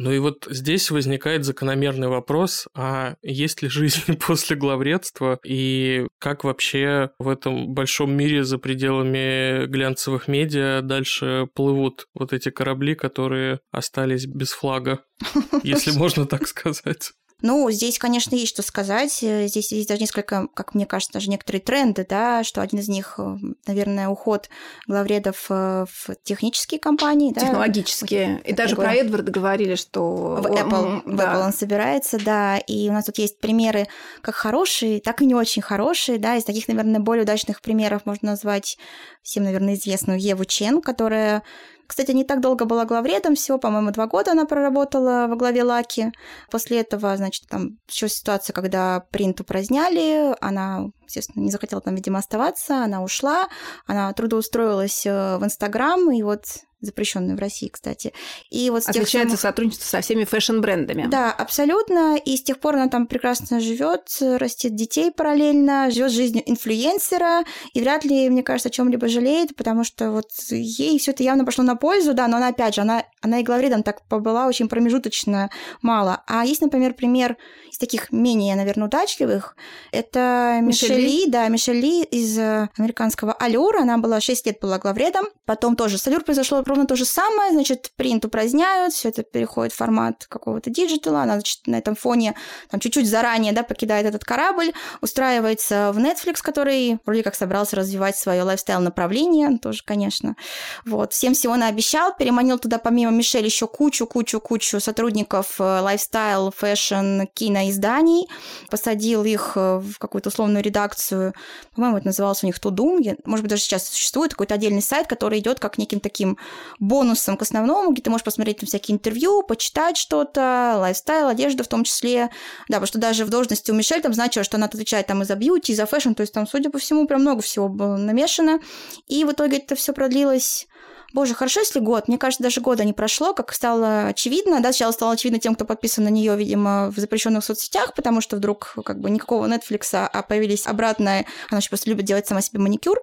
Ну 0.00 0.12
и 0.12 0.20
вот 0.20 0.46
здесь 0.48 0.92
возникает 0.92 1.44
закономерный 1.44 2.06
вопрос, 2.06 2.68
а 2.72 3.16
есть 3.20 3.62
ли 3.62 3.68
жизнь 3.68 4.16
после 4.26 4.56
главредства 4.56 5.40
и 5.44 6.06
как 6.20 6.44
вообще 6.44 7.10
в 7.18 7.28
этом 7.28 7.74
большом 7.74 8.12
мире 8.12 8.44
за 8.44 8.58
пределами 8.58 9.66
глянцевых 9.66 10.28
медиа 10.28 10.82
дальше 10.82 11.48
плывут 11.52 12.06
вот 12.14 12.32
эти 12.32 12.50
корабли, 12.50 12.94
которые 12.94 13.58
остались 13.72 14.26
без 14.26 14.52
флага, 14.52 15.00
если 15.64 15.90
можно 15.90 16.26
так 16.26 16.46
сказать. 16.46 17.10
Ну, 17.40 17.70
здесь, 17.70 17.98
конечно, 17.98 18.34
есть 18.34 18.50
что 18.50 18.62
сказать. 18.62 19.22
Э, 19.22 19.46
здесь 19.46 19.70
есть 19.70 19.88
даже 19.88 20.00
несколько, 20.00 20.48
как 20.54 20.74
мне 20.74 20.86
кажется, 20.86 21.12
даже 21.12 21.30
некоторые 21.30 21.62
тренды, 21.62 22.04
да, 22.08 22.42
что 22.42 22.62
один 22.62 22.80
из 22.80 22.88
них, 22.88 23.20
наверное, 23.66 24.08
уход 24.08 24.48
главредов 24.88 25.46
э, 25.48 25.86
в 25.86 26.16
технические 26.24 26.80
компании. 26.80 27.32
Технологические. 27.32 28.40
Да? 28.42 28.50
И 28.50 28.52
даже 28.52 28.74
про 28.74 28.92
Эдварда 28.92 29.30
говорили, 29.30 29.76
что... 29.76 30.40
В 30.42 30.46
Apple, 30.46 31.02
в 31.04 31.20
Apple 31.20 31.44
он 31.46 31.52
собирается, 31.52 32.18
да. 32.18 32.58
И 32.58 32.88
у 32.88 32.92
нас 32.92 33.04
тут 33.04 33.18
есть 33.18 33.38
примеры 33.38 33.86
как 34.20 34.34
хорошие, 34.34 35.00
так 35.00 35.22
и 35.22 35.26
не 35.26 35.36
очень 35.36 35.62
хорошие, 35.62 36.18
да. 36.18 36.36
Из 36.36 36.44
таких, 36.44 36.66
наверное, 36.66 37.00
более 37.00 37.22
удачных 37.22 37.60
примеров 37.60 38.04
можно 38.04 38.30
назвать 38.30 38.78
всем, 39.22 39.44
наверное, 39.44 39.74
известную 39.74 40.18
Еву 40.20 40.44
Чен, 40.44 40.80
которая 40.80 41.44
кстати, 41.88 42.10
не 42.12 42.22
так 42.22 42.40
долго 42.40 42.66
была 42.66 42.84
главредом, 42.84 43.34
всего, 43.34 43.58
по-моему, 43.58 43.90
два 43.92 44.06
года 44.06 44.32
она 44.32 44.44
проработала 44.44 45.26
во 45.26 45.36
главе 45.36 45.64
Lucky. 45.64 46.12
После 46.50 46.80
этого, 46.80 47.16
значит, 47.16 47.48
там 47.48 47.78
еще 47.88 48.10
ситуация, 48.10 48.52
когда 48.52 49.00
принт 49.10 49.40
упраздняли, 49.40 50.36
она, 50.42 50.90
естественно, 51.06 51.42
не 51.42 51.50
захотела 51.50 51.80
там, 51.80 51.94
видимо, 51.94 52.18
оставаться, 52.18 52.84
она 52.84 53.02
ушла, 53.02 53.48
она 53.86 54.12
трудоустроилась 54.12 55.06
э, 55.06 55.38
в 55.38 55.44
Инстаграм, 55.44 56.12
и 56.12 56.22
вот 56.22 56.44
запрещенную 56.80 57.36
в 57.36 57.40
России, 57.40 57.68
кстати. 57.68 58.12
И 58.50 58.70
вот 58.70 58.84
с 58.84 58.88
Отличается 58.88 59.36
самых... 59.36 59.40
сотрудничество 59.40 59.86
со 59.86 60.00
всеми 60.00 60.24
фэшн-брендами. 60.24 61.06
Да, 61.08 61.32
абсолютно. 61.32 62.16
И 62.16 62.36
с 62.36 62.42
тех 62.42 62.60
пор 62.60 62.76
она 62.76 62.88
там 62.88 63.06
прекрасно 63.06 63.60
живет, 63.60 64.16
растет 64.20 64.74
детей 64.74 65.10
параллельно, 65.10 65.90
живет 65.90 66.12
жизнью 66.12 66.42
инфлюенсера, 66.46 67.44
и 67.72 67.80
вряд 67.80 68.04
ли, 68.04 68.28
мне 68.30 68.42
кажется, 68.42 68.68
о 68.68 68.72
чем-либо 68.72 69.08
жалеет, 69.08 69.56
потому 69.56 69.84
что 69.84 70.10
вот 70.10 70.30
ей 70.50 70.98
все 70.98 71.10
это 71.10 71.22
явно 71.22 71.44
пошло 71.44 71.64
на 71.64 71.76
пользу, 71.76 72.14
да, 72.14 72.28
но 72.28 72.36
она, 72.36 72.48
опять 72.48 72.74
же, 72.74 72.82
она, 72.82 73.04
она 73.20 73.40
и 73.40 73.42
главредом 73.42 73.82
так 73.82 74.02
побыла 74.06 74.46
очень 74.46 74.68
промежуточно 74.68 75.50
мало. 75.82 76.22
А 76.26 76.44
есть, 76.44 76.60
например, 76.60 76.94
пример 76.94 77.36
из 77.70 77.78
таких 77.78 78.12
менее, 78.12 78.56
наверное, 78.56 78.86
удачливых. 78.86 79.56
Это 79.92 80.58
Мишель 80.62 81.00
Ли, 81.00 81.26
да, 81.26 81.48
Мишель 81.48 81.80
Ли 81.80 82.02
из 82.02 82.38
э, 82.38 82.68
американского 82.78 83.32
Allure 83.32 83.70
а. 83.70 83.82
Она 83.82 83.98
была 83.98 84.20
6 84.20 84.46
лет 84.46 84.58
была 84.60 84.78
главредом. 84.78 85.26
Потом 85.44 85.76
тоже 85.76 85.98
с 85.98 86.06
Allure 86.06 86.22
произошло 86.24 86.62
ровно 86.64 86.86
то 86.86 86.96
же 86.96 87.04
самое, 87.04 87.52
значит, 87.52 87.92
принт 87.96 88.24
упраздняют, 88.24 88.92
все 88.92 89.08
это 89.08 89.22
переходит 89.22 89.72
в 89.72 89.76
формат 89.76 90.26
какого-то 90.26 90.70
диджитала, 90.70 91.22
она, 91.22 91.34
значит, 91.34 91.66
на 91.66 91.76
этом 91.76 91.96
фоне 91.96 92.34
там 92.70 92.80
чуть-чуть 92.80 93.08
заранее, 93.08 93.52
да, 93.52 93.62
покидает 93.62 94.06
этот 94.06 94.24
корабль, 94.24 94.72
устраивается 95.00 95.92
в 95.92 95.98
Netflix, 95.98 96.36
который 96.42 96.98
вроде 97.04 97.22
как 97.22 97.34
собрался 97.34 97.76
развивать 97.76 98.16
свое 98.16 98.42
лайфстайл-направление, 98.42 99.58
тоже, 99.58 99.82
конечно. 99.84 100.36
Вот, 100.84 101.12
всем 101.12 101.34
всего 101.34 101.56
наобещал, 101.56 102.14
переманил 102.16 102.58
туда 102.58 102.78
помимо 102.78 103.07
Мишель 103.10 103.44
еще 103.44 103.66
кучу-кучу-кучу 103.66 104.80
сотрудников 104.80 105.60
э, 105.60 105.62
лайфстайл, 105.62 106.52
фэшн, 106.56 107.22
киноизданий, 107.34 108.28
посадил 108.70 109.24
их 109.24 109.52
э, 109.56 109.78
в 109.78 109.98
какую-то 109.98 110.28
условную 110.28 110.62
редакцию, 110.62 111.34
по-моему, 111.74 111.98
это 111.98 112.06
называлось 112.06 112.42
у 112.42 112.46
них 112.46 112.58
Tudum, 112.58 113.00
может 113.24 113.42
быть, 113.42 113.50
даже 113.50 113.62
сейчас 113.62 113.88
существует 113.88 114.32
какой-то 114.32 114.54
отдельный 114.54 114.82
сайт, 114.82 115.06
который 115.06 115.38
идет 115.38 115.60
как 115.60 115.78
неким 115.78 116.00
таким 116.00 116.38
бонусом 116.78 117.36
к 117.36 117.42
основному, 117.42 117.92
где 117.92 118.02
ты 118.02 118.10
можешь 118.10 118.24
посмотреть 118.24 118.58
там 118.58 118.66
всякие 118.66 118.96
интервью, 118.96 119.42
почитать 119.42 119.96
что-то, 119.96 120.76
лайфстайл, 120.78 121.28
одежду 121.28 121.64
в 121.64 121.68
том 121.68 121.84
числе. 121.84 122.30
Да, 122.68 122.76
потому 122.76 122.86
что 122.86 122.98
даже 122.98 123.24
в 123.24 123.30
должности 123.30 123.70
у 123.70 123.74
Мишель 123.74 124.02
там 124.02 124.12
значилось, 124.12 124.46
что 124.46 124.56
она 124.56 124.66
отвечает 124.66 125.06
там 125.06 125.22
и 125.22 125.24
за 125.24 125.34
бьюти, 125.34 125.72
и 125.72 125.74
за 125.74 125.86
фэшн, 125.86 126.12
то 126.12 126.22
есть 126.22 126.32
там, 126.32 126.46
судя 126.46 126.70
по 126.70 126.78
всему, 126.78 127.06
прям 127.06 127.20
много 127.20 127.42
всего 127.42 127.68
было 127.68 127.96
намешано. 127.96 128.60
И 129.06 129.24
в 129.24 129.32
итоге 129.32 129.58
это 129.58 129.76
все 129.76 129.92
продлилось 129.92 130.66
Боже, 131.14 131.34
хорошо, 131.34 131.60
если 131.60 131.80
год. 131.80 132.06
Мне 132.08 132.18
кажется, 132.18 132.42
даже 132.42 132.60
года 132.60 132.84
не 132.84 132.92
прошло, 132.92 133.32
как 133.32 133.52
стало 133.54 134.08
очевидно. 134.08 134.60
Да, 134.60 134.72
сначала 134.72 134.92
стало 134.92 135.12
очевидно 135.12 135.38
тем, 135.38 135.54
кто 135.54 135.64
подписан 135.64 136.04
на 136.04 136.08
нее, 136.08 136.36
видимо, 136.36 136.90
в 136.94 136.98
запрещенных 136.98 137.42
соцсетях, 137.44 137.94
потому 137.94 138.20
что 138.20 138.36
вдруг 138.36 138.74
как 138.84 139.00
бы 139.00 139.08
никакого 139.08 139.46
Netflix, 139.46 139.88
а 139.92 140.22
появились 140.22 140.66
обратно. 140.66 141.24
Она 141.50 141.58
еще 141.58 141.70
просто 141.70 141.88
любит 141.88 142.04
делать 142.04 142.26
сама 142.26 142.42
себе 142.42 142.60
маникюр. 142.60 143.00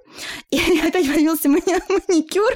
И 0.52 0.58
опять 0.88 1.08
появился 1.08 1.50
маникюр. 1.50 2.52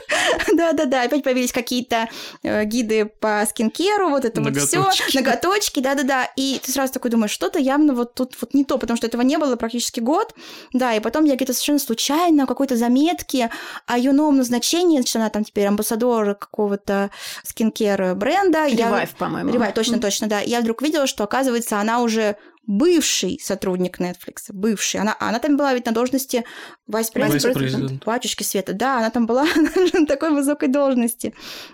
Да-да-да, 0.54 1.04
опять 1.04 1.24
появились 1.24 1.52
какие-то 1.52 2.10
э, 2.44 2.66
гиды 2.66 3.06
по 3.06 3.44
скинкеру, 3.50 4.10
вот 4.10 4.26
это 4.26 4.42
вот 4.42 4.56
все, 4.56 4.86
ноготочки, 5.16 5.80
да-да-да. 5.80 6.30
И 6.36 6.60
ты 6.64 6.72
сразу 6.72 6.94
такой 6.94 7.10
думаешь, 7.10 7.32
что-то 7.32 7.58
явно 7.58 7.94
вот 7.94 8.14
тут 8.14 8.36
вот 8.40 8.54
не 8.54 8.66
то, 8.66 8.78
потому 8.78 8.98
что 8.98 9.08
этого 9.08 9.22
не 9.24 9.38
было 9.38 9.56
практически 9.56 10.00
год. 10.00 10.36
Да, 10.74 10.94
и 10.94 11.00
потом 11.00 11.26
я 11.26 11.36
где-то 11.36 11.54
совершенно 11.54 11.80
случайно 11.80 12.46
какой-то 12.46 12.76
заметки 12.76 13.50
о 13.88 13.98
ее 13.98 14.12
новом 14.12 14.38
назначении, 14.38 14.98
значит, 14.98 15.16
она 15.16 15.30
там 15.30 15.39
там 15.40 15.46
теперь 15.46 15.68
амбассадор 15.68 16.36
какого-то 16.36 17.10
скинкер 17.44 18.16
бренда. 18.16 18.68
Ревайв, 18.68 19.12
по-моему. 19.16 19.52
Ревайв, 19.52 19.74
точно, 19.74 20.00
точно, 20.00 20.28
да. 20.28 20.40
Я 20.40 20.60
вдруг 20.60 20.82
видела, 20.82 21.08
что, 21.08 21.24
оказывается, 21.24 21.80
она 21.80 22.02
уже 22.02 22.36
бывший 22.70 23.40
сотрудник 23.44 24.00
Netflix, 24.00 24.52
бывший. 24.54 25.02
Она, 25.02 25.18
она 25.20 25.40
там 25.40 25.58
была 25.58 25.74
ведь 25.74 25.88
на 25.88 25.92
должности 25.92 26.46
вайс-президент, 26.86 28.06
батюшки 28.06 28.44
Света. 28.44 28.74
Да, 28.74 29.00
она 29.00 29.10
там 29.10 29.26
была 29.26 29.46
на 29.94 30.06
такой 30.06 30.30
высокой 30.30 30.68
должности. 30.68 31.34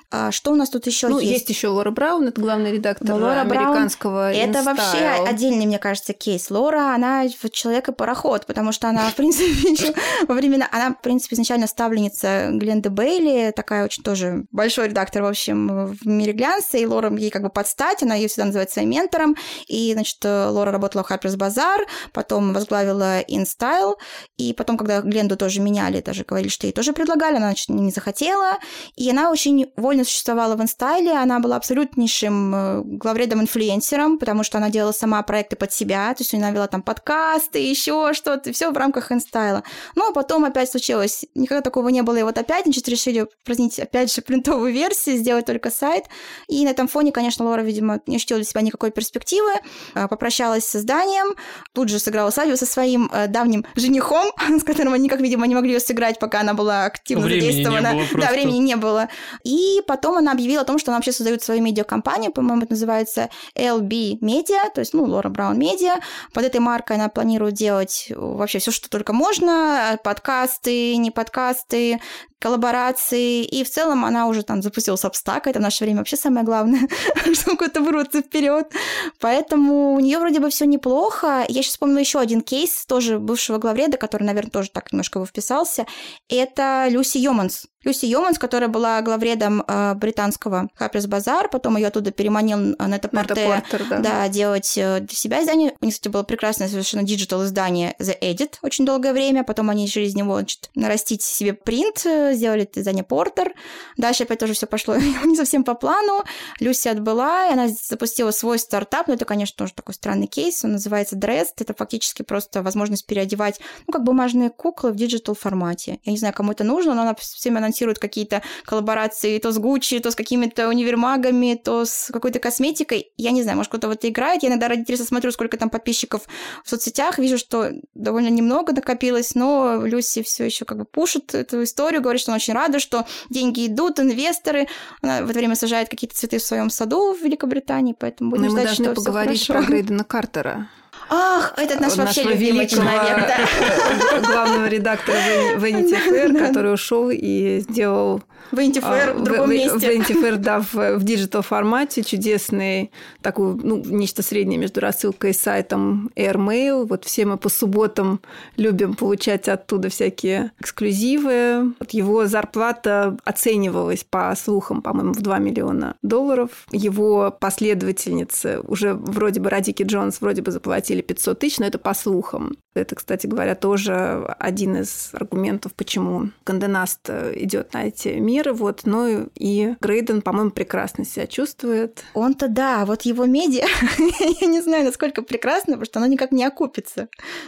А 0.09 0.31
что 0.31 0.53
у 0.53 0.55
нас 0.55 0.69
тут 0.69 0.87
еще 0.87 1.09
ну, 1.09 1.19
есть? 1.19 1.31
есть 1.33 1.49
еще 1.49 1.67
Лора 1.67 1.91
Браун, 1.91 2.29
это 2.29 2.39
главный 2.39 2.71
редактор 2.71 3.09
Но 3.09 3.15
Лора 3.15 3.41
американского 3.41 4.31
Браун, 4.31 4.35
Это 4.35 4.63
вообще 4.63 5.05
отдельный, 5.27 5.65
мне 5.65 5.79
кажется, 5.79 6.13
кейс. 6.13 6.49
Лора, 6.49 6.95
она 6.95 7.27
человек 7.51 7.89
и 7.89 7.91
пароход, 7.91 8.45
потому 8.45 8.71
что 8.71 8.87
она, 8.87 9.09
в 9.09 9.15
принципе, 9.17 9.47
еще 9.47 9.93
во 10.29 10.33
времена... 10.33 10.65
Она, 10.71 10.91
в 10.91 11.01
принципе, 11.01 11.35
изначально 11.35 11.67
ставленница 11.67 12.51
Гленды 12.53 12.89
Бейли, 12.89 13.51
такая 13.53 13.83
очень 13.83 14.01
тоже 14.01 14.45
большой 14.51 14.87
редактор, 14.87 15.23
в 15.23 15.27
общем, 15.27 15.87
в 15.87 16.07
мире 16.07 16.31
глянца, 16.31 16.77
и 16.77 16.85
Лора 16.85 17.13
ей 17.13 17.31
как 17.31 17.41
бы 17.41 17.49
подстать, 17.49 18.01
она 18.01 18.15
ее 18.15 18.29
всегда 18.29 18.45
называет 18.45 18.71
своим 18.71 18.91
ментором, 18.91 19.35
и, 19.67 19.91
значит, 19.91 20.23
Лора 20.23 20.71
работала 20.85 21.03
в 21.03 21.11
Harper's 21.11 21.35
Bazaar, 21.35 21.79
потом 22.13 22.53
возглавила 22.53 23.21
InStyle, 23.21 23.95
и 24.37 24.53
потом, 24.53 24.77
когда 24.77 25.01
Гленду 25.01 25.35
тоже 25.35 25.61
меняли, 25.61 26.01
даже 26.01 26.23
говорили, 26.23 26.49
что 26.49 26.67
ей 26.67 26.73
тоже 26.73 26.93
предлагали, 26.93 27.37
она, 27.37 27.53
не 27.67 27.91
захотела, 27.91 28.57
и 28.95 29.09
она 29.09 29.31
очень 29.31 29.71
вольно 29.75 30.03
существовала 30.03 30.55
в 30.55 30.61
InStyle, 30.61 31.11
она 31.11 31.39
была 31.39 31.55
абсолютнейшим 31.55 32.55
э, 32.55 32.81
главредом-инфлюенсером, 32.83 34.19
потому 34.19 34.43
что 34.43 34.57
она 34.57 34.69
делала 34.69 34.91
сама 34.91 35.21
проекты 35.23 35.55
под 35.55 35.71
себя, 35.71 36.13
то 36.13 36.21
есть 36.21 36.33
она 36.33 36.51
вела 36.51 36.67
там 36.67 36.81
подкасты, 36.81 37.59
еще 37.59 38.13
что-то, 38.13 38.51
все 38.53 38.71
в 38.71 38.77
рамках 38.77 39.11
InStyle. 39.11 39.63
Ну, 39.95 40.09
а 40.09 40.13
потом 40.13 40.45
опять 40.45 40.69
случилось, 40.69 41.25
никогда 41.35 41.61
такого 41.61 41.89
не 41.89 42.03
было, 42.03 42.17
и 42.17 42.23
вот 42.23 42.37
опять, 42.37 42.65
значит, 42.65 42.87
решили 42.87 43.27
празднить, 43.43 43.79
опять 43.79 44.13
же, 44.13 44.21
принтовую 44.21 44.71
версию, 44.71 45.17
сделать 45.17 45.45
только 45.45 45.71
сайт, 45.71 46.05
и 46.47 46.63
на 46.63 46.69
этом 46.69 46.87
фоне, 46.87 47.11
конечно, 47.11 47.45
Лора, 47.45 47.61
видимо, 47.61 48.01
не 48.05 48.17
ощутила 48.17 48.39
для 48.39 48.45
себя 48.45 48.61
никакой 48.61 48.91
перспективы, 48.91 49.51
э, 49.95 50.07
попрощалась 50.07 50.64
с 50.65 50.75
изданием, 50.75 51.35
тут 51.73 51.89
же 51.89 51.99
сыграла 51.99 52.29
свадьбу 52.29 52.57
со 52.57 52.65
своим 52.65 53.09
э, 53.11 53.27
давним 53.27 53.65
женихом, 53.75 54.27
с 54.59 54.63
которым 54.63 54.93
они, 54.93 55.09
как, 55.09 55.21
видимо, 55.21 55.47
не 55.47 55.55
могли 55.55 55.73
ее 55.73 55.79
сыграть, 55.79 56.19
пока 56.19 56.41
она 56.41 56.53
была 56.53 56.85
активно 56.85 57.25
времени 57.25 57.51
задействована. 57.51 57.93
Не 57.93 57.99
было 57.99 58.07
просто. 58.07 58.27
Да, 58.27 58.33
времени 58.33 58.57
не 58.57 58.75
было. 58.75 59.09
И 59.43 59.81
потом 59.87 60.17
она 60.17 60.31
объявила 60.31 60.61
о 60.61 60.65
том, 60.65 60.79
что 60.79 60.91
она 60.91 60.97
вообще 60.97 61.11
создает 61.11 61.43
свою 61.43 61.61
медиакомпанию, 61.61 62.31
по-моему, 62.31 62.63
это 62.63 62.73
называется 62.73 63.29
LB 63.57 64.19
Media, 64.19 64.71
то 64.73 64.79
есть, 64.79 64.93
ну, 64.93 65.03
Лора 65.03 65.29
Браун 65.29 65.57
Медиа. 65.57 65.95
Под 66.33 66.43
этой 66.43 66.59
маркой 66.59 66.97
она 66.97 67.09
планирует 67.09 67.55
делать 67.55 68.11
вообще 68.15 68.59
все, 68.59 68.71
что 68.71 68.89
только 68.89 69.13
можно, 69.13 69.99
подкасты, 70.03 70.95
не 70.97 71.11
подкасты, 71.11 71.99
коллаборации, 72.45 73.43
и 73.43 73.63
в 73.63 73.71
целом 73.71 74.05
она 74.05 74.27
уже 74.27 74.43
там 74.43 74.61
запустила 74.61 74.97
Substack, 74.97 75.41
это 75.45 75.57
в 75.57 75.63
наше 75.63 75.83
время 75.83 75.97
вообще 75.97 76.15
самое 76.15 76.45
главное, 76.45 76.87
чтобы 77.33 77.57
куда-то 77.57 77.81
вырваться 77.81 78.21
вперед. 78.21 78.71
Поэтому 79.19 79.95
у 79.95 79.99
нее 79.99 80.19
вроде 80.19 80.39
бы 80.39 80.51
все 80.51 80.65
неплохо. 80.65 81.43
Я 81.47 81.63
сейчас 81.63 81.71
вспомнила 81.71 81.97
еще 81.97 82.19
один 82.19 82.41
кейс, 82.41 82.85
тоже 82.85 83.17
бывшего 83.17 83.57
главреда, 83.57 83.97
который, 83.97 84.25
наверное, 84.25 84.51
тоже 84.51 84.69
так 84.69 84.91
немножко 84.91 85.25
вписался. 85.25 85.87
Это 86.29 86.85
Люси 86.87 87.17
Йоманс. 87.17 87.65
Люси 87.85 88.05
Йоманс, 88.07 88.39
которая 88.39 88.67
была 88.67 89.01
главредом 89.01 89.63
э, 89.65 89.93
британского 89.93 90.69
Harper's 90.79 91.07
Bazaar, 91.07 91.47
потом 91.49 91.77
ее 91.77 91.87
оттуда 91.87 92.11
переманил 92.11 92.57
Net-a-Porter, 92.57 93.61
да. 93.89 93.99
да, 93.99 94.27
делать 94.27 94.73
э, 94.75 95.01
для 95.01 95.15
себя 95.15 95.41
издание. 95.43 95.73
У 95.79 95.85
них, 95.85 95.93
кстати, 95.93 96.11
было 96.11 96.23
прекрасное 96.23 96.67
совершенно 96.67 97.03
диджитал 97.03 97.45
издание 97.45 97.95
The 97.99 98.19
Edit 98.19 98.55
очень 98.63 98.85
долгое 98.85 99.13
время, 99.13 99.43
потом 99.43 99.69
они 99.69 99.85
решили 99.85 100.05
из 100.05 100.15
него 100.15 100.37
значит, 100.37 100.71
нарастить 100.73 101.21
себе 101.21 101.53
принт, 101.53 102.05
э, 102.05 102.33
сделали 102.33 102.63
это 102.63 102.81
издание 102.81 103.03
Porter. 103.03 103.53
Дальше 103.97 104.23
опять 104.23 104.39
тоже 104.39 104.53
все 104.53 104.65
пошло 104.65 104.95
не 105.23 105.35
совсем 105.35 105.63
по 105.63 105.75
плану. 105.75 106.23
Люси 106.59 106.87
отбыла, 106.87 107.47
и 107.49 107.53
она 107.53 107.67
запустила 107.67 108.31
свой 108.31 108.57
стартап, 108.57 109.07
но 109.07 109.13
это, 109.13 109.25
конечно, 109.25 109.55
тоже 109.57 109.73
такой 109.73 109.93
странный 109.93 110.27
кейс, 110.27 110.63
он 110.65 110.73
называется 110.73 111.15
Drest, 111.15 111.53
это 111.59 111.75
фактически 111.75 112.23
просто 112.23 112.63
возможность 112.63 113.05
переодевать, 113.05 113.59
ну, 113.85 113.93
как 113.93 114.03
бумажные 114.03 114.49
куклы 114.49 114.91
в 114.91 114.95
диджитал 114.95 115.35
формате. 115.35 115.99
Я 116.03 116.11
не 116.11 116.17
знаю, 116.17 116.33
кому 116.33 116.51
это 116.51 116.63
нужно, 116.63 116.95
но 116.95 117.03
она 117.03 117.15
всеми 117.15 117.59
анонсирует 117.75 117.99
какие-то 117.99 118.41
коллаборации 118.65 119.37
то 119.39 119.51
с 119.51 119.57
Гуччи, 119.57 119.99
то 119.99 120.11
с 120.11 120.15
какими-то 120.15 120.69
универмагами, 120.69 121.59
то 121.61 121.85
с 121.85 122.09
какой-то 122.11 122.39
косметикой. 122.39 123.11
Я 123.17 123.31
не 123.31 123.43
знаю, 123.43 123.57
может, 123.57 123.69
кто-то 123.69 123.89
в 123.89 123.91
это 123.91 124.07
играет. 124.09 124.43
Я 124.43 124.49
иногда 124.49 124.67
ради 124.67 124.79
интереса 124.81 125.03
смотрю, 125.05 125.31
сколько 125.31 125.57
там 125.57 125.69
подписчиков 125.69 126.23
в 126.63 126.69
соцсетях, 126.69 127.19
вижу, 127.19 127.37
что 127.37 127.71
довольно 127.93 128.29
немного 128.29 128.73
накопилось, 128.73 129.35
но 129.35 129.81
Люси 129.85 130.23
все 130.23 130.45
еще 130.45 130.65
как 130.65 130.77
бы 130.77 130.85
пушит 130.85 131.35
эту 131.35 131.63
историю, 131.63 132.01
говорит, 132.01 132.21
что 132.21 132.31
она 132.31 132.37
очень 132.37 132.53
рада, 132.53 132.79
что 132.79 133.05
деньги 133.29 133.67
идут, 133.67 133.99
инвесторы. 133.99 134.67
Она 135.01 135.21
в 135.21 135.29
это 135.29 135.39
время 135.39 135.55
сажает 135.55 135.89
какие-то 135.89 136.15
цветы 136.15 136.37
в 136.37 136.43
своем 136.43 136.69
саду 136.69 137.13
в 137.13 137.21
Великобритании, 137.21 137.95
поэтому 137.97 138.31
будем 138.31 138.43
Но 138.43 138.49
ждать, 138.49 138.63
мы 138.63 138.67
должны 138.67 138.85
что 138.85 138.95
поговорить 138.95 139.47
про. 139.47 139.61
Грейдена 139.61 140.03
Картера. 140.03 140.69
Ах, 141.09 141.53
этот 141.57 141.79
наш 141.79 141.95
вообще 141.95 142.23
нашего 142.23 142.33
любимый 142.33 142.67
человек, 142.67 143.27
да. 143.27 144.21
главного 144.25 144.67
редактора 144.67 145.17
Vanity 145.57 145.97
Fair, 146.09 146.37
который 146.37 146.73
ушел 146.73 147.09
и 147.11 147.59
сделал 147.59 148.21
Vanity 148.51 148.81
Fair 148.81 149.13
в 149.13 149.23
другом 149.23 149.49
месте. 149.49 149.77
Vanity 149.77 150.13
Fair, 150.21 150.37
да, 150.37 150.59
в, 150.59 150.97
в 150.97 151.03
digital 151.03 151.41
формате, 151.41 152.03
чудесный, 152.03 152.91
такой, 153.21 153.55
ну, 153.55 153.81
нечто 153.85 154.23
среднее 154.23 154.57
между 154.57 154.81
рассылкой 154.81 155.31
и 155.31 155.33
сайтом 155.33 156.11
Air 156.15 156.41
Mail. 156.41 156.85
Вот 156.85 157.05
все 157.05 157.25
мы 157.25 157.37
по 157.37 157.49
субботам 157.49 158.21
любим 158.57 158.93
получать 158.93 159.47
оттуда 159.47 159.89
всякие 159.89 160.51
эксклюзивы. 160.59 161.73
Вот 161.79 161.91
его 161.91 162.25
зарплата 162.25 163.17
оценивалась 163.23 164.03
по 164.03 164.33
слухам, 164.35 164.81
по-моему, 164.81 165.13
в 165.13 165.21
2 165.21 165.39
миллиона 165.39 165.95
долларов. 166.01 166.49
Его 166.71 167.35
последовательницы 167.37 168.59
уже 168.61 168.93
вроде 168.93 169.39
бы 169.39 169.49
Радики 169.49 169.83
Джонс 169.83 170.21
вроде 170.21 170.41
бы 170.41 170.51
заплатили 170.51 170.94
500 171.01 171.39
тысяч, 171.39 171.59
но 171.59 171.65
это 171.65 171.77
по 171.77 171.93
слухам. 171.93 172.57
Это, 172.73 172.95
кстати 172.95 173.25
говоря, 173.25 173.55
тоже 173.55 174.25
один 174.37 174.75
из 174.75 175.11
аргументов, 175.13 175.73
почему 175.73 176.29
Канденаст 176.43 177.09
идет 177.09 177.73
на 177.73 177.85
эти 177.87 178.09
меры. 178.09 178.53
Вот. 178.53 178.81
Но 178.85 179.27
и 179.35 179.75
Грейден, 179.79 180.21
по-моему, 180.21 180.51
прекрасно 180.51 181.05
себя 181.05 181.25
чувствует. 181.27 182.03
Он-то 182.13 182.47
да, 182.47 182.85
вот 182.85 183.03
его 183.03 183.25
медиа, 183.25 183.65
я 184.41 184.47
не 184.47 184.61
знаю, 184.61 184.85
насколько 184.85 185.21
прекрасно, 185.21 185.73
потому 185.73 185.85
что 185.85 185.99
оно 185.99 186.07
никак 186.07 186.31
не 186.31 186.43
окупится. 186.43 187.07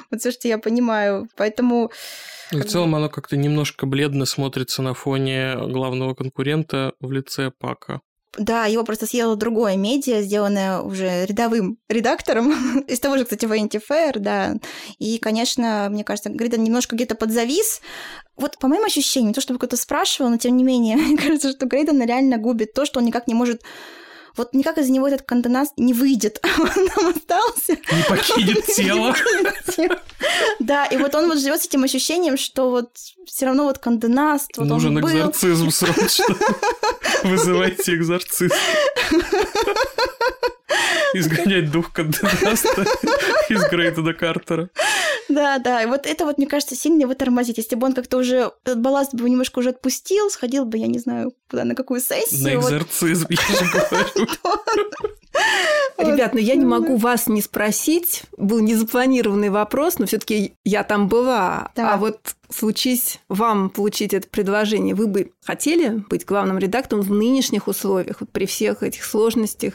Вот 0.09 0.21
все, 0.21 0.31
что 0.31 0.47
я 0.47 0.57
понимаю. 0.57 1.27
Поэтому... 1.35 1.91
И 2.51 2.57
в 2.57 2.65
целом 2.65 2.95
оно 2.95 3.09
как-то 3.09 3.35
немножко 3.35 3.85
бледно 3.85 4.25
смотрится 4.25 4.81
на 4.81 4.93
фоне 4.93 5.55
главного 5.57 6.13
конкурента 6.13 6.93
в 7.01 7.11
лице 7.11 7.51
Пака. 7.51 7.99
Да, 8.38 8.65
его 8.65 8.84
просто 8.84 9.07
съело 9.07 9.36
другое 9.36 9.78
медиа, 9.78 10.21
сделанное 10.21 10.82
уже 10.82 11.25
рядовым 11.25 11.78
редактором. 11.89 12.82
Из 12.88 12.99
того 12.99 13.17
же, 13.17 13.23
кстати, 13.23 13.45
Vanity 13.45 13.82
Fair, 13.89 14.19
да. 14.19 14.55
И, 14.99 15.17
конечно, 15.17 15.88
мне 15.89 16.03
кажется, 16.03 16.30
Гриден 16.30 16.63
немножко 16.63 16.95
где-то 16.95 17.15
подзавис. 17.15 17.82
Вот 18.36 18.59
по 18.59 18.67
моим 18.67 18.84
ощущениям, 18.84 19.34
то 19.34 19.41
чтобы 19.41 19.57
кто-то 19.57 19.78
спрашивал, 19.78 20.30
но 20.30 20.38
тем 20.38 20.55
не 20.55 20.63
менее, 20.63 20.95
мне 20.97 21.17
кажется, 21.17 21.51
что 21.51 21.65
Грейден 21.65 22.01
реально 22.03 22.38
губит 22.38 22.73
то, 22.73 22.86
что 22.86 22.99
он 22.99 23.05
никак 23.05 23.28
не 23.28 23.34
может 23.34 23.63
вот 24.38 24.53
никак 24.53 24.78
из 24.78 24.89
него 24.89 25.07
этот 25.07 25.23
контенаст 25.23 25.73
не 25.78 25.93
выйдет. 25.93 26.39
Он 26.59 26.89
там 26.89 27.07
остался. 27.07 27.73
Не 27.73 28.03
покинет 28.07 28.65
тело. 28.67 29.15
Да, 30.59 30.86
и 30.86 30.97
вот 30.97 31.15
он 31.15 31.28
вот 31.28 31.39
живет 31.39 31.61
с 31.61 31.65
этим 31.65 31.84
ощущением, 31.84 32.38
что 32.38 32.69
вот 32.69 32.91
все 33.25 33.45
равно 33.45 33.63
вот 33.63 33.80
контенаст, 33.80 34.57
вот 34.57 34.67
Нужен 34.67 34.99
экзорцизм 34.99 35.71
срочно. 35.71 36.36
Вызывайте 37.24 37.95
экзорцист. 37.95 38.55
Изгонять 41.13 41.72
дух 41.72 41.91
контенаста 41.93 42.86
из 43.49 43.63
Грейтона 43.70 44.13
Картера. 44.13 44.70
Да, 45.30 45.57
да, 45.59 45.82
и 45.84 45.86
вот 45.86 46.05
это 46.05 46.26
вот, 46.26 46.38
мне 46.38 46.47
кажется, 46.47 46.76
сильно 46.76 47.01
его 47.01 47.13
тормозит. 47.13 47.57
Если 47.57 47.76
бы 47.76 47.88
он 47.88 47.93
как-то 47.93 48.18
уже 48.18 48.51
этот 48.63 48.82
балласт 48.82 49.13
бы 49.13 49.30
немножко 49.30 49.59
уже 49.59 49.70
отпустил, 49.70 50.30
сходил 50.30 50.65
бы, 50.65 50.78
я 50.78 50.88
не 50.88 50.99
знаю, 50.99 51.34
куда, 51.49 51.63
на 51.63 51.76
какую 51.76 52.01
сессию. 52.01 52.43
На 52.43 52.55
экзорцизм, 52.55 53.28
я 53.30 53.38
же 53.38 53.65
говорю. 53.72 54.28
Ребят, 55.97 56.34
ну 56.34 56.39
я 56.39 56.55
не 56.55 56.65
могу 56.65 56.95
вас 56.95 57.28
не 57.28 57.41
спросить. 57.41 58.24
Был 58.38 58.59
незапланированный 58.59 59.49
вопрос, 59.49 59.99
но 59.99 60.05
все-таки 60.05 60.53
я 60.63 60.84
там 60.84 61.07
была. 61.07 61.72
А 61.76 61.97
вот 61.97 62.20
случись 62.49 63.19
вам 63.29 63.69
получить 63.69 64.13
это 64.13 64.27
предложение, 64.27 64.95
вы 64.95 65.07
бы 65.07 65.31
хотели 65.43 66.03
быть 66.09 66.25
главным 66.25 66.57
редактором 66.57 67.03
в 67.03 67.11
нынешних 67.11 67.67
условиях, 67.67 68.21
вот 68.21 68.31
при 68.31 68.45
всех 68.45 68.83
этих 68.83 69.03
сложностях? 69.03 69.73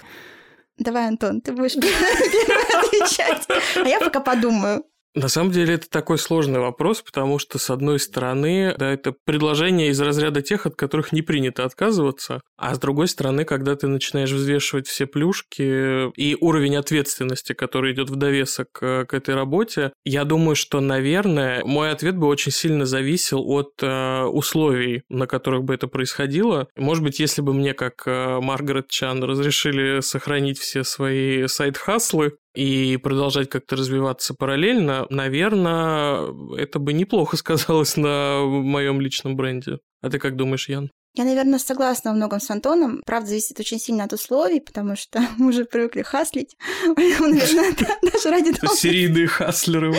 Давай, 0.78 1.08
Антон, 1.08 1.40
ты 1.40 1.52
будешь 1.52 1.76
отвечать. 1.76 3.46
А 3.76 3.88
я 3.88 4.00
пока 4.00 4.20
подумаю. 4.20 4.84
На 5.14 5.28
самом 5.28 5.50
деле 5.50 5.74
это 5.74 5.90
такой 5.90 6.16
сложный 6.16 6.58
вопрос, 6.60 7.02
потому 7.02 7.38
что, 7.38 7.58
с 7.58 7.68
одной 7.68 8.00
стороны, 8.00 8.74
да, 8.78 8.90
это 8.90 9.12
предложение 9.12 9.88
из 9.88 10.00
разряда 10.00 10.40
тех, 10.40 10.64
от 10.64 10.74
которых 10.74 11.12
не 11.12 11.20
принято 11.20 11.64
отказываться, 11.64 12.40
а 12.62 12.76
с 12.76 12.78
другой 12.78 13.08
стороны, 13.08 13.44
когда 13.44 13.74
ты 13.74 13.88
начинаешь 13.88 14.30
взвешивать 14.30 14.86
все 14.86 15.08
плюшки 15.08 16.12
и 16.12 16.36
уровень 16.40 16.76
ответственности, 16.76 17.54
который 17.54 17.92
идет 17.92 18.08
в 18.08 18.14
довесок 18.14 18.78
э, 18.80 19.04
к 19.04 19.14
этой 19.14 19.34
работе, 19.34 19.92
я 20.04 20.22
думаю, 20.22 20.54
что, 20.54 20.78
наверное, 20.78 21.64
мой 21.64 21.90
ответ 21.90 22.16
бы 22.16 22.28
очень 22.28 22.52
сильно 22.52 22.86
зависел 22.86 23.42
от 23.50 23.72
э, 23.82 24.22
условий, 24.26 25.02
на 25.08 25.26
которых 25.26 25.64
бы 25.64 25.74
это 25.74 25.88
происходило. 25.88 26.68
Может 26.76 27.02
быть, 27.02 27.18
если 27.18 27.42
бы 27.42 27.52
мне, 27.52 27.74
как 27.74 28.04
э, 28.06 28.38
Маргарет 28.40 28.86
Чан, 28.86 29.24
разрешили 29.24 29.98
сохранить 29.98 30.60
все 30.60 30.84
свои 30.84 31.48
сайт-хаслы, 31.48 32.36
и 32.54 32.96
продолжать 32.98 33.48
как-то 33.48 33.76
развиваться 33.76 34.34
параллельно, 34.34 35.06
наверное, 35.10 36.32
это 36.56 36.78
бы 36.78 36.92
неплохо 36.92 37.36
сказалось 37.38 37.96
на 37.96 38.42
моем 38.44 39.00
личном 39.00 39.34
бренде. 39.34 39.78
А 40.00 40.10
ты 40.10 40.20
как 40.20 40.36
думаешь, 40.36 40.68
Ян? 40.68 40.90
Я, 41.14 41.24
наверное, 41.24 41.58
согласна 41.58 42.10
во 42.10 42.16
многом 42.16 42.40
с 42.40 42.50
Антоном. 42.50 43.02
Правда, 43.04 43.28
зависит 43.28 43.60
очень 43.60 43.78
сильно 43.78 44.04
от 44.04 44.12
условий, 44.14 44.60
потому 44.60 44.96
что 44.96 45.22
мы 45.36 45.48
уже 45.48 45.64
привыкли 45.64 46.02
хаслить. 46.02 46.56
Наверное, 46.96 47.72
да, 47.78 48.10
даже 48.10 48.30
ради 48.30 48.52
того... 48.52 48.74
Серийные 48.74 49.26
хаслеры. 49.26 49.94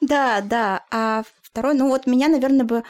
Да, 0.00 0.40
да. 0.40 0.84
А 0.90 1.22
второй, 1.42 1.74
ну 1.74 1.88
вот 1.88 2.06
меня, 2.06 2.28
наверное, 2.28 2.64
бы 2.64 2.82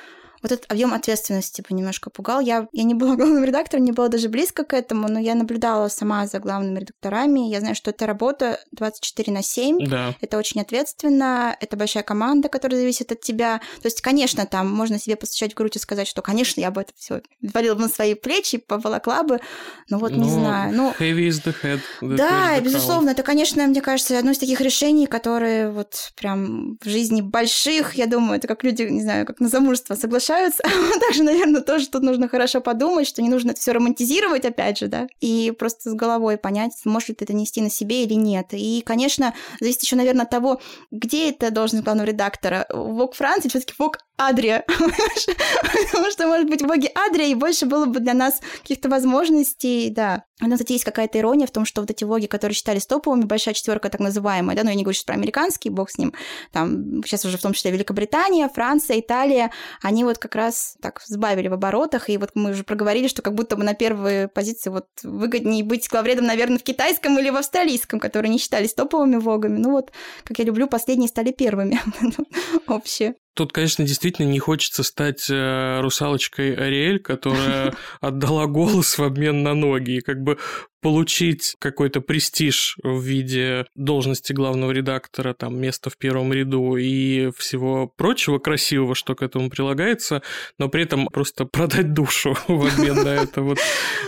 вот 0.45 0.53
этот 0.53 0.71
объем 0.71 0.93
ответственности 0.93 1.63
бы 1.67 1.75
немножко 1.75 2.11
пугал. 2.11 2.41
Я, 2.41 2.69
я 2.73 2.85
не 2.85 2.93
была 2.93 3.17
главным 3.17 3.43
редактором, 3.45 3.85
не 3.85 3.93
была 3.93 4.09
даже 4.09 4.29
близко 4.29 4.63
к 4.63 4.75
этому, 4.75 5.09
но 5.09 5.19
я 5.19 5.35
наблюдала 5.35 5.89
сама 5.89 6.27
за 6.27 6.39
главными 6.39 6.81
редакторами. 6.81 7.49
Я 7.49 7.61
знаю, 7.61 7.75
что 7.75 7.91
это 7.91 8.07
работа 8.07 8.61
24 8.73 9.33
на 9.33 9.43
7. 9.43 9.89
Да. 9.89 10.15
Это 10.21 10.37
очень 10.37 10.61
ответственно, 10.61 11.57
это 11.59 11.79
большая 11.79 12.03
команда, 12.03 12.51
которая 12.51 12.79
зависит 12.79 13.11
от 13.11 13.23
тебя. 13.23 13.63
То 13.81 13.87
есть, 13.87 14.03
конечно, 14.03 14.45
там 14.45 14.71
можно 14.71 14.99
себе 14.99 15.17
постучать 15.17 15.53
в 15.53 15.57
грудь 15.57 15.77
и 15.77 15.79
сказать, 15.79 16.07
что, 16.07 16.21
конечно, 16.21 16.61
я 16.61 16.71
бы 16.71 16.83
это 16.83 16.93
все 16.95 17.23
валила 17.41 17.75
бы 17.75 17.83
на 17.83 17.89
свои 17.89 18.13
плечи, 18.13 18.59
поволокла 18.59 19.23
бы, 19.23 19.41
но 19.89 19.99
вот 19.99 20.13
не 20.13 20.19
Но 20.19 20.29
знаю. 20.29 20.75
Ну, 20.75 20.95
Heavy 20.99 21.29
is 21.29 21.43
the 21.43 21.55
head. 21.63 21.81
that 22.03 22.17
да, 22.17 22.57
и 22.57 22.61
the 22.61 22.65
безусловно, 22.65 23.11
это, 23.11 23.23
конечно, 23.23 23.67
мне 23.67 23.81
кажется, 23.81 24.19
одно 24.19 24.33
из 24.33 24.39
таких 24.39 24.61
решений, 24.61 25.07
которые 25.07 25.71
вот 25.71 26.13
прям 26.17 26.77
в 26.83 26.87
жизни 26.87 27.23
больших, 27.23 27.95
я 27.95 28.07
думаю, 28.07 28.37
это 28.37 28.47
как 28.47 28.63
люди, 28.63 28.83
не 28.83 29.01
знаю, 29.01 29.25
как 29.25 29.41
на 29.41 29.49
замужество 29.49 29.95
соглашаются. 29.95 30.34
Также, 31.01 31.23
наверное, 31.23 31.61
тоже 31.61 31.89
тут 31.89 32.03
нужно 32.03 32.29
хорошо 32.29 32.61
подумать, 32.61 33.07
что 33.07 33.23
не 33.23 33.29
нужно 33.29 33.51
это 33.51 33.61
все 33.61 33.73
романтизировать, 33.73 34.45
опять 34.45 34.79
же, 34.79 34.89
да, 34.89 35.07
и 35.21 35.53
просто 35.59 35.91
с 35.91 35.95
головой 35.95 36.37
понять, 36.37 36.73
может 36.85 37.23
это 37.23 37.33
нести 37.33 37.61
на 37.61 37.71
себе 37.71 38.05
или 38.05 38.15
нет. 38.15 38.49
И, 38.53 38.83
конечно, 38.85 39.35
зависит 39.61 39.83
еще, 39.83 39.97
наверное, 39.97 40.25
от 40.25 40.31
того, 40.31 40.61
где 40.91 41.31
это 41.31 41.51
должность 41.51 41.85
главного 41.85 42.07
редактора. 42.07 42.67
Вок 42.71 43.15
Франции, 43.15 43.49
все-таки 43.49 43.75
Вок 43.79 43.99
Адрия. 44.17 44.65
Потому 44.69 46.11
что, 46.11 46.27
может 46.27 46.49
быть, 46.49 46.65
боги 46.65 46.91
Адрия, 46.95 47.29
и 47.29 47.35
больше 47.35 47.67
было 47.67 47.87
бы 47.87 48.01
для 48.01 48.15
нас 48.15 48.41
каких-то 48.63 48.89
возможностей, 48.89 49.91
да. 49.91 50.25
У 50.41 50.47
нас, 50.47 50.59
кстати, 50.59 50.73
есть 50.73 50.85
какая-то 50.85 51.19
ирония 51.19 51.47
в 51.47 51.51
том, 51.51 51.65
что 51.65 51.81
вот 51.81 51.91
эти 51.91 52.05
влоги, 52.05 52.27
которые 52.27 52.55
считались 52.55 52.87
топовыми, 52.87 53.23
большая 53.23 53.55
четверка 53.55 53.89
так 53.89 54.01
называемая, 54.01 54.57
да, 54.57 54.65
но 54.65 54.71
я 54.71 54.77
не 54.77 54.83
говорю 54.83 54.95
сейчас 54.95 55.05
про 55.05 55.15
американский, 55.15 55.71
бог 55.71 55.91
с 55.91 55.99
ним, 55.99 56.13
там 56.53 57.03
сейчас 57.05 57.25
уже 57.25 57.39
в 57.39 57.43
том 57.43 57.53
числе 57.53 57.71
Великобритания, 57.71 58.49
Франция, 58.49 58.99
Италия, 58.99 59.53
они 59.81 60.05
вот 60.05 60.19
как 60.25 60.37
раз 60.37 60.77
так 60.81 61.03
сбавили 61.05 61.49
в 61.49 61.53
оборотах, 61.53 62.09
и 62.09 62.17
вот 62.17 62.31
мы 62.35 62.53
уже 62.53 62.65
проговорили, 62.65 63.09
что 63.09 63.21
как 63.21 63.35
будто 63.35 63.57
бы 63.57 63.65
на 63.65 63.75
первой 63.75 64.27
позиции 64.27 64.71
вот 64.71 64.87
выгоднее 65.03 65.63
быть 65.63 65.87
главредом, 65.91 66.25
наверное, 66.25 66.57
в 66.57 66.63
китайском 66.63 67.19
или 67.19 67.29
в 67.29 67.37
австралийском, 67.37 68.01
которые 68.01 68.31
не 68.31 68.39
считались 68.39 68.73
топовыми 68.73 69.17
вогами. 69.17 69.59
Ну 69.59 69.73
вот, 69.73 69.93
как 70.25 70.39
я 70.39 70.47
люблю, 70.47 70.67
последние 70.67 71.09
стали 71.09 71.31
первыми 71.31 71.79
общие. 72.67 73.17
Тут, 73.35 73.53
конечно, 73.53 73.85
действительно 73.85 74.27
не 74.31 74.39
хочется 74.39 74.85
стать 74.85 75.29
э, 75.29 75.81
русалочкой 75.81 76.55
Ариэль, 76.55 77.01
которая 77.01 77.75
отдала 78.01 78.47
голос 78.47 78.97
в 78.97 79.03
обмен 79.03 79.43
на 79.43 79.55
ноги. 79.55 79.97
И 79.97 80.01
как 80.01 80.23
бы 80.23 80.39
получить 80.81 81.57
какой-то 81.59 82.01
престиж 82.01 82.77
в 82.83 83.01
виде 83.01 83.67
должности 83.75 84.33
главного 84.33 84.71
редактора, 84.71 85.33
там, 85.33 85.59
место 85.59 85.91
в 85.91 85.97
первом 85.97 86.33
ряду 86.33 86.77
и 86.77 87.31
всего 87.37 87.89
прочего 87.89 88.39
красивого, 88.39 88.95
что 88.95 89.15
к 89.15 89.23
этому 89.23 89.51
прилагается, 89.51 90.23
но 90.59 90.69
при 90.69 90.83
этом 90.83 91.07
просто 91.07 91.47
продать 91.47 91.93
душу 91.93 92.37
в 92.49 92.67
обмен 92.67 93.03
на 93.03 93.15
это. 93.15 93.41
Вот 93.41 93.59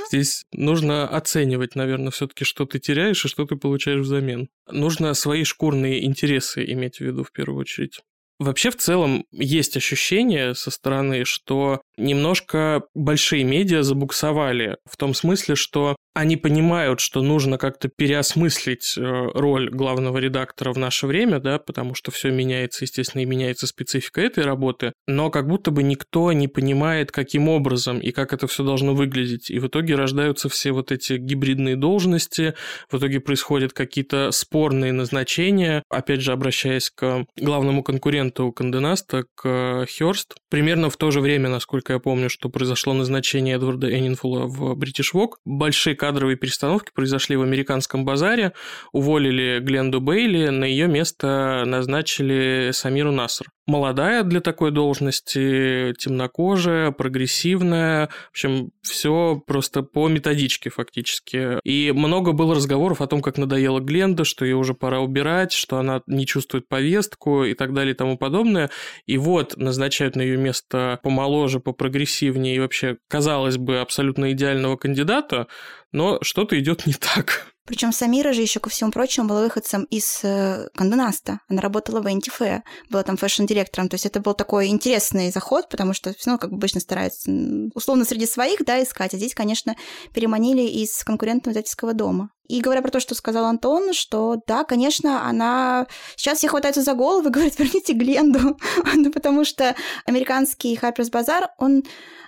здесь 0.09 0.45
нужно 0.53 1.09
оценивать, 1.09 1.74
наверное, 1.74 2.11
все 2.11 2.29
таки 2.29 2.45
что 2.45 2.64
ты 2.64 2.79
теряешь 2.79 3.24
и 3.24 3.29
что 3.29 3.45
ты 3.45 3.57
получаешь 3.57 4.03
взамен. 4.03 4.49
Нужно 4.70 5.14
свои 5.14 5.43
шкурные 5.43 6.05
интересы 6.05 6.62
иметь 6.64 6.99
в 6.99 7.01
виду 7.01 7.24
в 7.24 7.33
первую 7.33 7.62
очередь. 7.62 8.03
Вообще, 8.39 8.70
в 8.70 8.76
целом, 8.76 9.24
есть 9.30 9.76
ощущение 9.76 10.55
со 10.55 10.70
стороны, 10.70 11.24
что 11.24 11.80
немножко 11.97 12.83
большие 12.95 13.45
медиа 13.45 13.83
забуксовали 13.83 14.77
в 14.89 14.97
том 14.97 15.15
смысле, 15.15 15.55
что 15.55 15.97
они 16.17 16.39
понимают, 16.39 17.01
что 17.01 17.21
нужно 17.21 17.59
как-то 17.59 17.91
переосмыслить 17.95 18.95
э, 18.97 19.03
роль 19.03 19.69
главного 19.69 20.17
редактора 20.17 20.73
в 20.73 20.79
наше 20.79 21.07
время, 21.07 21.41
да, 21.41 21.59
потому 21.59 21.95
что 21.95 22.11
все 22.11 22.31
меняется, 22.31 22.85
естественно, 22.85 23.21
и 23.21 23.27
меняется 23.27 23.67
специфика 23.67 24.23
этой 24.23 24.45
работы, 24.45 24.95
но 25.07 25.29
как 25.29 25.47
будто 25.47 25.71
бы 25.71 25.83
никто 25.83 26.33
не 26.33 26.49
понимает, 26.49 27.13
каким 27.13 27.51
образом 27.51 27.99
и 27.99 28.13
как 28.13 28.33
это 28.33 28.47
все 28.47 28.65
должно 28.65 28.95
выглядеть. 28.95 29.51
И 29.51 29.59
в 29.59 29.67
итоге 29.67 29.95
рождаются 29.95 30.49
все 30.49 30.73
вот 30.73 30.91
эти 30.91 31.19
гибридные 31.19 31.77
должности, 31.77 32.55
в 32.91 32.97
итоге 32.97 33.21
происходят 33.21 33.75
какие-то 33.75 34.31
спорные 34.31 34.93
назначения, 34.93 35.83
опять 35.91 36.23
же, 36.23 36.33
обращаясь 36.33 36.89
к 36.89 37.27
главному 37.37 37.83
конкуренту 37.83 38.53
Канденаста, 38.53 39.25
к 39.35 39.87
Хёрст. 39.87 40.37
Примерно 40.49 40.89
в 40.89 40.97
то 40.97 41.11
же 41.11 41.21
время, 41.21 41.51
насколько 41.51 41.86
я 41.95 41.99
помню, 41.99 42.30
что 42.30 42.49
произошло 42.49 42.93
назначение 42.93 43.57
Эдварда 43.57 43.91
Эннинфула 43.91 44.47
в 44.47 44.72
British 44.72 45.12
Vogue, 45.14 45.34
большие 45.45 45.97
кадровые 45.97 46.37
перестановки 46.37 46.91
произошли 46.95 47.37
в 47.37 47.43
американском 47.43 48.05
базаре. 48.05 48.53
Уволили 48.93 49.61
Гленду 49.61 50.01
Бейли, 50.01 50.49
на 50.49 50.64
ее 50.64 50.89
место 50.89 51.64
назначили 51.66 52.70
Самиру 52.72 53.12
Наср 53.12 53.47
молодая 53.66 54.22
для 54.22 54.41
такой 54.41 54.70
должности, 54.70 55.93
темнокожая, 55.99 56.93
прогрессивная. 56.93 58.09
В 58.28 58.30
общем, 58.30 58.70
все 58.82 59.43
просто 59.47 59.82
по 59.82 60.09
методичке 60.09 60.70
фактически. 60.70 61.59
И 61.64 61.93
много 61.93 62.32
было 62.32 62.55
разговоров 62.55 63.01
о 63.01 63.07
том, 63.07 63.22
как 63.22 63.39
надоела 63.39 63.80
Гленда, 63.80 64.24
что 64.24 64.45
ее 64.45 64.57
уже 64.57 64.74
пора 64.74 65.01
убирать, 65.01 65.53
что 65.53 65.78
она 65.78 66.03
не 66.07 66.26
чувствует 66.26 66.68
повестку 66.68 67.45
и 67.45 67.55
так 67.55 67.74
далее 67.74 67.95
и 67.95 67.97
тому 67.97 68.16
подобное. 68.16 68.70
И 69.07 69.18
вот 69.18 69.57
назначают 69.57 70.16
на 70.16 70.22
ее 70.22 70.37
место 70.37 71.01
помоложе, 71.03 71.59
попрогрессивнее 71.77 72.57
и 72.57 72.59
вообще, 72.59 72.97
казалось 73.09 73.59
бы, 73.59 73.81
абсолютно 73.81 74.33
идеального 74.33 74.77
кандидата, 74.77 75.47
но 75.93 76.18
что-то 76.22 76.59
идет 76.59 76.87
не 76.87 76.95
так. 76.95 77.53
Причем 77.67 77.93
Самира 77.93 78.33
же 78.33 78.43
еще 78.43 78.61
ко 78.61 78.71
всему 78.71 78.93
прочему 78.93 79.29
была 79.29 79.43
выходцем 79.43 79.85
из 79.85 80.21
э, 80.23 80.69
Кандонаста. 80.75 81.41
Она 81.49 81.61
работала 81.61 82.01
в 82.01 82.07
Антифе, 82.07 82.62
была 82.91 83.03
там 83.03 83.17
фэшн-директором. 83.17 83.89
То 83.89 83.95
есть 83.95 84.07
это 84.07 84.21
был 84.21 84.35
такой 84.35 84.69
интересный 84.69 85.31
заход, 85.33 85.69
потому 85.69 85.93
что, 85.93 86.14
ну, 86.27 86.39
как 86.39 86.53
обычно 86.53 86.81
стараются 86.81 87.31
условно 87.75 88.05
среди 88.05 88.27
своих, 88.27 88.64
да, 88.64 88.83
искать. 88.83 89.14
А 89.14 89.17
здесь, 89.17 89.35
конечно, 89.35 89.75
переманили 90.14 90.62
из 90.62 91.03
конкурентного 91.03 91.53
издательского 91.53 91.93
дома. 91.93 92.31
И 92.49 92.61
говоря 92.61 92.83
про 92.83 92.91
то, 92.91 93.01
что 93.01 93.14
сказал 93.14 93.47
Антон, 93.47 93.93
что 93.93 94.41
да, 94.47 94.62
конечно, 94.64 95.27
она 95.27 95.87
сейчас 96.14 96.39
все 96.39 96.49
хватаются 96.49 96.83
за 96.83 96.95
голову 96.95 97.29
и 97.29 97.31
говорят, 97.33 97.59
верните 97.59 97.93
Гленду, 97.93 98.57
ну, 98.95 99.11
потому 99.11 99.45
что 99.45 99.75
американский 100.05 100.79
Harper's 100.81 101.11
Bazaar, 101.11 101.49
он 101.59 101.83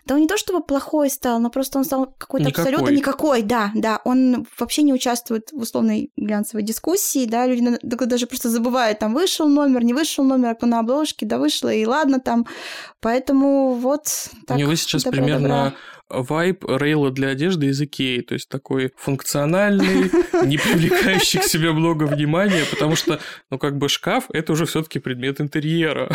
да 0.08 0.14
он 0.14 0.22
не 0.22 0.26
то 0.26 0.38
чтобы 0.38 0.62
плохой 0.62 1.10
стал, 1.10 1.38
но 1.38 1.50
просто 1.50 1.78
он 1.78 1.84
стал 1.84 2.14
какой-то 2.16 2.48
абсолютно 2.48 2.88
никакой, 2.88 3.42
да, 3.42 3.70
да. 3.74 4.00
Он 4.04 4.46
вообще 4.58 4.80
не 4.80 4.94
участвует 5.28 5.52
в 5.52 5.60
условной 5.60 6.10
глянцевой 6.16 6.62
дискуссии, 6.62 7.26
да, 7.26 7.46
люди 7.46 7.78
даже 7.82 8.26
просто 8.26 8.48
забывают, 8.48 8.98
там, 8.98 9.14
вышел 9.14 9.48
номер, 9.48 9.84
не 9.84 9.94
вышел 9.94 10.24
номер, 10.24 10.56
а 10.60 10.66
на 10.66 10.80
обложке, 10.80 11.26
да, 11.26 11.38
вышло, 11.38 11.72
и 11.72 11.84
ладно 11.86 12.20
там. 12.20 12.46
Поэтому 13.00 13.74
вот 13.74 14.30
так. 14.46 14.56
У 14.56 14.60
него 14.60 14.74
сейчас 14.74 15.04
примерно 15.04 15.48
добра 15.48 15.74
вайп 16.08 16.64
рейла 16.68 17.10
для 17.10 17.28
одежды 17.28 17.66
из 17.66 17.80
Икеи, 17.80 18.20
то 18.20 18.34
есть 18.34 18.48
такой 18.48 18.92
функциональный, 18.96 20.10
не 20.44 20.56
привлекающий 20.56 21.40
к 21.40 21.44
себе 21.44 21.72
много 21.72 22.04
внимания, 22.04 22.64
потому 22.70 22.96
что, 22.96 23.20
ну, 23.50 23.58
как 23.58 23.78
бы 23.78 23.88
шкаф– 23.88 24.26
это 24.32 24.52
уже 24.52 24.66
все 24.66 24.82
таки 24.82 24.98
предмет 24.98 25.40
интерьера. 25.40 26.10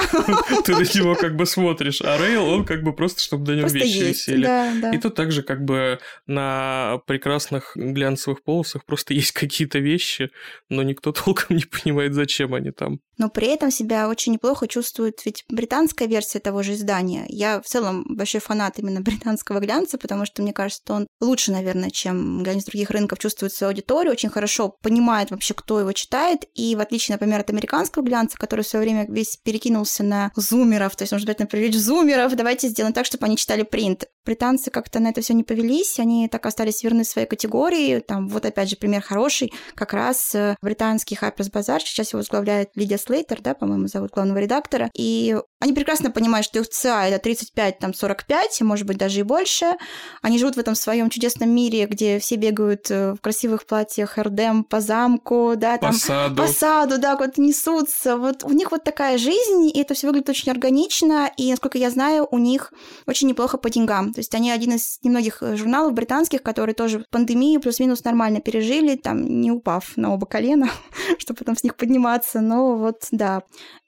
Ты 0.66 0.74
на 0.74 0.82
него 0.82 1.16
как 1.16 1.36
бы 1.36 1.46
смотришь, 1.46 2.02
а 2.02 2.18
рейл, 2.18 2.46
он 2.46 2.66
как 2.66 2.84
бы 2.84 2.94
просто, 2.94 3.22
чтобы 3.22 3.52
на 3.52 3.60
нем 3.60 3.68
вещи 3.68 4.04
висели. 4.04 4.96
И 4.96 4.98
тут 5.00 5.16
также 5.16 5.44
как 5.44 5.64
бы 5.64 6.00
на 6.28 7.00
прекрасных 7.06 7.72
глянцевых 7.76 8.44
полосах 8.44 8.86
просто 8.86 9.14
есть 9.14 9.32
какие-то 9.32 9.80
вещи, 9.80 10.30
но 10.70 10.84
никто 10.84 11.12
толком 11.12 11.58
не 11.58 11.66
понимает, 11.66 12.14
зачем 12.14 12.54
они 12.54 12.72
там. 12.72 13.00
Но 13.18 13.30
при 13.30 13.48
этом 13.48 13.72
себя 13.72 14.10
очень 14.10 14.34
неплохо 14.34 14.68
чувствует 14.68 15.24
ведь 15.26 15.44
британская 15.50 16.08
версия 16.08 16.40
того 16.40 16.64
же 16.64 16.74
издания. 16.74 17.26
Я 17.28 17.62
в 17.62 17.66
целом 17.66 18.06
большой 18.08 18.42
фанат 18.42 18.80
именно 18.80 19.02
британского 19.02 19.60
глянца, 19.60 19.98
потому 19.98 20.26
что 20.26 20.42
мне 20.42 20.54
кажется, 20.54 20.82
что 20.84 20.94
он 20.94 21.08
лучше, 21.22 21.52
наверное, 21.52 21.90
чем 21.90 22.44
глянец 22.44 22.66
других 22.66 22.90
рынков 22.90 23.20
чувствует 23.20 23.54
свою 23.54 23.70
аудиторию, 23.70 24.12
очень 24.12 24.30
хорошо 24.30 24.76
понимает 24.82 25.32
вообще, 25.32 25.54
кто 25.54 25.80
его 25.80 25.92
читает, 25.92 26.46
и 26.54 26.76
в 26.76 26.80
отличие, 26.80 27.16
например, 27.16 27.40
от 27.40 27.50
американского 27.50 28.04
глянца, 28.04 28.38
который 28.38 28.62
в 28.62 28.68
свое 28.68 28.84
время 28.84 29.06
весь 29.08 29.38
перекинулся 29.38 30.04
на 30.04 30.32
зумеров, 30.36 30.96
то 30.96 31.04
есть 31.04 31.12
нужно 31.12 31.26
обязательно 31.26 31.48
привлечь 31.48 31.78
зумеров, 31.78 32.36
давайте 32.36 32.68
сделаем 32.68 32.94
так, 32.94 33.06
чтобы 33.06 33.26
они 33.26 33.38
читали 33.38 33.64
принт. 33.64 34.06
Британцы 34.26 34.72
как-то 34.72 35.00
на 35.00 35.10
это 35.10 35.22
все 35.22 35.34
не 35.34 35.44
повелись, 35.44 36.00
они 36.00 36.28
так 36.30 36.46
остались 36.46 36.84
верны 36.84 37.04
своей 37.04 37.28
категории. 37.28 38.00
Там 38.00 38.28
вот 38.28 38.46
опять 38.46 38.70
же 38.70 38.78
пример 38.78 39.02
хороший, 39.02 39.54
как 39.76 39.94
раз 39.94 40.34
э, 40.34 40.56
британский 40.62 41.16
Harper's 41.16 41.52
Bazaar, 41.52 41.80
сейчас 41.80 42.14
его 42.14 42.20
возглавляет 42.20 42.70
Лидия 42.76 42.98
Слейтер, 42.98 43.42
да, 43.42 43.54
по-моему, 43.54 43.88
зовут 43.88 44.12
главного 44.12 44.40
редактора, 44.40 44.90
и 44.96 45.36
они 45.60 45.74
прекрасно 45.74 46.12
понимают, 46.12 46.46
что 46.46 46.60
их 46.60 46.70
ЦА 46.70 47.08
это 47.08 47.20
35, 47.20 47.80
там 47.80 47.94
45, 47.94 48.62
может 48.62 48.86
быть, 48.86 48.98
даже 48.98 49.20
и 49.20 49.24
больше, 49.24 49.76
они 50.22 50.38
живут 50.38 50.56
в 50.56 50.60
этом 50.60 50.76
своем 50.76 51.10
чудесном 51.10 51.50
мире, 51.50 51.86
где 51.86 52.20
все 52.20 52.36
бегают 52.36 52.90
э, 52.92 53.14
в 53.14 53.22
красивых 53.22 53.66
платьях 53.66 54.18
Эрдем 54.18 54.64
по 54.64 54.80
замку, 54.82 55.54
да, 55.56 55.78
там 55.78 55.92
по 55.92 55.98
саду, 55.98 56.36
по 56.36 56.48
саду 56.48 56.98
да, 56.98 57.16
куда-то 57.16 57.42
несутся. 57.42 58.18
Вот 58.18 58.44
у 58.44 58.52
них 58.52 58.72
вот 58.72 58.84
такая 58.84 59.18
жизнь, 59.18 59.70
и 59.74 59.80
это 59.80 59.94
все 59.94 60.08
выглядит 60.08 60.30
очень 60.30 60.52
органично, 60.52 61.32
и, 61.38 61.52
насколько 61.52 61.78
я 61.78 61.90
знаю, 61.90 62.28
у 62.30 62.38
них 62.38 62.74
очень 63.08 63.28
неплохо 63.28 63.58
по 63.58 63.70
деньгам. 63.70 64.13
То 64.14 64.20
есть 64.20 64.34
они 64.36 64.52
один 64.52 64.74
из 64.74 65.00
немногих 65.04 65.42
э, 65.42 65.56
журналов 65.56 65.94
британских, 65.94 66.44
которые 66.44 66.76
тоже 66.76 67.06
пандемию 67.10 67.60
плюс-минус 67.60 68.04
нормально 68.04 68.40
пережили, 68.40 68.96
там 68.96 69.42
не 69.42 69.52
упав 69.52 69.98
на 69.98 70.14
оба 70.14 70.26
колена, 70.26 70.70
чтобы 71.18 71.40
потом 71.40 71.56
с 71.56 71.64
них 71.64 71.76
подниматься. 71.76 72.42
Но 72.42 72.76
вот, 72.76 73.08
да 73.12 73.44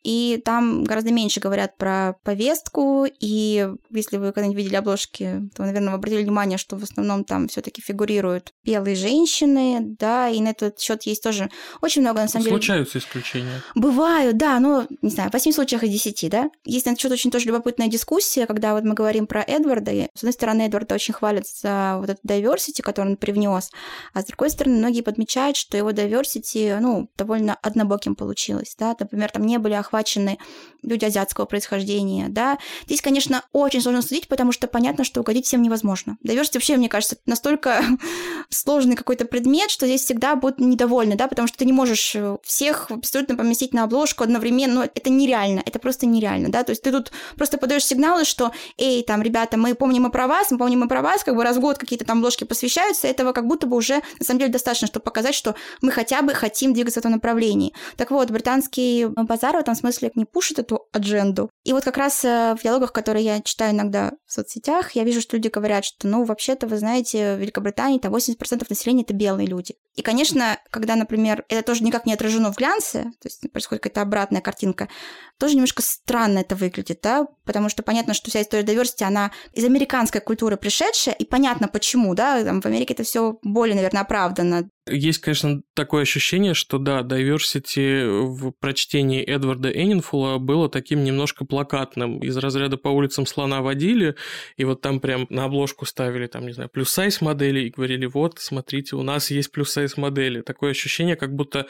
и 0.05 0.39
там 0.45 0.83
гораздо 0.83 1.11
меньше 1.11 1.39
говорят 1.39 1.77
про 1.77 2.15
повестку, 2.23 3.07
и 3.19 3.67
если 3.89 4.17
вы 4.17 4.33
когда-нибудь 4.33 4.57
видели 4.57 4.75
обложки, 4.75 5.49
то, 5.55 5.63
наверное, 5.63 5.89
вы 5.89 5.95
обратили 5.95 6.21
внимание, 6.21 6.59
что 6.59 6.75
в 6.75 6.83
основном 6.83 7.23
там 7.23 7.47
все 7.47 7.61
таки 7.61 7.81
фигурируют 7.81 8.53
белые 8.63 8.95
женщины, 8.95 9.79
да, 9.81 10.29
и 10.29 10.39
на 10.41 10.49
этот 10.49 10.79
счет 10.79 11.03
есть 11.03 11.23
тоже 11.23 11.49
очень 11.81 12.03
много, 12.03 12.21
на 12.21 12.27
самом 12.27 12.43
деле... 12.43 12.55
Случаются 12.55 12.99
исключения. 12.99 13.63
Бывают, 13.73 14.37
да, 14.37 14.59
но, 14.59 14.85
не 15.01 15.09
знаю, 15.09 15.31
в 15.31 15.33
8 15.33 15.51
случаях 15.51 15.83
из 15.83 15.89
10, 15.89 16.29
да. 16.29 16.51
Есть 16.65 16.85
на 16.85 16.91
этот 16.91 17.01
счет 17.01 17.11
очень 17.11 17.31
тоже 17.31 17.47
любопытная 17.47 17.87
дискуссия, 17.87 18.45
когда 18.45 18.75
вот 18.75 18.83
мы 18.83 18.93
говорим 18.93 19.25
про 19.25 19.41
Эдварда, 19.41 19.89
и, 19.89 20.03
с 20.13 20.19
одной 20.19 20.33
стороны, 20.33 20.67
Эдварда 20.67 20.93
очень 20.93 21.15
хвалят 21.15 21.47
за 21.47 21.97
вот 21.99 22.11
эту 22.11 22.21
diversity, 22.27 22.83
которую 22.83 23.13
он 23.13 23.17
привнес, 23.17 23.71
а 24.13 24.21
с 24.21 24.25
другой 24.25 24.51
стороны, 24.51 24.77
многие 24.77 25.01
подмечают, 25.01 25.57
что 25.57 25.77
его 25.77 25.89
diversity, 25.89 26.77
ну, 26.79 27.09
довольно 27.17 27.55
однобоким 27.55 28.15
получилось, 28.15 28.75
да, 28.77 28.95
например, 28.99 29.31
там 29.31 29.41
не 29.47 29.57
были 29.57 29.73
охвачены 29.73 29.94
захвачены 29.95 30.37
люди 30.85 31.05
азиатского 31.05 31.45
происхождения, 31.45 32.27
да. 32.29 32.57
Здесь, 32.85 33.01
конечно, 33.01 33.43
очень 33.53 33.81
сложно 33.81 34.01
судить, 34.01 34.27
потому 34.27 34.51
что 34.51 34.67
понятно, 34.67 35.03
что 35.03 35.21
угодить 35.21 35.47
всем 35.47 35.61
невозможно. 35.61 36.17
Diversity 36.23 36.53
вообще, 36.55 36.77
мне 36.77 36.89
кажется, 36.89 37.17
настолько 37.25 37.83
сложный 38.49 38.95
какой-то 38.95 39.25
предмет, 39.25 39.71
что 39.71 39.87
здесь 39.87 40.03
всегда 40.03 40.35
будут 40.35 40.59
недовольны, 40.59 41.15
да, 41.15 41.27
потому 41.27 41.47
что 41.47 41.57
ты 41.57 41.65
не 41.65 41.73
можешь 41.73 42.15
всех 42.43 42.91
абсолютно 42.91 43.35
поместить 43.35 43.73
на 43.73 43.83
обложку 43.83 44.23
одновременно, 44.23 44.75
ну, 44.75 44.81
это 44.83 45.09
нереально, 45.09 45.63
это 45.65 45.79
просто 45.79 46.05
нереально, 46.05 46.49
да, 46.49 46.63
то 46.63 46.71
есть 46.71 46.83
ты 46.83 46.91
тут 46.91 47.11
просто 47.35 47.57
подаешь 47.57 47.85
сигналы, 47.85 48.25
что, 48.25 48.51
эй, 48.77 49.03
там, 49.03 49.21
ребята, 49.21 49.57
мы 49.57 49.73
помним 49.73 50.07
и 50.07 50.11
про 50.11 50.27
вас, 50.27 50.51
мы 50.51 50.57
помним 50.57 50.83
и 50.83 50.87
про 50.87 51.01
вас, 51.01 51.23
как 51.23 51.35
бы 51.35 51.43
раз 51.43 51.57
в 51.57 51.61
год 51.61 51.77
какие-то 51.77 52.05
там 52.05 52.19
обложки 52.19 52.43
посвящаются, 52.43 53.07
этого 53.07 53.31
как 53.31 53.47
будто 53.47 53.65
бы 53.65 53.75
уже, 53.75 54.01
на 54.19 54.25
самом 54.25 54.39
деле, 54.39 54.51
достаточно, 54.51 54.87
чтобы 54.87 55.03
показать, 55.03 55.33
что 55.33 55.55
мы 55.81 55.91
хотя 55.91 56.21
бы 56.21 56.33
хотим 56.33 56.73
двигаться 56.73 56.99
в 56.99 57.01
этом 57.01 57.13
направлении. 57.13 57.73
Так 57.97 58.11
вот, 58.11 58.29
британский 58.29 59.07
базар 59.07 59.55
в 59.55 59.59
этом 59.59 59.75
смысле 59.86 60.11
не 60.15 60.25
пушит 60.25 60.59
эту 60.59 60.88
адженду. 60.91 61.49
И 61.63 61.73
вот 61.73 61.83
как 61.83 61.97
раз 61.97 62.23
э, 62.25 62.55
в 62.57 62.63
диалогах, 62.63 62.91
которые 62.91 63.23
я 63.25 63.41
читаю 63.41 63.73
иногда 63.73 64.13
в 64.25 64.33
соцсетях, 64.33 64.91
я 64.91 65.03
вижу, 65.03 65.21
что 65.21 65.38
люди 65.38 65.49
говорят, 65.49 65.86
что, 65.86 66.07
ну, 66.07 66.23
вообще-то, 66.23 66.67
вы 66.67 66.77
знаете, 66.77 67.36
в 67.36 67.39
Великобритании 67.39 67.99
там 67.99 68.13
80% 68.13 68.65
населения 68.69 69.03
это 69.03 69.13
белые 69.13 69.47
люди. 69.47 69.75
И, 69.95 70.01
конечно, 70.01 70.59
когда, 70.71 70.95
например, 70.95 71.45
это 71.47 71.63
тоже 71.63 71.83
никак 71.83 72.05
не 72.05 72.13
отражено 72.13 72.51
в 72.51 72.57
глянце, 72.57 73.03
то 73.21 73.27
есть 73.27 73.49
происходит 73.51 73.83
какая-то 73.83 74.01
обратная 74.01 74.41
картинка, 74.41 74.89
тоже 75.37 75.55
немножко 75.55 75.81
странно 75.81 76.39
это 76.39 76.55
выглядит, 76.55 76.99
да, 77.01 77.27
потому 77.45 77.69
что 77.69 77.83
понятно, 77.83 78.13
что 78.13 78.29
вся 78.29 78.41
история 78.41 78.63
diversity, 78.63 79.03
она 79.03 79.31
из 79.53 79.63
американской 79.63 80.21
культуры 80.21 80.57
пришедшая, 80.57 81.15
и 81.15 81.25
понятно 81.25 81.67
почему, 81.67 82.13
да, 82.13 82.43
там 82.43 82.61
в 82.61 82.65
Америке 82.65 82.93
это 82.93 83.03
все 83.03 83.39
более, 83.41 83.75
наверное, 83.75 84.01
оправдано. 84.01 84.69
Есть, 84.87 85.17
конечно, 85.19 85.63
такое 85.73 86.03
ощущение, 86.03 86.53
что 86.53 86.77
да, 86.77 87.01
diversity 87.01 88.27
в 88.27 88.51
прочтении 88.51 89.23
Эдварда 89.23 89.69
Эннинфула 89.71 90.37
было 90.37 90.69
таким 90.69 91.03
немножко 91.03 91.43
плакатным. 91.43 92.19
Из 92.19 92.37
разряда 92.37 92.77
по 92.77 92.89
улицам 92.89 93.25
слона 93.25 93.61
водили, 93.61 94.15
и 94.57 94.63
вот 94.63 94.81
там 94.81 94.99
прям 94.99 95.25
на 95.29 95.45
обложку 95.45 95.85
ставили, 95.85 96.27
там, 96.27 96.45
не 96.45 96.53
знаю, 96.53 96.69
плюс-сайз 96.69 97.21
модели, 97.21 97.61
и 97.61 97.71
говорили, 97.71 98.05
вот, 98.05 98.37
смотрите, 98.39 98.95
у 98.95 99.01
нас 99.01 99.31
есть 99.31 99.51
плюс-сайз 99.51 99.84
модели. 99.97 100.41
Такое 100.41 100.71
ощущение, 100.71 101.15
как 101.15 101.33
будто 101.33 101.67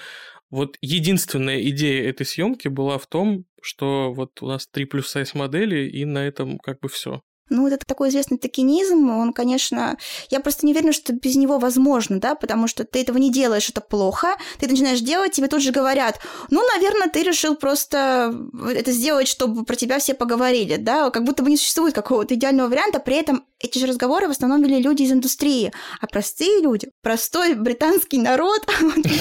вот 0.49 0.77
единственная 0.81 1.61
идея 1.69 2.09
этой 2.09 2.25
съемки 2.25 2.67
была 2.67 2.97
в 2.97 3.07
том, 3.07 3.45
что 3.61 4.13
вот 4.13 4.41
у 4.41 4.47
нас 4.47 4.67
три 4.67 4.85
плюс-сайз 4.85 5.33
модели, 5.33 5.89
и 5.89 6.05
на 6.05 6.19
этом 6.19 6.57
как 6.59 6.79
бы 6.79 6.89
все. 6.89 7.21
Ну, 7.49 7.63
вот 7.63 7.73
это 7.73 7.85
такой 7.85 8.09
известный 8.09 8.37
токенизм, 8.37 9.09
он, 9.09 9.33
конечно... 9.33 9.97
Я 10.29 10.39
просто 10.39 10.65
не 10.65 10.73
уверена, 10.73 10.93
что 10.93 11.13
без 11.13 11.35
него 11.35 11.59
возможно, 11.59 12.19
да, 12.19 12.35
потому 12.35 12.67
что 12.67 12.83
ты 12.83 13.01
этого 13.01 13.17
не 13.17 13.31
делаешь, 13.31 13.69
это 13.69 13.81
плохо, 13.81 14.35
ты 14.59 14.65
это 14.65 14.73
начинаешь 14.73 15.01
делать, 15.01 15.33
тебе 15.33 15.47
тут 15.47 15.61
же 15.61 15.71
говорят, 15.71 16.19
ну, 16.49 16.65
наверное, 16.73 17.09
ты 17.09 17.23
решил 17.23 17.55
просто 17.55 18.35
это 18.67 18.91
сделать, 18.91 19.27
чтобы 19.27 19.63
про 19.63 19.75
тебя 19.75 19.99
все 19.99 20.13
поговорили, 20.13 20.77
да, 20.77 21.09
как 21.11 21.23
будто 21.23 21.43
бы 21.43 21.49
не 21.49 21.57
существует 21.57 21.93
какого-то 21.93 22.33
идеального 22.35 22.67
варианта, 22.67 22.99
при 22.99 23.15
этом 23.15 23.45
эти 23.59 23.79
же 23.79 23.87
разговоры 23.87 24.27
в 24.27 24.31
основном 24.31 24.61
вели 24.61 24.81
люди 24.81 25.03
из 25.03 25.11
индустрии, 25.11 25.71
а 26.01 26.07
простые 26.07 26.61
люди, 26.61 26.89
простой 27.01 27.55
британский 27.55 28.17
народ 28.17 28.67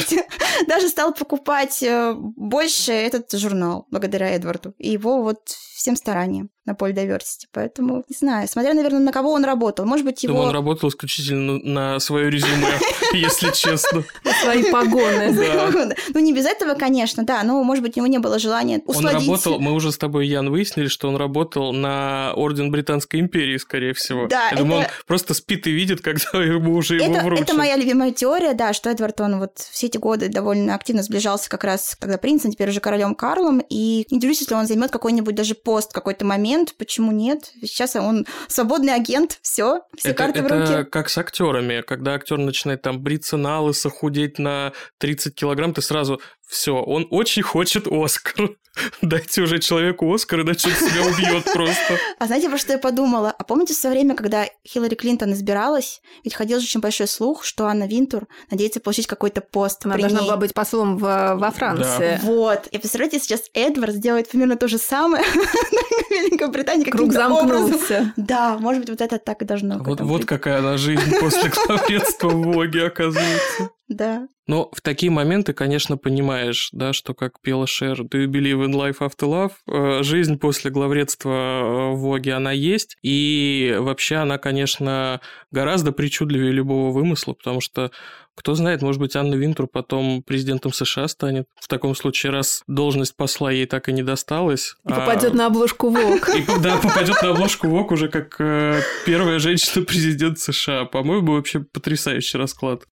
даже 0.66 0.88
стал 0.88 1.12
покупать 1.12 1.82
э, 1.82 2.14
больше 2.16 2.92
этот 2.92 3.32
журнал 3.32 3.86
благодаря 3.90 4.30
Эдварду 4.30 4.74
и 4.78 4.90
его 4.90 5.22
вот 5.22 5.48
всем 5.48 5.96
стараниям 5.96 6.50
на 6.66 6.74
поле 6.74 6.92
diversity. 6.92 7.46
Поэтому, 7.52 8.04
не 8.08 8.16
знаю, 8.16 8.48
смотря, 8.48 8.74
наверное, 8.74 9.00
на 9.00 9.12
кого 9.12 9.32
он 9.32 9.44
работал. 9.44 9.86
Может 9.86 10.04
быть, 10.04 10.22
его... 10.22 10.34
Думаю, 10.34 10.48
он 10.48 10.54
работал 10.54 10.88
исключительно 10.88 11.58
на 11.58 12.00
свое 12.00 12.30
резюме, 12.30 12.78
если 13.12 13.50
честно. 13.52 14.04
Свои 14.42 14.64
погоны. 14.72 15.94
Ну, 16.14 16.20
не 16.20 16.32
без 16.32 16.46
этого, 16.46 16.74
конечно, 16.74 17.24
да, 17.24 17.42
но, 17.42 17.62
может 17.62 17.82
быть, 17.82 17.96
у 17.96 18.00
него 18.00 18.06
не 18.06 18.18
было 18.18 18.38
желания 18.38 18.82
усладить... 18.86 19.20
Он 19.20 19.26
работал, 19.26 19.60
мы 19.60 19.72
уже 19.72 19.92
с 19.92 19.98
тобой, 19.98 20.26
Ян, 20.26 20.50
выяснили, 20.50 20.88
что 20.88 21.08
он 21.08 21.16
работал 21.16 21.72
на 21.72 22.32
Орден 22.34 22.70
Британской 22.70 23.20
империи, 23.20 23.58
скорее 23.58 23.92
всего. 23.92 24.26
Да, 24.26 24.48
Я 24.50 24.56
думаю, 24.56 24.80
он 24.80 24.86
просто 25.06 25.34
спит 25.34 25.66
и 25.66 25.70
видит, 25.70 26.00
когда 26.00 26.24
ему 26.42 26.74
уже 26.74 26.96
его 26.96 27.14
вручат. 27.20 27.48
Это 27.48 27.54
моя 27.54 27.76
любимая 27.76 28.10
теория, 28.10 28.54
да, 28.54 28.72
что 28.72 28.90
Эдвард, 28.90 29.20
он 29.20 29.38
вот 29.38 29.58
все 29.58 29.86
эти 29.86 29.98
годы 29.98 30.28
довольно 30.28 30.74
активно 30.74 31.02
сближался 31.02 31.48
как 31.50 31.64
раз 31.64 31.96
тогда 32.00 32.16
принцем, 32.16 32.50
теперь 32.50 32.70
уже 32.70 32.80
королем 32.80 33.14
Карлом, 33.14 33.62
и 33.68 34.06
не 34.10 34.16
удивлюсь, 34.16 34.40
если 34.40 34.54
он 34.54 34.66
займет 34.66 34.90
какой-нибудь 34.90 35.34
даже 35.34 35.54
пост 35.54 35.74
пост 35.74 35.92
какой-то 35.92 36.24
момент, 36.24 36.53
почему 36.78 37.12
нет? 37.12 37.52
Сейчас 37.62 37.96
он 37.96 38.26
свободный 38.48 38.94
агент, 38.94 39.38
все, 39.42 39.82
все 39.96 40.10
это, 40.10 40.18
карты 40.18 40.40
это 40.40 40.54
в 40.54 40.60
руке. 40.60 40.84
как 40.84 41.08
с 41.08 41.18
актерами, 41.18 41.82
когда 41.82 42.14
актер 42.14 42.38
начинает 42.38 42.82
там 42.82 43.00
бриться 43.00 43.36
на 43.36 43.60
лысо, 43.60 43.90
худеть 43.90 44.38
на 44.38 44.72
30 44.98 45.34
килограмм, 45.34 45.74
ты 45.74 45.82
сразу 45.82 46.20
все, 46.54 46.76
он 46.76 47.06
очень 47.10 47.42
хочет 47.42 47.88
Оскар. 47.90 48.50
Дайте 49.02 49.42
уже 49.42 49.58
человеку 49.58 50.12
Оскар, 50.12 50.42
иначе 50.42 50.68
он 50.68 50.74
себя 50.74 51.02
убьет 51.06 51.44
просто. 51.52 51.98
А 52.18 52.26
знаете, 52.26 52.48
про 52.48 52.58
что 52.58 52.72
я 52.72 52.78
подумала? 52.78 53.34
А 53.36 53.44
помните 53.44 53.74
в 53.74 53.76
свое 53.76 53.96
время, 53.96 54.14
когда 54.14 54.46
Хиллари 54.66 54.94
Клинтон 54.94 55.32
избиралась, 55.32 56.00
ведь 56.22 56.34
ходил 56.34 56.58
же 56.60 56.64
очень 56.64 56.80
большой 56.80 57.08
слух, 57.08 57.44
что 57.44 57.66
Анна 57.66 57.86
Винтур 57.86 58.28
надеется 58.50 58.80
получить 58.80 59.06
какой-то 59.06 59.40
пост 59.40 59.84
Она 59.84 59.96
должна 59.96 60.20
ней. 60.20 60.26
была 60.26 60.36
быть 60.36 60.54
послом 60.54 60.96
в, 60.96 61.02
во 61.02 61.50
Франции. 61.50 62.18
Да. 62.22 62.26
Вот. 62.26 62.68
И 62.68 62.78
представляете, 62.78 63.18
сейчас 63.18 63.50
Эдвард 63.52 63.94
сделает 63.94 64.30
примерно 64.30 64.56
то 64.56 64.68
же 64.68 64.78
самое 64.78 65.24
в 65.24 66.10
Великобритании. 66.10 66.84
Круг 66.84 67.12
замкнулся. 67.12 68.12
Да, 68.16 68.58
может 68.58 68.80
быть, 68.80 68.90
вот 68.90 69.00
это 69.00 69.18
так 69.18 69.42
и 69.42 69.44
должно 69.44 69.78
быть. 69.78 69.86
Вот, 69.86 70.00
вот 70.00 70.24
какая 70.24 70.60
она 70.60 70.76
жизнь 70.76 71.18
после 71.18 71.50
главредства 71.50 72.28
в 72.28 72.42
Воге, 72.42 72.86
оказывается. 72.86 73.70
Да. 73.88 74.28
Но 74.46 74.70
в 74.72 74.80
такие 74.80 75.10
моменты, 75.10 75.52
конечно, 75.52 75.96
понимаешь, 75.96 76.68
да, 76.72 76.92
что, 76.92 77.14
как 77.14 77.40
пела 77.40 77.66
Шер, 77.66 78.02
do 78.02 78.24
you 78.24 78.26
believe 78.26 78.64
in 78.64 78.72
life 78.72 78.98
after 78.98 79.28
love? 79.28 79.52
Э, 79.66 80.02
жизнь 80.02 80.38
после 80.38 80.70
главредства 80.70 81.30
э, 81.30 81.92
в 81.92 81.98
Воге, 81.98 82.34
она 82.34 82.52
есть, 82.52 82.96
и 83.02 83.74
вообще 83.78 84.16
она, 84.16 84.38
конечно, 84.38 85.20
гораздо 85.50 85.92
причудливее 85.92 86.52
любого 86.52 86.92
вымысла, 86.92 87.32
потому 87.32 87.60
что 87.60 87.90
кто 88.34 88.54
знает, 88.54 88.82
может 88.82 89.00
быть, 89.00 89.14
Анна 89.16 89.34
Винтур 89.34 89.68
потом 89.68 90.22
президентом 90.22 90.72
США 90.72 91.06
станет. 91.06 91.46
В 91.60 91.68
таком 91.68 91.94
случае, 91.94 92.32
раз 92.32 92.62
должность 92.66 93.16
посла 93.16 93.52
ей 93.52 93.66
так 93.66 93.88
и 93.88 93.92
не 93.92 94.02
досталась. 94.02 94.74
И 94.88 94.92
а... 94.92 95.00
попадет 95.00 95.34
на 95.34 95.46
обложку 95.46 95.88
ВОК. 95.90 96.28
И, 96.36 96.44
да, 96.60 96.76
попадет 96.78 97.22
на 97.22 97.30
обложку 97.30 97.68
ВОК 97.68 97.92
уже 97.92 98.08
как 98.08 98.34
э, 98.40 98.80
первая 99.06 99.38
женщина-президент 99.38 100.38
США. 100.38 100.84
По-моему, 100.84 101.34
вообще 101.34 101.60
потрясающий 101.60 102.36
расклад. 102.36 102.82